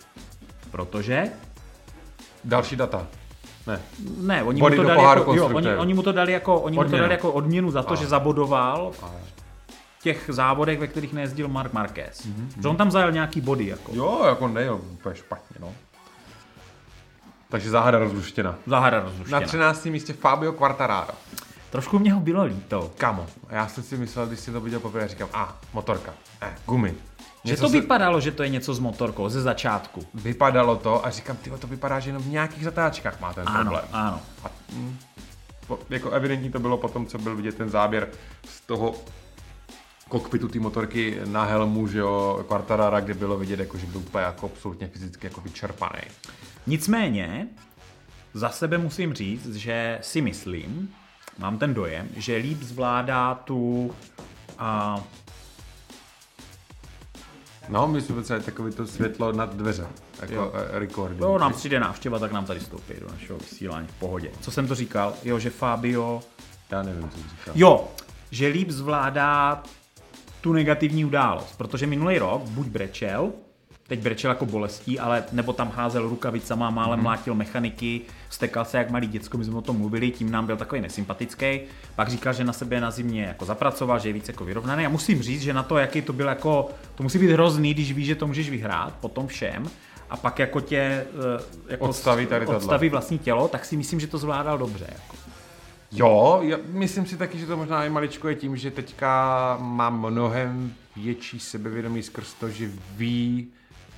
Protože 0.71 1.23
Další 2.43 2.75
data. 2.75 3.07
Ne. 3.67 3.81
ne, 4.17 4.43
oni 4.43 4.61
Body 4.61 4.77
mu 4.77 4.83
to 4.83 4.87
dali 4.89 5.03
jako, 5.03 5.33
jo, 5.33 5.49
oni, 5.53 5.75
oni 5.75 5.93
mu 5.93 6.03
to 6.03 6.11
dali 6.11 6.31
jako, 6.31 6.59
oni 6.59 6.75
mu 6.75 6.81
to 6.81 6.85
Odměnu. 6.85 7.01
dali 7.01 7.13
jako 7.13 7.31
odměnu 7.31 7.71
za 7.71 7.83
to, 7.83 7.93
A. 7.93 7.95
že 7.95 8.07
zabodoval 8.07 8.91
A... 9.03 9.05
v 9.99 10.01
těch 10.01 10.25
závodech, 10.33 10.79
ve 10.79 10.87
kterých 10.87 11.13
nejezdil 11.13 11.47
Mark 11.47 11.73
Marquez. 11.73 12.25
Mm-hmm. 12.25 12.61
Že 12.61 12.67
on 12.67 12.75
tam 12.75 12.91
zajel 12.91 13.11
nějaký 13.11 13.41
body 13.41 13.67
jako. 13.67 13.91
Jo, 13.95 14.21
jako 14.25 14.47
nejel 14.47 14.79
úplně 14.91 15.15
špatně, 15.15 15.55
no. 15.59 15.73
Takže 17.49 17.69
záhada 17.69 17.99
rozluštěna. 17.99 18.55
Zahara 18.65 18.97
Na 18.99 19.03
rozluštěna. 19.03 19.41
13. 19.41 19.85
místě 19.85 20.13
Fabio 20.13 20.51
Quartararo. 20.53 21.13
Trošku 21.69 21.99
mě 21.99 22.13
ho 22.13 22.19
bylo 22.19 22.43
líto. 22.43 22.91
Kamo, 22.97 23.25
já 23.49 23.67
jsem 23.67 23.83
si 23.83 23.97
myslel, 23.97 24.27
když 24.27 24.39
si 24.39 24.51
to 24.51 24.61
viděl 24.61 24.79
poprvé, 24.79 25.07
říkám, 25.07 25.29
a, 25.33 25.57
motorka, 25.73 26.13
eh, 26.41 26.55
gumy. 26.65 26.93
Že 27.43 27.51
Něco 27.51 27.61
to 27.63 27.69
se- 27.69 27.81
vypadalo, 27.81 28.21
že 28.21 28.31
to 28.31 28.43
je 28.43 28.49
něco 28.49 28.73
s 28.73 28.79
motorkou 28.79 29.29
ze 29.29 29.41
začátku. 29.41 30.01
Vypadalo 30.13 30.75
to 30.75 31.05
a 31.05 31.09
říkám, 31.09 31.37
ty 31.37 31.49
to 31.59 31.67
vypadá, 31.67 31.99
že 31.99 32.09
jenom 32.09 32.23
v 32.23 32.27
nějakých 32.27 32.63
zatáčkách 32.63 33.19
má 33.19 33.33
ten 33.33 33.43
Ano, 33.49 33.59
problém. 33.61 33.85
ano. 33.91 34.21
A, 34.43 34.49
mm, 34.73 34.97
po, 35.67 35.79
jako 35.89 36.09
evidentní 36.11 36.51
to 36.51 36.59
bylo 36.59 36.77
potom, 36.77 37.05
co 37.05 37.17
byl 37.17 37.35
vidět 37.35 37.55
ten 37.57 37.69
záběr 37.69 38.07
z 38.45 38.61
toho 38.61 38.95
kokpitu 40.09 40.47
té 40.47 40.59
motorky 40.59 41.17
na 41.25 41.43
helmu, 41.43 41.87
že 41.87 41.99
jo, 41.99 42.45
Quartarara, 42.47 42.99
kde 42.99 43.13
bylo 43.13 43.37
vidět, 43.37 43.59
jako, 43.59 43.77
že 43.77 43.85
byl 43.87 43.97
úplně 44.01 44.23
jako 44.23 44.45
absolutně 44.45 44.87
fyzicky 44.87 45.27
jako 45.27 45.41
vyčerpaný. 45.41 46.01
Nicméně, 46.67 47.47
za 48.33 48.49
sebe 48.49 48.77
musím 48.77 49.13
říct, 49.13 49.55
že 49.55 49.99
si 50.01 50.21
myslím, 50.21 50.89
mám 51.37 51.57
ten 51.57 51.73
dojem, 51.73 52.07
že 52.15 52.35
líp 52.35 52.61
zvládá 52.63 53.35
tu 53.35 53.91
a, 54.57 54.99
No, 57.69 57.87
my 57.87 58.01
jsme 58.01 58.15
potřebovali 58.15 58.45
takový 58.45 58.73
to 58.73 58.87
světlo 58.87 59.31
nad 59.31 59.55
dveře, 59.55 59.87
jako 60.21 60.33
Jo. 60.33 60.51
eh, 60.73 60.79
recording. 60.79 61.21
Jo, 61.21 61.37
nám 61.37 61.53
přijde 61.53 61.79
návštěva, 61.79 62.19
tak 62.19 62.31
nám 62.31 62.45
tady 62.45 62.59
stoupí 62.59 62.93
do 63.01 63.07
našeho 63.11 63.39
vysílání 63.39 63.87
v 63.87 63.99
pohodě. 63.99 64.31
Co 64.41 64.51
jsem 64.51 64.67
to 64.67 64.75
říkal? 64.75 65.13
Jo, 65.23 65.39
že 65.39 65.49
Fabio... 65.49 66.21
Já 66.71 66.83
nevím, 66.83 67.09
co 67.09 67.17
jsi 67.17 67.23
říkal. 67.29 67.53
Jo, 67.57 67.87
že 68.31 68.47
líp 68.47 68.69
zvládá 68.69 69.63
tu 70.41 70.53
negativní 70.53 71.05
událost, 71.05 71.57
protože 71.57 71.87
minulý 71.87 72.17
rok 72.19 72.41
buď 72.41 72.67
brečel, 72.67 73.31
teď 73.89 73.99
brečel 73.99 74.31
jako 74.31 74.45
bolestí, 74.45 74.99
ale 74.99 75.23
nebo 75.31 75.53
tam 75.53 75.71
házel 75.75 76.09
rukavicama, 76.09 76.69
málem 76.69 76.99
mm-hmm. 76.99 77.03
mlátil 77.03 77.35
mechaniky, 77.35 78.01
stekal 78.29 78.65
se 78.65 78.77
jak 78.77 78.89
malý 78.89 79.07
děcko, 79.07 79.37
my 79.37 79.45
jsme 79.45 79.57
o 79.57 79.61
tom 79.61 79.77
mluvili, 79.77 80.11
tím 80.11 80.31
nám 80.31 80.45
byl 80.45 80.57
takový 80.57 80.81
nesympatický. 80.81 81.61
Pak 81.95 82.09
říkal, 82.09 82.33
že 82.33 82.43
na 82.43 82.53
sebe 82.53 82.81
na 82.81 82.91
zimě 82.91 83.23
jako 83.23 83.45
zapracoval, 83.45 83.99
že 83.99 84.09
je 84.09 84.13
víc 84.13 84.27
jako 84.27 84.45
vyrovnaný. 84.45 84.85
A 84.85 84.89
musím 84.89 85.21
říct, 85.21 85.41
že 85.41 85.53
na 85.53 85.63
to, 85.63 85.77
jaký 85.77 86.01
to 86.01 86.13
byl 86.13 86.27
jako, 86.27 86.69
to 86.95 87.03
musí 87.03 87.19
být 87.19 87.31
hrozný, 87.31 87.73
když 87.73 87.93
víš, 87.93 88.07
že 88.07 88.15
to 88.15 88.27
můžeš 88.27 88.49
vyhrát 88.49 88.93
po 89.01 89.07
tom 89.07 89.27
všem. 89.27 89.69
A 90.09 90.17
pak 90.17 90.39
jako 90.39 90.61
tě 90.61 90.77
eh, 90.77 91.43
jako 91.67 91.85
Odstaví 91.85 92.25
tady 92.25 92.45
odstaví 92.45 92.89
vlastní 92.89 93.19
tělo, 93.19 93.47
tak 93.47 93.65
si 93.65 93.77
myslím, 93.77 93.99
že 93.99 94.07
to 94.07 94.17
zvládal 94.17 94.57
dobře. 94.57 94.87
Jako. 94.91 95.15
Jo, 95.91 96.39
já 96.43 96.57
myslím 96.65 97.05
si 97.05 97.17
taky, 97.17 97.37
že 97.37 97.45
to 97.45 97.57
možná 97.57 97.85
i 97.85 97.89
maličko 97.89 98.27
je 98.27 98.35
tím, 98.35 98.57
že 98.57 98.71
teďka 98.71 99.57
má 99.61 99.89
mnohem 99.89 100.73
větší 100.95 101.39
sebevědomí 101.39 102.03
skrz 102.03 102.33
to, 102.33 102.49
že 102.49 102.71
ví, 102.95 103.47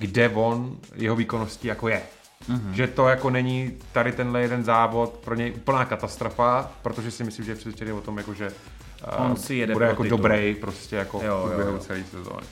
kde 0.02 0.28
on 0.28 0.76
jeho 0.94 1.16
výkonností 1.16 1.68
jako 1.68 1.88
je. 1.88 2.02
Mm-hmm. 2.48 2.70
Že 2.72 2.86
to 2.86 3.08
jako 3.08 3.30
není 3.30 3.72
tady 3.92 4.12
tenhle 4.12 4.40
jeden 4.40 4.64
závod 4.64 5.10
pro 5.24 5.34
něj 5.34 5.52
úplná 5.56 5.84
katastrofa, 5.84 6.70
protože 6.82 7.10
si 7.10 7.24
myslím, 7.24 7.44
že 7.44 7.50
je 7.52 7.56
přesvědčený 7.56 7.92
o 7.92 8.00
tom, 8.00 8.18
jako, 8.18 8.34
že 8.34 8.50
uh, 9.18 9.26
On 9.30 9.36
si 9.36 9.54
jede 9.54 9.72
bude 9.72 9.86
jako 9.86 10.02
titul. 10.02 10.18
dobrý 10.18 10.54
prostě 10.54 10.96
jako 10.96 11.22
Jo, 11.24 11.44
v 11.46 11.48
průběhu 11.48 11.78
celé 11.78 12.04
sezóny. 12.10 12.46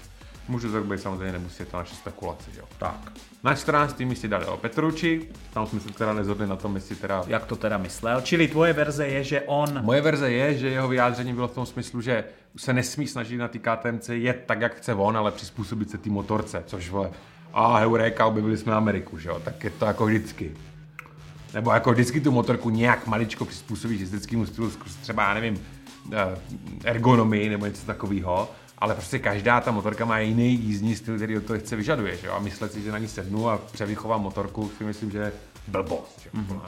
Můžu 0.48 0.72
to 0.72 0.80
být 0.80 1.01
samozřejmě 1.01 1.32
nemusí, 1.32 1.62
je 1.62 1.66
to 1.66 1.76
naše 1.76 1.94
spekulace, 1.94 2.51
jo. 2.59 2.64
Tak. 2.78 3.12
Na 3.44 3.55
14. 3.55 4.01
místě 4.01 4.28
dali 4.28 4.46
o 4.46 4.57
Petrucci, 4.57 5.28
tam 5.53 5.66
jsme 5.66 5.80
se 5.80 5.88
teda 5.88 6.12
nezhodli 6.12 6.46
na 6.46 6.57
tom, 6.57 6.74
jestli 6.74 6.96
teda 6.96 7.24
Jak 7.26 7.46
to 7.46 7.57
teda 7.57 7.78
myslel? 7.78 8.20
Čili 8.20 8.48
tvoje 8.48 8.72
verze 8.72 9.07
je, 9.07 9.24
že 9.24 9.40
on... 9.40 9.84
Moje 9.84 10.01
verze 10.01 10.30
je, 10.32 10.59
že 10.59 10.68
jeho 10.68 10.88
vyjádření 10.88 11.34
bylo 11.34 11.48
v 11.48 11.55
tom 11.55 11.66
smyslu, 11.66 12.01
že 12.01 12.24
se 12.57 12.72
nesmí 12.72 13.07
snažit 13.07 13.36
na 13.36 13.48
té 13.48 13.59
KTMC 13.59 14.09
jet 14.09 14.42
tak, 14.46 14.61
jak 14.61 14.74
chce 14.74 14.94
on, 14.94 15.16
ale 15.16 15.30
přizpůsobit 15.30 15.90
se 15.90 15.98
té 15.98 16.11
motorce, 16.11 16.62
což 16.66 16.90
vole, 16.90 17.11
a 17.53 17.78
heuréka, 17.78 18.26
objevili 18.26 18.57
jsme 18.57 18.74
Ameriku, 18.74 19.18
že 19.18 19.28
jo, 19.28 19.40
tak 19.44 19.64
je 19.64 19.70
to 19.70 19.84
jako 19.84 20.07
vždycky. 20.07 20.53
Nebo 21.55 21.70
jako 21.70 21.92
vždycky 21.92 22.20
tu 22.20 22.30
motorku 22.30 22.70
nějak 22.70 23.07
maličko 23.07 23.44
přizpůsobíš 23.44 24.01
jezdeckému 24.01 24.46
stylu, 24.46 24.72
třeba, 25.03 25.22
já 25.22 25.34
nevím, 25.34 25.61
eh, 26.12 26.38
ergonomii 26.84 27.48
nebo 27.48 27.66
něco 27.66 27.86
takového, 27.86 28.51
ale 28.78 28.94
prostě 28.94 29.18
každá 29.18 29.61
ta 29.61 29.70
motorka 29.70 30.05
má 30.05 30.18
jiný 30.18 30.55
jízdní 30.55 30.96
styl, 30.96 31.16
který 31.16 31.36
od 31.36 31.44
toho 31.44 31.59
chce 31.59 31.76
vyžaduje, 31.76 32.16
že 32.16 32.26
jo, 32.26 32.32
a 32.32 32.38
myslet 32.38 32.72
si, 32.72 32.82
že 32.82 32.92
na 32.92 32.98
ní 32.98 33.09
sednu 33.09 33.51
a 33.51 33.59
převychovám 33.72 34.22
motorku, 34.22 34.70
si 34.78 34.84
myslím, 34.84 35.11
že 35.11 35.18
je 35.18 35.32
blbost, 35.68 36.20
že 36.22 36.30
mm-hmm. 36.30 36.61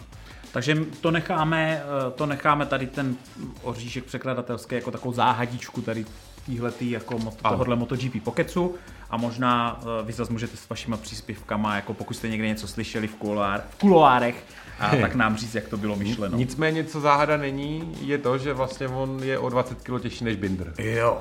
Takže 0.52 0.78
to 1.00 1.10
necháme, 1.10 1.82
eh, 1.84 2.10
to 2.10 2.26
necháme 2.26 2.66
tady 2.66 2.86
ten 2.86 3.16
oříšek 3.62 4.04
překladatelský 4.04 4.74
jako 4.74 4.90
takovou 4.90 5.14
záhadičku 5.14 5.82
tady 5.82 6.06
týhletý 6.46 6.90
jako 6.90 7.18
mot, 7.18 7.34
tohohle 7.42 7.76
MotoGP 7.76 8.22
Pokecu 8.24 8.74
a 9.10 9.16
možná 9.16 9.80
eh, 9.82 10.04
vy 10.04 10.12
zase 10.12 10.32
můžete 10.32 10.56
s 10.56 10.68
vašima 10.68 10.96
příspěvkama, 10.96 11.76
jako 11.76 11.94
pokud 11.94 12.14
jste 12.14 12.28
někde 12.28 12.48
něco 12.48 12.68
slyšeli 12.68 13.06
v, 13.06 13.14
kuloár, 13.14 13.62
v 13.70 13.78
kuloárech, 13.78 14.44
a 14.80 14.96
tak 14.96 15.14
nám 15.14 15.36
říct, 15.36 15.54
jak 15.54 15.68
to 15.68 15.76
bylo 15.76 15.96
myšleno. 15.96 16.38
Nicméně, 16.38 16.84
co 16.84 17.00
záhada 17.00 17.36
není, 17.36 17.94
je 18.00 18.18
to, 18.18 18.38
že 18.38 18.52
vlastně 18.52 18.88
on 18.88 19.22
je 19.22 19.38
o 19.38 19.48
20 19.48 19.78
kg 19.82 20.02
těžší 20.02 20.24
než 20.24 20.36
Binder. 20.36 20.72
Jo. 20.78 21.20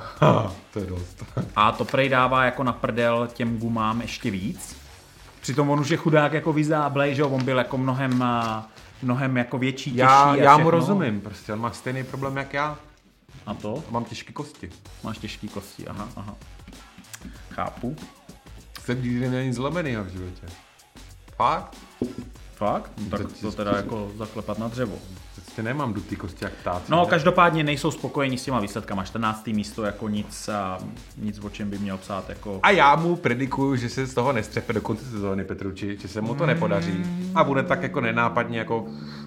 to 0.74 0.80
je 0.80 0.86
dost. 0.86 1.26
A 1.56 1.72
to 1.72 1.86
prej 1.86 2.10
dává 2.10 2.46
jako 2.46 2.64
na 2.64 2.74
prdel 2.74 3.28
těm 3.34 3.58
gumám 3.58 4.02
ještě 4.02 4.32
víc. 4.32 4.78
Přitom 5.42 5.70
on 5.70 5.80
už 5.80 5.90
je 5.90 5.98
chudák 5.98 6.34
jako 6.34 6.54
vyzáblej, 6.54 7.16
že 7.16 7.22
jo, 7.22 7.30
on 7.30 7.44
byl 7.44 7.58
jako 7.58 7.78
mnohem, 7.78 8.24
eh, 8.24 8.62
mnohem 9.02 9.38
jako 9.38 9.58
větší, 9.58 9.92
těžší 9.92 9.98
Já, 9.98 10.22
a 10.22 10.36
já 10.36 10.58
mu 10.58 10.70
rozumím, 10.70 11.22
prostě 11.22 11.54
on 11.54 11.60
má 11.60 11.72
stejný 11.72 12.04
problém 12.04 12.38
jak 12.38 12.54
já. 12.54 12.78
A 13.46 13.54
to? 13.54 13.84
Mám 13.90 14.06
těžké 14.06 14.34
kosti. 14.34 14.70
Máš 15.04 15.18
těžký 15.18 15.48
kosti, 15.48 15.88
aha, 15.88 16.10
aha. 16.16 16.36
Chápu. 17.50 17.96
Jsem 18.82 19.04
nikdy 19.04 19.20
neměl 19.20 19.44
nic 19.44 19.56
zlomenýho 19.56 20.04
v 20.04 20.08
životě. 20.08 20.48
Fakt? 21.36 21.78
Fakt? 22.56 22.92
Tak 23.10 23.22
Teď 23.22 23.36
si 23.36 23.42
to 23.42 23.52
teda 23.52 23.72
jako 23.72 24.12
zaklepat 24.18 24.60
na 24.60 24.68
dřevo. 24.68 25.00
Prostě 25.52 25.64
nemám 25.64 25.94
dutý 25.94 26.16
kosti 26.16 26.44
jak 26.44 26.54
ptáci. 26.54 26.92
No, 26.92 27.06
každopádně 27.06 27.64
nejsou 27.64 27.92
spokojení 27.92 28.38
s 28.38 28.44
těma 28.44 28.60
výsledkama. 28.60 29.04
14. 29.04 29.48
místo 29.48 29.84
jako 29.84 30.10
nic, 30.10 30.50
a 30.50 30.78
nic 31.18 31.40
o 31.44 31.50
čem 31.50 31.70
by 31.70 31.78
měl 31.78 31.98
psát 31.98 32.30
jako... 32.30 32.60
A 32.64 32.72
já 32.72 32.96
mu 32.96 33.16
predikuju, 33.16 33.76
že 33.76 33.90
se 33.90 34.06
z 34.06 34.14
toho 34.14 34.32
nestřepe 34.32 34.74
do 34.74 34.82
konce 34.82 35.06
sezóny 35.06 35.44
Petruči, 35.44 35.98
že 36.02 36.08
se 36.08 36.22
mu 36.22 36.36
to 36.36 36.46
nepodaří 36.46 37.04
a 37.36 37.44
bude 37.44 37.64
tak 37.64 37.84
jako 37.84 38.02
nenápadně 38.02 38.60
jako 38.60 38.86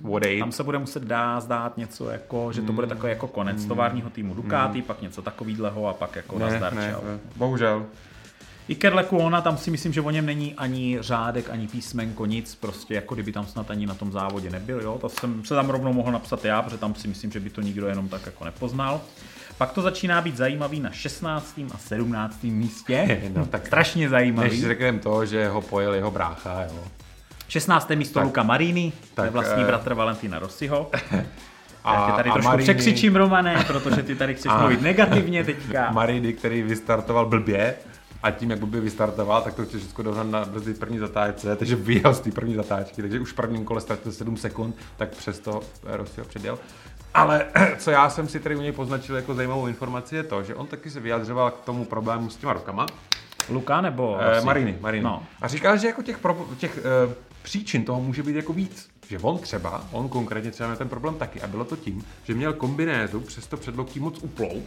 odejít. 0.08 0.40
Tam 0.40 0.52
se 0.52 0.62
bude 0.62 0.78
muset 0.78 1.02
dá, 1.02 1.40
zdát 1.40 1.76
něco 1.76 2.10
jako, 2.10 2.52
že 2.52 2.62
to 2.62 2.72
bude 2.72 2.86
takový 2.86 3.10
jako 3.10 3.26
konec 3.26 3.64
továrního 3.64 4.10
týmu 4.10 4.34
Ducati, 4.34 4.82
pak 4.82 5.02
něco 5.02 5.22
takovýhleho 5.22 5.88
a 5.88 5.92
pak 5.92 6.16
jako 6.16 6.38
ne, 6.38 6.44
nazdar, 6.44 6.74
ne, 6.74 6.86
ne, 6.86 7.18
bohužel. 7.36 7.86
Iker 8.68 8.94
Lecuona, 8.94 9.40
tam 9.40 9.56
si 9.56 9.70
myslím, 9.70 9.92
že 9.92 10.00
o 10.00 10.10
něm 10.10 10.26
není 10.26 10.54
ani 10.54 10.98
řádek, 11.00 11.50
ani 11.50 11.68
písmenko, 11.68 12.26
nic, 12.26 12.54
prostě 12.54 12.94
jako 12.94 13.14
kdyby 13.14 13.32
tam 13.32 13.46
snad 13.46 13.70
ani 13.70 13.86
na 13.86 13.94
tom 13.94 14.12
závodě 14.12 14.50
nebyl, 14.50 14.80
jo, 14.80 14.98
to 15.00 15.08
jsem 15.08 15.44
se 15.44 15.54
tam 15.54 15.70
rovnou 15.70 15.92
mohl 15.92 16.12
napsat 16.12 16.44
já, 16.44 16.62
protože 16.62 16.78
tam 16.78 16.94
si 16.94 17.08
myslím, 17.08 17.30
že 17.32 17.40
by 17.40 17.50
to 17.50 17.60
nikdo 17.60 17.86
jenom 17.86 18.08
tak 18.08 18.26
jako 18.26 18.44
nepoznal. 18.44 19.00
Pak 19.58 19.72
to 19.72 19.82
začíná 19.82 20.20
být 20.20 20.36
zajímavý 20.36 20.80
na 20.80 20.90
16. 20.90 21.60
a 21.74 21.78
17. 21.78 22.42
místě. 22.44 23.22
No, 23.36 23.46
tak 23.46 23.66
Strašně 23.66 24.08
zajímavý. 24.08 24.50
Než 24.50 24.62
řekneme 24.66 24.98
to, 24.98 25.26
že 25.26 25.48
ho 25.48 25.60
pojel 25.60 25.94
jeho 25.94 26.10
brácha, 26.10 26.62
jo. 26.62 26.84
16. 27.48 27.90
místo 27.94 28.14
Tak. 28.14 28.24
Luka 28.26 28.42
Marini, 28.42 28.92
to 29.14 29.22
je 29.22 29.26
Tak, 29.26 29.32
vlastní 29.32 29.62
eh, 29.62 29.66
bratr 29.66 29.94
Valentina 29.94 30.38
Rossiho. 30.38 30.90
A- 31.84 31.94
Já 31.94 32.06
tě 32.06 32.12
tady 32.16 32.30
a 32.30 32.32
trošku 32.32 32.50
Marini- 32.52 32.62
překřičím, 32.62 33.16
Romane, 33.16 33.64
protože 33.66 34.02
ty 34.02 34.14
tady 34.16 34.34
chceš 34.34 34.52
A- 34.52 34.58
mluvit 34.60 34.82
negativně 34.82 35.44
teďka. 35.44 35.90
Maridy, 35.92 36.32
který 36.32 36.62
vystartoval 36.62 37.26
blbě 37.26 37.74
a 38.24 38.30
tím, 38.30 38.50
jak 38.50 38.58
blbě 38.58 38.80
vystartoval, 38.80 39.42
tak 39.42 39.54
to 39.54 39.64
chce 39.64 39.78
všechno 39.78 40.04
dohnat 40.04 40.26
na 40.26 40.44
brzdy 40.44 40.74
první 40.74 40.98
zatáčce, 40.98 41.56
takže 41.56 41.76
vyjel 41.76 42.14
z 42.14 42.20
té 42.20 42.30
první 42.30 42.54
zatáčky, 42.54 43.02
takže 43.02 43.20
už 43.20 43.32
v 43.32 43.34
prvním 43.34 43.64
kole 43.64 43.80
ztratil 43.80 44.12
7 44.12 44.36
sekund, 44.36 44.76
tak 44.96 45.16
přesto 45.16 45.60
Rossi 45.82 46.20
ho 46.20 46.26
předjel. 46.26 46.58
Ale 47.14 47.46
co 47.78 47.90
já 47.90 48.10
jsem 48.10 48.28
si 48.28 48.40
tady 48.40 48.56
u 48.56 48.60
něj 48.60 48.72
poznačil 48.72 49.16
jako 49.16 49.34
zajímavou 49.34 49.66
informaci 49.66 50.16
je 50.16 50.22
to, 50.22 50.42
že 50.42 50.54
on 50.54 50.66
taky 50.66 50.90
se 50.90 51.00
vyjadřoval 51.00 51.50
k 51.50 51.60
tomu 51.60 51.84
problému 51.84 52.30
s 52.30 52.36
těma 52.36 52.52
rukama. 52.52 52.86
Luka 53.48 53.80
nebo 53.80 54.18
Eh, 54.20 54.30
Rossi? 54.30 54.46
Mariny, 54.46 54.78
Mariny. 54.80 55.04
No. 55.04 55.22
A 55.40 55.48
říkal, 55.48 55.78
že 55.78 55.86
jako 55.86 56.02
těch, 56.02 56.18
pro, 56.18 56.46
těch 56.58 56.78
uh, 57.06 57.12
příčin 57.42 57.84
toho 57.84 58.00
může 58.00 58.22
být 58.22 58.36
jako 58.36 58.52
víc. 58.52 58.88
Že 59.08 59.18
on 59.18 59.38
třeba, 59.38 59.84
on 59.92 60.08
konkrétně 60.08 60.50
třeba 60.50 60.68
měl 60.68 60.76
ten 60.76 60.88
problém 60.88 61.14
taky 61.14 61.40
a 61.40 61.46
bylo 61.46 61.64
to 61.64 61.76
tím, 61.76 62.04
že 62.24 62.34
měl 62.34 62.52
kombinézu, 62.52 63.20
přes 63.20 63.46
to 63.46 63.56
předloktí 63.56 64.00
moc 64.00 64.18
uplou. 64.22 64.62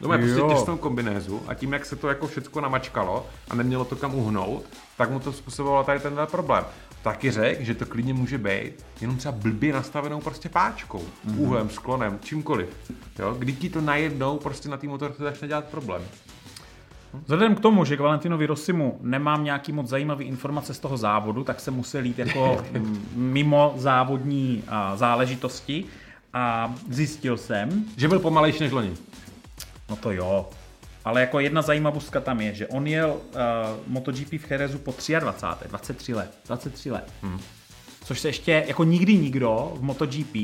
No 0.00 0.08
má 0.08 0.18
prostě 0.18 0.42
těsnou 0.48 0.76
kombinézu 0.76 1.42
a 1.46 1.54
tím, 1.54 1.72
jak 1.72 1.86
se 1.86 1.96
to 1.96 2.08
jako 2.08 2.26
všechno 2.26 2.60
namačkalo 2.60 3.26
a 3.50 3.54
nemělo 3.54 3.84
to 3.84 3.96
kam 3.96 4.14
uhnout, 4.14 4.64
tak 4.96 5.10
mu 5.10 5.20
to 5.20 5.32
způsobovalo 5.32 5.84
tady 5.84 6.00
tenhle 6.00 6.26
problém. 6.26 6.64
Taky 7.02 7.30
řekl, 7.30 7.64
že 7.64 7.74
to 7.74 7.86
klidně 7.86 8.14
může 8.14 8.38
být 8.38 8.84
jenom 9.00 9.16
třeba 9.16 9.32
blbě 9.32 9.72
nastavenou 9.72 10.20
prostě 10.20 10.48
páčkou, 10.48 10.98
mm-hmm. 10.98 11.38
úhlem, 11.38 11.70
sklonem, 11.70 12.18
čímkoliv. 12.22 12.68
Jo? 13.18 13.34
Kdy 13.38 13.52
ti 13.52 13.70
to 13.70 13.80
najednou 13.80 14.38
prostě 14.38 14.68
na 14.68 14.76
té 14.76 14.86
motorce 14.86 15.22
začne 15.22 15.48
dělat 15.48 15.64
problém. 15.64 16.02
Vzhledem 17.22 17.54
k 17.54 17.60
tomu, 17.60 17.84
že 17.84 17.96
k 17.96 18.00
Valentinovi 18.00 18.46
Rossimu 18.46 18.98
nemám 19.02 19.44
nějaký 19.44 19.72
moc 19.72 19.88
zajímavý 19.88 20.24
informace 20.24 20.74
z 20.74 20.78
toho 20.78 20.96
závodu, 20.96 21.44
tak 21.44 21.60
jsem 21.60 21.74
musel 21.74 22.04
jít 22.04 22.18
jako 22.18 22.64
mimo 23.14 23.74
závodní 23.76 24.64
záležitosti 24.94 25.84
a 26.32 26.74
zjistil 26.90 27.36
jsem, 27.36 27.84
Že 27.96 28.08
byl 28.08 28.18
pomalejší 28.18 28.60
než 28.60 28.72
loni. 28.72 28.94
No 29.88 29.96
to 29.96 30.12
jo, 30.12 30.48
ale 31.04 31.20
jako 31.20 31.40
jedna 31.40 31.62
zajímavostka 31.62 32.20
tam 32.20 32.40
je, 32.40 32.54
že 32.54 32.66
on 32.66 32.86
jel 32.86 33.10
uh, 33.10 33.20
MotoGP 33.86 34.32
v 34.32 34.44
Cherezu 34.44 34.78
po 34.78 34.94
23. 35.20 35.68
23 35.68 36.14
let. 36.14 36.38
23 36.46 36.90
let. 36.90 37.12
Hmm. 37.22 37.40
Což 38.04 38.20
se 38.20 38.28
ještě 38.28 38.64
jako 38.68 38.84
nikdy 38.84 39.14
nikdo 39.16 39.72
v 39.76 39.82
MotoGP 39.82 40.36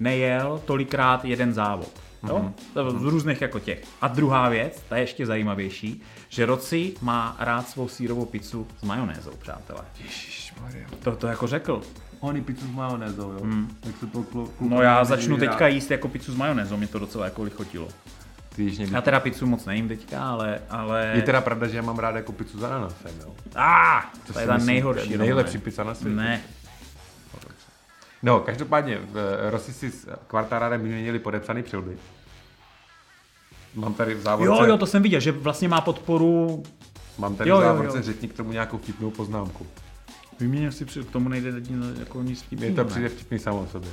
nejel 0.00 0.62
tolikrát 0.64 1.24
jeden 1.24 1.54
závod. 1.54 2.00
Jo? 2.28 2.52
Mm-hmm. 2.74 2.98
Z 2.98 3.02
různých 3.02 3.40
jako 3.40 3.58
těch. 3.58 3.82
A 4.00 4.08
druhá 4.08 4.48
věc, 4.48 4.82
ta 4.88 4.96
je 4.96 5.02
ještě 5.02 5.26
zajímavější, 5.26 6.02
že 6.28 6.46
Roci 6.46 6.94
má 7.00 7.36
rád 7.38 7.68
svou 7.68 7.88
sírovou 7.88 8.24
pizzu 8.24 8.66
s 8.78 8.82
majonézou, 8.82 9.30
přátelé. 9.38 9.80
Ježišmarja. 10.04 10.86
To, 11.02 11.16
to 11.16 11.26
jako 11.26 11.46
řekl. 11.46 11.82
Oni 12.20 12.42
pizzu 12.42 12.66
s 12.66 12.70
majonézou, 12.70 13.32
jo? 13.32 13.40
Hmm. 13.42 13.76
Tak 13.80 13.96
se 14.00 14.06
to 14.06 14.22
klu, 14.22 14.52
No 14.60 14.82
já 14.82 15.04
začnu 15.04 15.36
teďka 15.36 15.68
jíst 15.68 15.90
jako 15.90 16.08
pizzu 16.08 16.32
s 16.32 16.36
majonézou, 16.36 16.76
mě 16.76 16.86
to 16.86 16.98
docela 16.98 17.24
jako 17.24 17.42
lichotilo. 17.42 17.88
Ty 18.58 18.64
jíš 18.64 18.78
někdy... 18.78 18.94
Já 18.94 19.00
teda 19.00 19.20
pizzu 19.20 19.46
moc 19.46 19.64
nejím 19.64 19.88
teďka, 19.88 20.30
ale... 20.30 20.60
ale... 20.70 21.12
Je 21.14 21.22
teda 21.22 21.40
pravda, 21.40 21.66
že 21.66 21.76
já 21.76 21.82
mám 21.82 21.98
rád 21.98 22.16
jako 22.16 22.32
pizzu 22.32 22.58
s 22.58 22.62
ananasem, 22.64 23.10
jo? 23.20 23.34
Ah, 23.54 24.02
to, 24.26 24.32
To 24.32 24.38
je 24.38 24.46
ta 24.46 24.56
nejhorší. 24.56 25.10
je 25.10 25.18
nejlepší 25.18 25.58
pizza 25.58 25.84
na 25.84 25.94
světě. 25.94 26.16
Ne, 26.16 26.40
No, 28.22 28.40
každopádně, 28.40 28.98
v 28.98 29.38
Rossi 29.50 29.72
si 29.72 29.90
s 29.90 30.08
Quartararem 30.26 30.82
vyměnili 30.82 31.18
podepsaný 31.18 31.62
přilby. 31.62 31.96
Mám 33.74 33.94
tady 33.94 34.14
v 34.14 34.20
závodce, 34.20 34.46
Jo, 34.62 34.64
jo, 34.64 34.78
to 34.78 34.86
jsem 34.86 35.02
viděl, 35.02 35.20
že 35.20 35.32
vlastně 35.32 35.68
má 35.68 35.80
podporu. 35.80 36.62
mám 37.18 37.36
tady 37.36 37.50
jo, 37.50 37.58
v 37.58 37.62
jo, 37.62 37.66
závodce 37.68 37.96
jo. 37.98 38.02
řekni 38.02 38.28
k 38.28 38.36
tomu 38.36 38.52
nějakou 38.52 38.78
vtipnou 38.78 39.10
poznámku. 39.10 39.66
Vyměnil 40.40 40.72
si 40.72 40.84
při 40.84 41.02
k 41.04 41.10
tomu 41.10 41.28
nejde 41.28 41.52
jako 41.98 42.22
nic 42.22 42.38
Mně 42.40 42.46
vtipného. 42.46 42.74
to 42.76 42.84
přijde 42.84 43.08
vtipný 43.08 43.38
samo 43.38 43.66
sobě. 43.72 43.90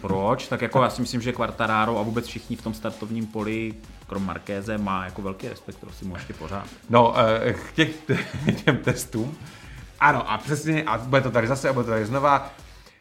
Proč? 0.00 0.48
Tak 0.48 0.62
jako 0.62 0.82
já 0.82 0.90
si 0.90 1.00
myslím, 1.00 1.20
že 1.20 1.32
Quartararo 1.32 1.98
a 1.98 2.02
vůbec 2.02 2.26
všichni 2.26 2.56
v 2.56 2.62
tom 2.62 2.74
startovním 2.74 3.26
poli, 3.26 3.74
krom 4.06 4.26
Markéze, 4.26 4.78
má 4.78 5.04
jako 5.04 5.22
velký 5.22 5.48
respekt, 5.48 5.76
prosím, 5.80 6.08
mu 6.08 6.14
ještě 6.14 6.32
pořád. 6.32 6.66
No, 6.90 7.14
eh, 7.18 7.52
k 7.52 7.72
těch, 7.72 7.90
těm 8.64 8.76
testům. 8.76 9.36
Ano, 10.00 10.30
a 10.30 10.38
přesně, 10.38 10.82
a 10.82 10.98
bude 10.98 11.22
to 11.22 11.30
tady 11.30 11.46
zase, 11.46 11.68
a 11.68 11.72
bude 11.72 11.84
to 11.84 11.90
tady 11.90 12.06
znova. 12.06 12.50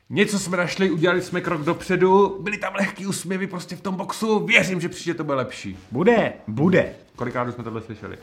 Něco 0.10 0.40
jsme 0.40 0.58
našli, 0.58 0.92
udělali 0.92 1.22
jsme 1.22 1.42
krok 1.42 1.62
dopředu, 1.62 2.38
byly 2.42 2.58
tam 2.58 2.74
lehký 2.76 3.08
úsměvy 3.08 3.48
prostě 3.48 3.76
v 3.76 3.82
tom 3.82 3.96
boxu, 3.96 4.46
věřím, 4.46 4.82
že 4.82 4.90
příště 4.90 5.14
to 5.14 5.24
bude 5.24 5.38
lepší. 5.38 5.78
Bude, 5.92 6.34
bude. 6.48 6.94
Kolikrát 7.16 7.48
už 7.48 7.54
jsme 7.54 7.64
tohle 7.64 7.82
slyšeli? 7.82 8.18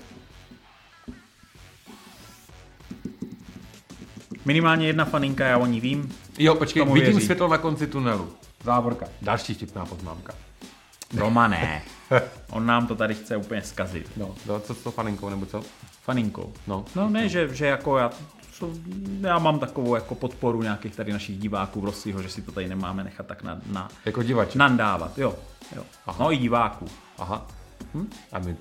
Minimálně 4.45 4.87
jedna 4.87 5.05
faninka, 5.05 5.47
já 5.47 5.59
o 5.59 5.67
ní 5.67 5.81
vím. 5.81 6.13
Jo, 6.39 6.55
počkej, 6.55 6.85
vidím 6.85 7.03
věří. 7.03 7.21
světlo 7.21 7.49
na 7.49 7.59
konci 7.59 7.87
tunelu. 7.87 8.33
Závorka. 8.67 9.07
Další 9.23 9.55
vtipná 9.55 9.87
poznámka. 9.87 10.33
Roma 11.17 11.49
ne. 11.49 11.83
On 12.51 12.67
nám 12.67 12.87
to 12.87 12.95
tady 12.95 13.15
chce 13.15 13.37
úplně 13.37 13.63
zkazit. 13.63 14.11
No, 14.17 14.35
no 14.47 14.61
co 14.61 14.75
s 14.75 14.79
tou 14.83 14.91
faninkou, 14.91 15.29
nebo 15.29 15.47
co? 15.47 15.63
Faninkou. 16.03 16.53
No. 16.67 16.85
No 16.97 17.09
ne, 17.11 17.29
že, 17.29 17.55
že 17.55 17.67
jako 17.67 17.99
já, 17.99 18.11
co, 18.53 18.71
já 19.21 19.39
mám 19.39 19.59
takovou 19.59 19.95
jako 19.95 20.15
podporu 20.15 20.63
nějakých 20.63 20.97
tady 20.97 21.13
našich 21.13 21.39
diváků 21.39 21.81
v 21.81 21.85
Rossiho, 21.85 22.23
že 22.23 22.29
si 22.29 22.43
to 22.43 22.53
tady 22.53 22.69
nemáme 22.69 23.05
nechat 23.05 23.27
tak 23.27 23.43
na, 23.43 23.61
na, 23.67 23.89
Jako 24.05 24.23
divač. 24.23 24.55
nandávat, 24.55 25.19
jo. 25.19 25.35
jo. 25.77 25.83
Aha. 26.07 26.17
No 26.25 26.33
i 26.33 26.37
diváků. 26.37 26.87
Aha. 27.19 27.47
Hm? 27.95 28.11
A 28.33 28.39
my 28.39 28.57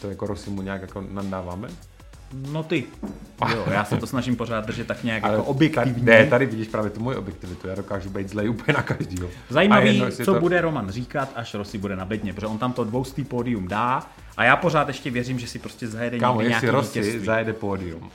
to 0.00 0.10
jako 0.10 0.26
Rosimu 0.26 0.62
nějak 0.62 0.80
jako 0.80 1.00
nandáváme? 1.00 1.68
No 2.52 2.62
ty. 2.62 2.84
Jo, 3.52 3.64
já 3.70 3.84
se 3.84 3.96
to 3.96 4.06
snažím 4.06 4.36
pořád 4.36 4.66
držet 4.66 4.86
tak 4.86 5.04
nějak 5.04 5.24
Ale 5.24 5.32
jako 5.32 5.44
objektivní. 5.44 6.02
Ne, 6.04 6.26
tady 6.26 6.46
vidíš 6.46 6.68
právě 6.68 6.90
tu 6.90 7.00
moji 7.00 7.16
objektivitu. 7.16 7.68
Já 7.68 7.74
dokážu 7.74 8.10
být 8.10 8.28
zlej 8.28 8.48
úplně 8.48 8.74
na 8.76 8.82
každýho. 8.82 9.28
Zajímavý, 9.50 9.86
jedno, 9.98 10.10
co 10.10 10.34
to- 10.34 10.40
bude 10.40 10.60
Roman 10.60 10.90
říkat, 10.90 11.32
až 11.34 11.54
Rossi 11.54 11.78
bude 11.78 11.96
na 11.96 12.04
bedně, 12.04 12.32
protože 12.32 12.46
on 12.46 12.58
tam 12.58 12.72
to 12.72 12.84
dvoustý 12.84 13.24
pódium 13.24 13.68
dá 13.68 14.02
a 14.36 14.44
já 14.44 14.56
pořád 14.56 14.88
ještě 14.88 15.10
věřím, 15.10 15.38
že 15.38 15.46
si 15.46 15.58
prostě 15.58 15.88
zajede 15.88 16.18
Kámo, 16.18 16.40
někde 16.40 16.54
jestli 16.54 16.66
nějaký 16.66 16.76
Rossi 16.76 16.98
vítězství. 17.00 17.26
zajede 17.26 17.52
pódium. 17.52 18.10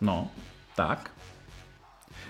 No, 0.00 0.28
tak. 0.76 1.10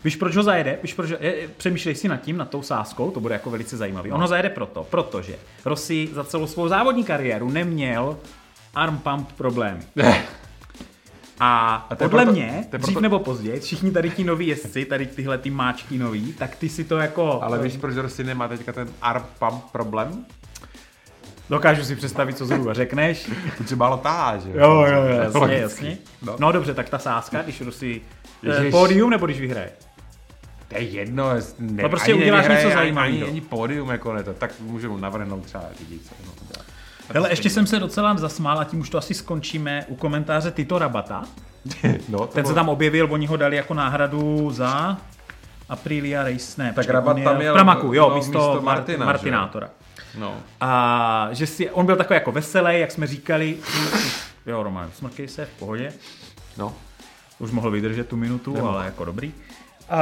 Víš, 0.05 0.17
proč 0.17 0.37
ho 0.37 0.43
zajede? 0.43 0.79
Víš, 0.83 0.95
proč 0.95 1.11
ho... 1.11 1.17
je- 1.21 1.49
Přemýšlej 1.57 1.95
si 1.95 2.09
nad 2.09 2.17
tím, 2.17 2.37
nad 2.37 2.51
tou 2.51 2.63
sáskou, 2.63 3.11
to 3.11 3.21
bude 3.21 3.35
jako 3.35 3.51
velice 3.51 3.77
zajímavý. 3.77 4.11
No. 4.11 4.17
On 4.17 4.23
ho 4.23 4.29
zajede 4.29 4.51
proto, 4.51 4.85
protože 4.91 5.35
Rossi 5.65 6.09
za 6.13 6.25
celou 6.25 6.47
svou 6.47 6.69
závodní 6.69 7.05
kariéru 7.05 7.51
neměl 7.51 8.19
arm 8.75 8.99
pump 8.99 9.33
problémy. 9.33 9.81
A, 11.41 11.75
A 11.91 11.95
podle 11.95 12.09
proto- 12.25 12.33
mě, 12.33 12.65
to 12.71 12.77
je 12.77 12.79
dřív 12.79 12.95
proto- 12.95 13.01
nebo 13.01 13.19
později, 13.19 13.61
všichni 13.61 13.91
tady 13.91 14.11
ti 14.11 14.25
noví 14.25 14.47
jezdci, 14.47 14.85
tady 14.85 15.07
tyhle 15.07 15.39
ty 15.39 15.51
máčky 15.51 15.99
nový, 15.99 16.33
tak 16.33 16.57
ty 16.57 16.69
si 16.69 16.85
to 16.85 16.99
jako... 16.99 17.43
Ale 17.43 17.59
víš, 17.59 17.77
proč 17.77 17.97
Rossi 17.97 18.25
nemá 18.25 18.49
teďka 18.49 18.73
ten 18.73 18.89
arm 19.03 19.25
pump 19.39 19.65
problém? 19.73 20.25
Dokážu 21.51 21.85
si 21.85 21.97
představit, 21.97 22.39
co 22.39 22.47
zhruba 22.47 22.75
řekneš. 22.75 23.31
Třeba 23.65 23.87
málo 23.87 23.97
tahá, 23.97 24.39
že? 24.39 24.51
Jo, 24.51 24.71
jo, 24.71 25.03
jo, 25.03 25.21
jasně, 25.23 25.55
jasně. 25.55 25.99
No. 26.23 26.37
No 26.39 26.53
dobře, 26.53 26.75
tak 26.75 26.89
ta 26.89 26.99
sázka, 26.99 27.43
když 27.43 27.61
Rossi... 27.61 28.01
Ježiš. 28.43 28.67
Eh, 28.69 28.71
pódium 28.71 29.11
nebo 29.11 29.27
když 29.27 29.41
vyhraje? 29.41 29.71
To 30.69 30.75
je 30.79 30.83
jedno, 30.83 31.31
ne, 31.59 31.83
No 31.83 31.89
prostě 31.89 32.15
uděláš 32.15 32.49
něco 32.49 32.71
zajímavého. 32.71 33.15
Ani, 33.15 33.25
ani 33.25 33.41
pódium 33.41 33.91
jako 33.91 34.13
ne, 34.13 34.23
to, 34.23 34.33
tak 34.35 34.61
můžu 34.61 34.97
navrhnout 34.97 35.45
třeba 35.45 35.65
řidiče. 35.79 36.15
No. 36.27 36.33
Hele, 37.15 37.31
ještě 37.33 37.51
jsem 37.51 37.67
se 37.67 37.79
docela 37.79 38.17
zasmál 38.17 38.59
a 38.59 38.65
tím 38.65 38.81
už 38.81 38.91
to 38.91 38.99
asi 38.99 39.15
skončíme 39.15 39.85
u 39.89 39.95
komentáře 39.97 40.51
Tito 40.51 40.79
Rabata. 40.79 41.25
no, 42.09 42.19
to 42.19 42.27
Ten 42.27 42.45
se 42.45 42.53
bylo- 42.53 42.55
tam 42.55 42.69
objevil, 42.69 43.09
oni 43.11 43.27
ho 43.27 43.37
dali 43.37 43.57
jako 43.57 43.75
náhradu 43.75 44.51
za 44.51 44.97
Aprilia 45.69 46.23
Race, 46.25 46.63
ne, 46.63 46.73
počkej, 46.73 46.93
Rabat 46.93 47.17
tam 47.25 47.41
jel 47.41 47.53
v 47.53 47.57
Pramaku, 47.57 47.95
jo, 47.95 48.09
no, 48.09 48.15
místo, 48.17 48.39
místo 48.39 48.53
Mar- 48.61 48.63
Martina, 48.65 48.99
že? 48.99 49.05
Martinátora. 49.05 49.69
No. 50.19 50.35
A 50.61 51.29
že 51.33 51.47
si, 51.47 51.71
on 51.71 51.87
byl 51.87 51.97
takový 51.97 52.15
jako 52.15 52.33
veselý, 52.33 52.81
jak 52.81 52.91
jsme 52.91 53.07
říkali. 53.07 53.57
Jo, 54.47 54.63
Roman, 54.63 54.91
smrkej 54.95 55.29
se, 55.29 55.45
v 55.47 55.59
pohodě. 55.59 55.93
no. 56.59 56.75
Už 57.39 57.51
mohl 57.51 57.71
vydržet 57.71 58.09
tu 58.09 58.17
minutu, 58.17 58.55
Nemohl. 58.55 58.75
ale 58.77 58.85
jako 58.85 59.05
dobrý. 59.05 59.33
A 59.91 59.99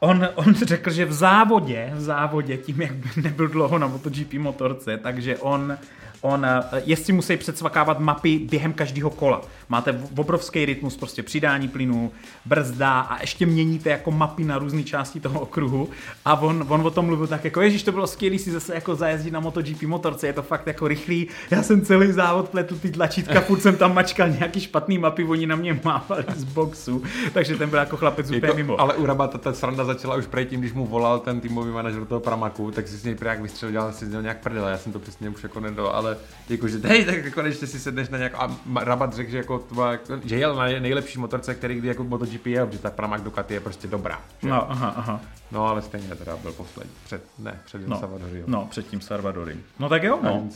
on, 0.00 0.28
on 0.34 0.54
řekl, 0.54 0.90
že 0.90 1.04
v 1.04 1.12
závodě, 1.12 1.92
v 1.94 2.00
závodě, 2.00 2.56
tím 2.56 2.82
jak 2.82 3.16
nebyl 3.16 3.48
dlouho 3.48 3.78
na 3.78 3.86
MotoGP 3.86 4.32
motorce, 4.32 4.96
takže 4.96 5.38
on, 5.38 5.78
on 6.20 6.46
eh, 6.46 6.62
jezdci 6.84 7.12
musí 7.12 7.36
předsvakávat 7.36 7.98
mapy 7.98 8.38
během 8.38 8.72
každého 8.72 9.10
kola. 9.10 9.42
Máte 9.70 10.00
obrovský 10.16 10.64
rytmus, 10.64 10.96
prostě 10.96 11.22
přidání 11.22 11.68
plynu, 11.68 12.12
brzda 12.44 13.00
a 13.00 13.20
ještě 13.20 13.46
měníte 13.46 13.90
jako 13.90 14.10
mapy 14.10 14.44
na 14.44 14.58
různé 14.58 14.82
části 14.82 15.20
toho 15.20 15.40
okruhu. 15.40 15.88
A 16.24 16.40
on, 16.40 16.66
on 16.68 16.86
o 16.86 16.90
tom 16.90 17.06
mluvil 17.06 17.26
tak 17.26 17.44
jako, 17.44 17.60
ježiš, 17.60 17.82
to 17.82 17.92
bylo 17.92 18.06
skvělý 18.06 18.38
si 18.38 18.50
zase 18.50 18.74
jako 18.74 18.94
zajezdit 18.94 19.32
na 19.32 19.40
MotoGP 19.40 19.82
motorce, 19.82 20.26
je 20.26 20.32
to 20.32 20.42
fakt 20.42 20.66
jako 20.66 20.88
rychlý. 20.88 21.28
Já 21.50 21.62
jsem 21.62 21.82
celý 21.82 22.12
závod 22.12 22.48
pletl 22.48 22.78
ty 22.78 22.90
tlačítka, 22.90 23.40
furt 23.46 23.60
jsem 23.60 23.76
tam 23.76 23.94
mačkal 23.94 24.28
nějaký 24.28 24.60
špatný 24.60 24.98
mapy, 24.98 25.24
oni 25.24 25.46
na 25.46 25.56
mě 25.56 25.80
mávali 25.84 26.24
z 26.36 26.44
boxu, 26.44 27.02
takže 27.32 27.56
ten 27.56 27.70
byl 27.70 27.78
jako 27.78 27.96
chlapec 27.96 28.26
úplně 28.26 28.42
Jako, 28.46 28.56
mimo. 28.56 28.80
ale 28.80 28.94
u 28.94 29.06
Rabata 29.06 29.38
ta 29.38 29.52
sranda 29.52 29.84
začala 29.84 30.16
už 30.16 30.26
předtím, 30.26 30.60
když 30.60 30.72
mu 30.72 30.86
volal 30.86 31.18
ten 31.18 31.40
týmový 31.40 31.72
manažer 31.72 32.04
toho 32.04 32.20
Pramaku, 32.20 32.70
tak 32.70 32.88
si 32.88 32.96
s 32.96 33.04
něj 33.04 33.16
jak 33.22 33.42
vystřelil, 33.42 33.72
dělal 33.72 33.92
si 33.92 34.06
z 34.06 34.10
něho 34.10 34.22
nějak 34.22 34.40
prdele, 34.40 34.70
já 34.70 34.78
jsem 34.78 34.92
to 34.92 34.98
přesně 34.98 35.28
už 35.28 35.42
jako 35.42 35.60
nedal, 35.60 35.86
ale 35.86 36.16
jako, 36.48 36.68
že 36.68 36.78
hej, 36.84 37.04
tak 37.04 37.34
konečně 37.34 37.66
si 37.66 37.78
sedneš 37.78 38.08
na 38.08 38.18
nějak, 38.18 38.34
a 38.34 38.56
Rabat 38.80 39.14
řekl, 39.14 39.30
že 39.30 39.36
jako 39.36 39.59
tvoje, 39.68 39.98
že 40.24 40.36
jel 40.36 40.54
na 40.54 40.64
nejlepší 40.64 41.18
motorce, 41.18 41.54
který 41.54 41.74
kdy 41.74 41.88
jako 41.88 42.04
MotoGP 42.04 42.46
jel, 42.46 42.68
že 42.72 42.78
ta 42.78 42.90
Pramak 42.90 43.20
Ducati 43.22 43.54
je 43.54 43.60
prostě 43.60 43.88
dobrá. 43.88 44.20
že? 44.42 44.48
No, 44.48 44.70
aha, 44.70 44.94
aha. 44.96 45.20
No 45.52 45.66
ale 45.66 45.82
stejně 45.82 46.14
teda 46.14 46.36
byl 46.36 46.52
poslední, 46.52 46.92
před, 47.04 47.24
ne, 47.38 47.60
před 47.64 47.80
No, 47.82 47.88
no. 47.88 48.00
Salvadorem. 48.00 48.44
no, 48.46 48.66
před 48.70 48.86
tím 48.88 49.00
Salvadorem. 49.00 49.60
No 49.78 49.88
tak 49.88 50.02
jo, 50.02 50.18
no. 50.22 50.48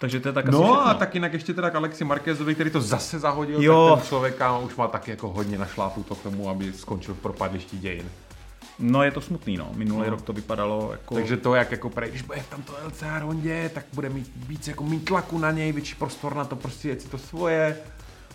Takže 0.00 0.20
to 0.20 0.28
je 0.28 0.32
tak 0.32 0.44
asi 0.48 0.52
No 0.52 0.62
všechno. 0.62 0.86
a 0.88 0.94
tak 0.94 1.14
jinak 1.14 1.32
ještě 1.32 1.54
teda 1.54 1.70
k 1.70 1.74
Alexi 1.74 2.04
Marquezovi, 2.04 2.54
který 2.54 2.70
to 2.70 2.80
zase 2.80 3.18
zahodil, 3.18 3.62
Jo. 3.62 3.88
tak 3.90 3.98
ten 4.02 4.08
člověk 4.08 4.34
kámo, 4.36 4.60
už 4.60 4.76
má 4.76 4.88
taky 4.88 5.10
jako 5.10 5.28
hodně 5.28 5.58
našlápů 5.58 6.02
to 6.02 6.14
k 6.14 6.22
tomu, 6.22 6.48
aby 6.48 6.72
skončil 6.72 7.14
v 7.14 7.18
propadlišti 7.18 7.78
dějin. 7.78 8.08
No 8.78 9.02
je 9.02 9.10
to 9.10 9.20
smutný, 9.20 9.56
no. 9.56 9.68
Minulý 9.74 10.04
No. 10.04 10.10
rok 10.10 10.22
to 10.22 10.32
vypadalo 10.32 10.92
jako... 10.92 11.14
Takže 11.14 11.36
to, 11.36 11.54
jak 11.54 11.70
jako 11.70 11.90
prej, 11.90 12.10
když 12.10 12.22
bude 12.22 12.40
v 12.40 12.50
tomto 12.50 12.72
LCR 12.86 13.22
Hondě, 13.22 13.70
tak 13.74 13.84
bude 13.92 14.08
mít 14.08 14.32
víc 14.36 14.68
jako 14.68 14.84
mít 14.84 15.04
tlaku 15.04 15.38
na 15.38 15.50
něj, 15.50 15.72
větší 15.72 15.94
prostor 15.94 16.34
na 16.36 16.44
to, 16.44 16.56
prostě 16.56 16.88
jet 16.88 17.02
si 17.02 17.08
to 17.08 17.18
svoje. 17.18 17.76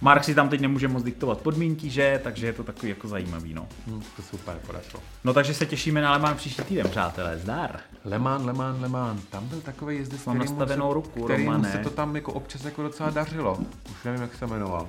Mark 0.03 0.23
si 0.23 0.35
tam 0.35 0.49
teď 0.49 0.61
nemůže 0.61 0.87
moc 0.87 1.03
diktovat 1.03 1.41
podmínky, 1.41 1.89
že? 1.89 2.19
Takže 2.23 2.45
je 2.45 2.53
to 2.53 2.63
takový 2.63 2.89
jako 2.89 3.07
zajímavý, 3.07 3.53
no. 3.53 3.67
Hmm, 3.87 4.03
to 4.15 4.21
super 4.21 4.59
podařilo. 4.67 5.03
No 5.23 5.33
takže 5.33 5.53
se 5.53 5.65
těšíme 5.65 6.01
na 6.01 6.11
Lemán 6.11 6.37
příští 6.37 6.61
týden, 6.63 6.89
přátelé. 6.89 7.37
Zdar. 7.37 7.79
Lemán, 8.05 8.45
Lemán, 8.45 8.81
Lemán. 8.81 9.19
Tam 9.29 9.47
byl 9.47 9.61
takový 9.61 9.95
jezdec, 9.97 10.25
Mám 10.25 10.37
nastavenou 10.37 10.89
se, 10.89 10.93
ruku, 10.93 11.27
Romane. 11.27 11.71
se 11.71 11.77
to 11.77 11.89
tam 11.89 12.15
jako 12.15 12.33
občas 12.33 12.65
jako 12.65 12.83
docela 12.83 13.09
dařilo. 13.09 13.57
Už 13.91 14.03
nevím, 14.05 14.21
jak 14.21 14.35
se 14.35 14.47
jmenoval. 14.47 14.87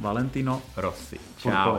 Valentino 0.00 0.62
Rossi. 0.76 1.18
Čau. 1.36 1.78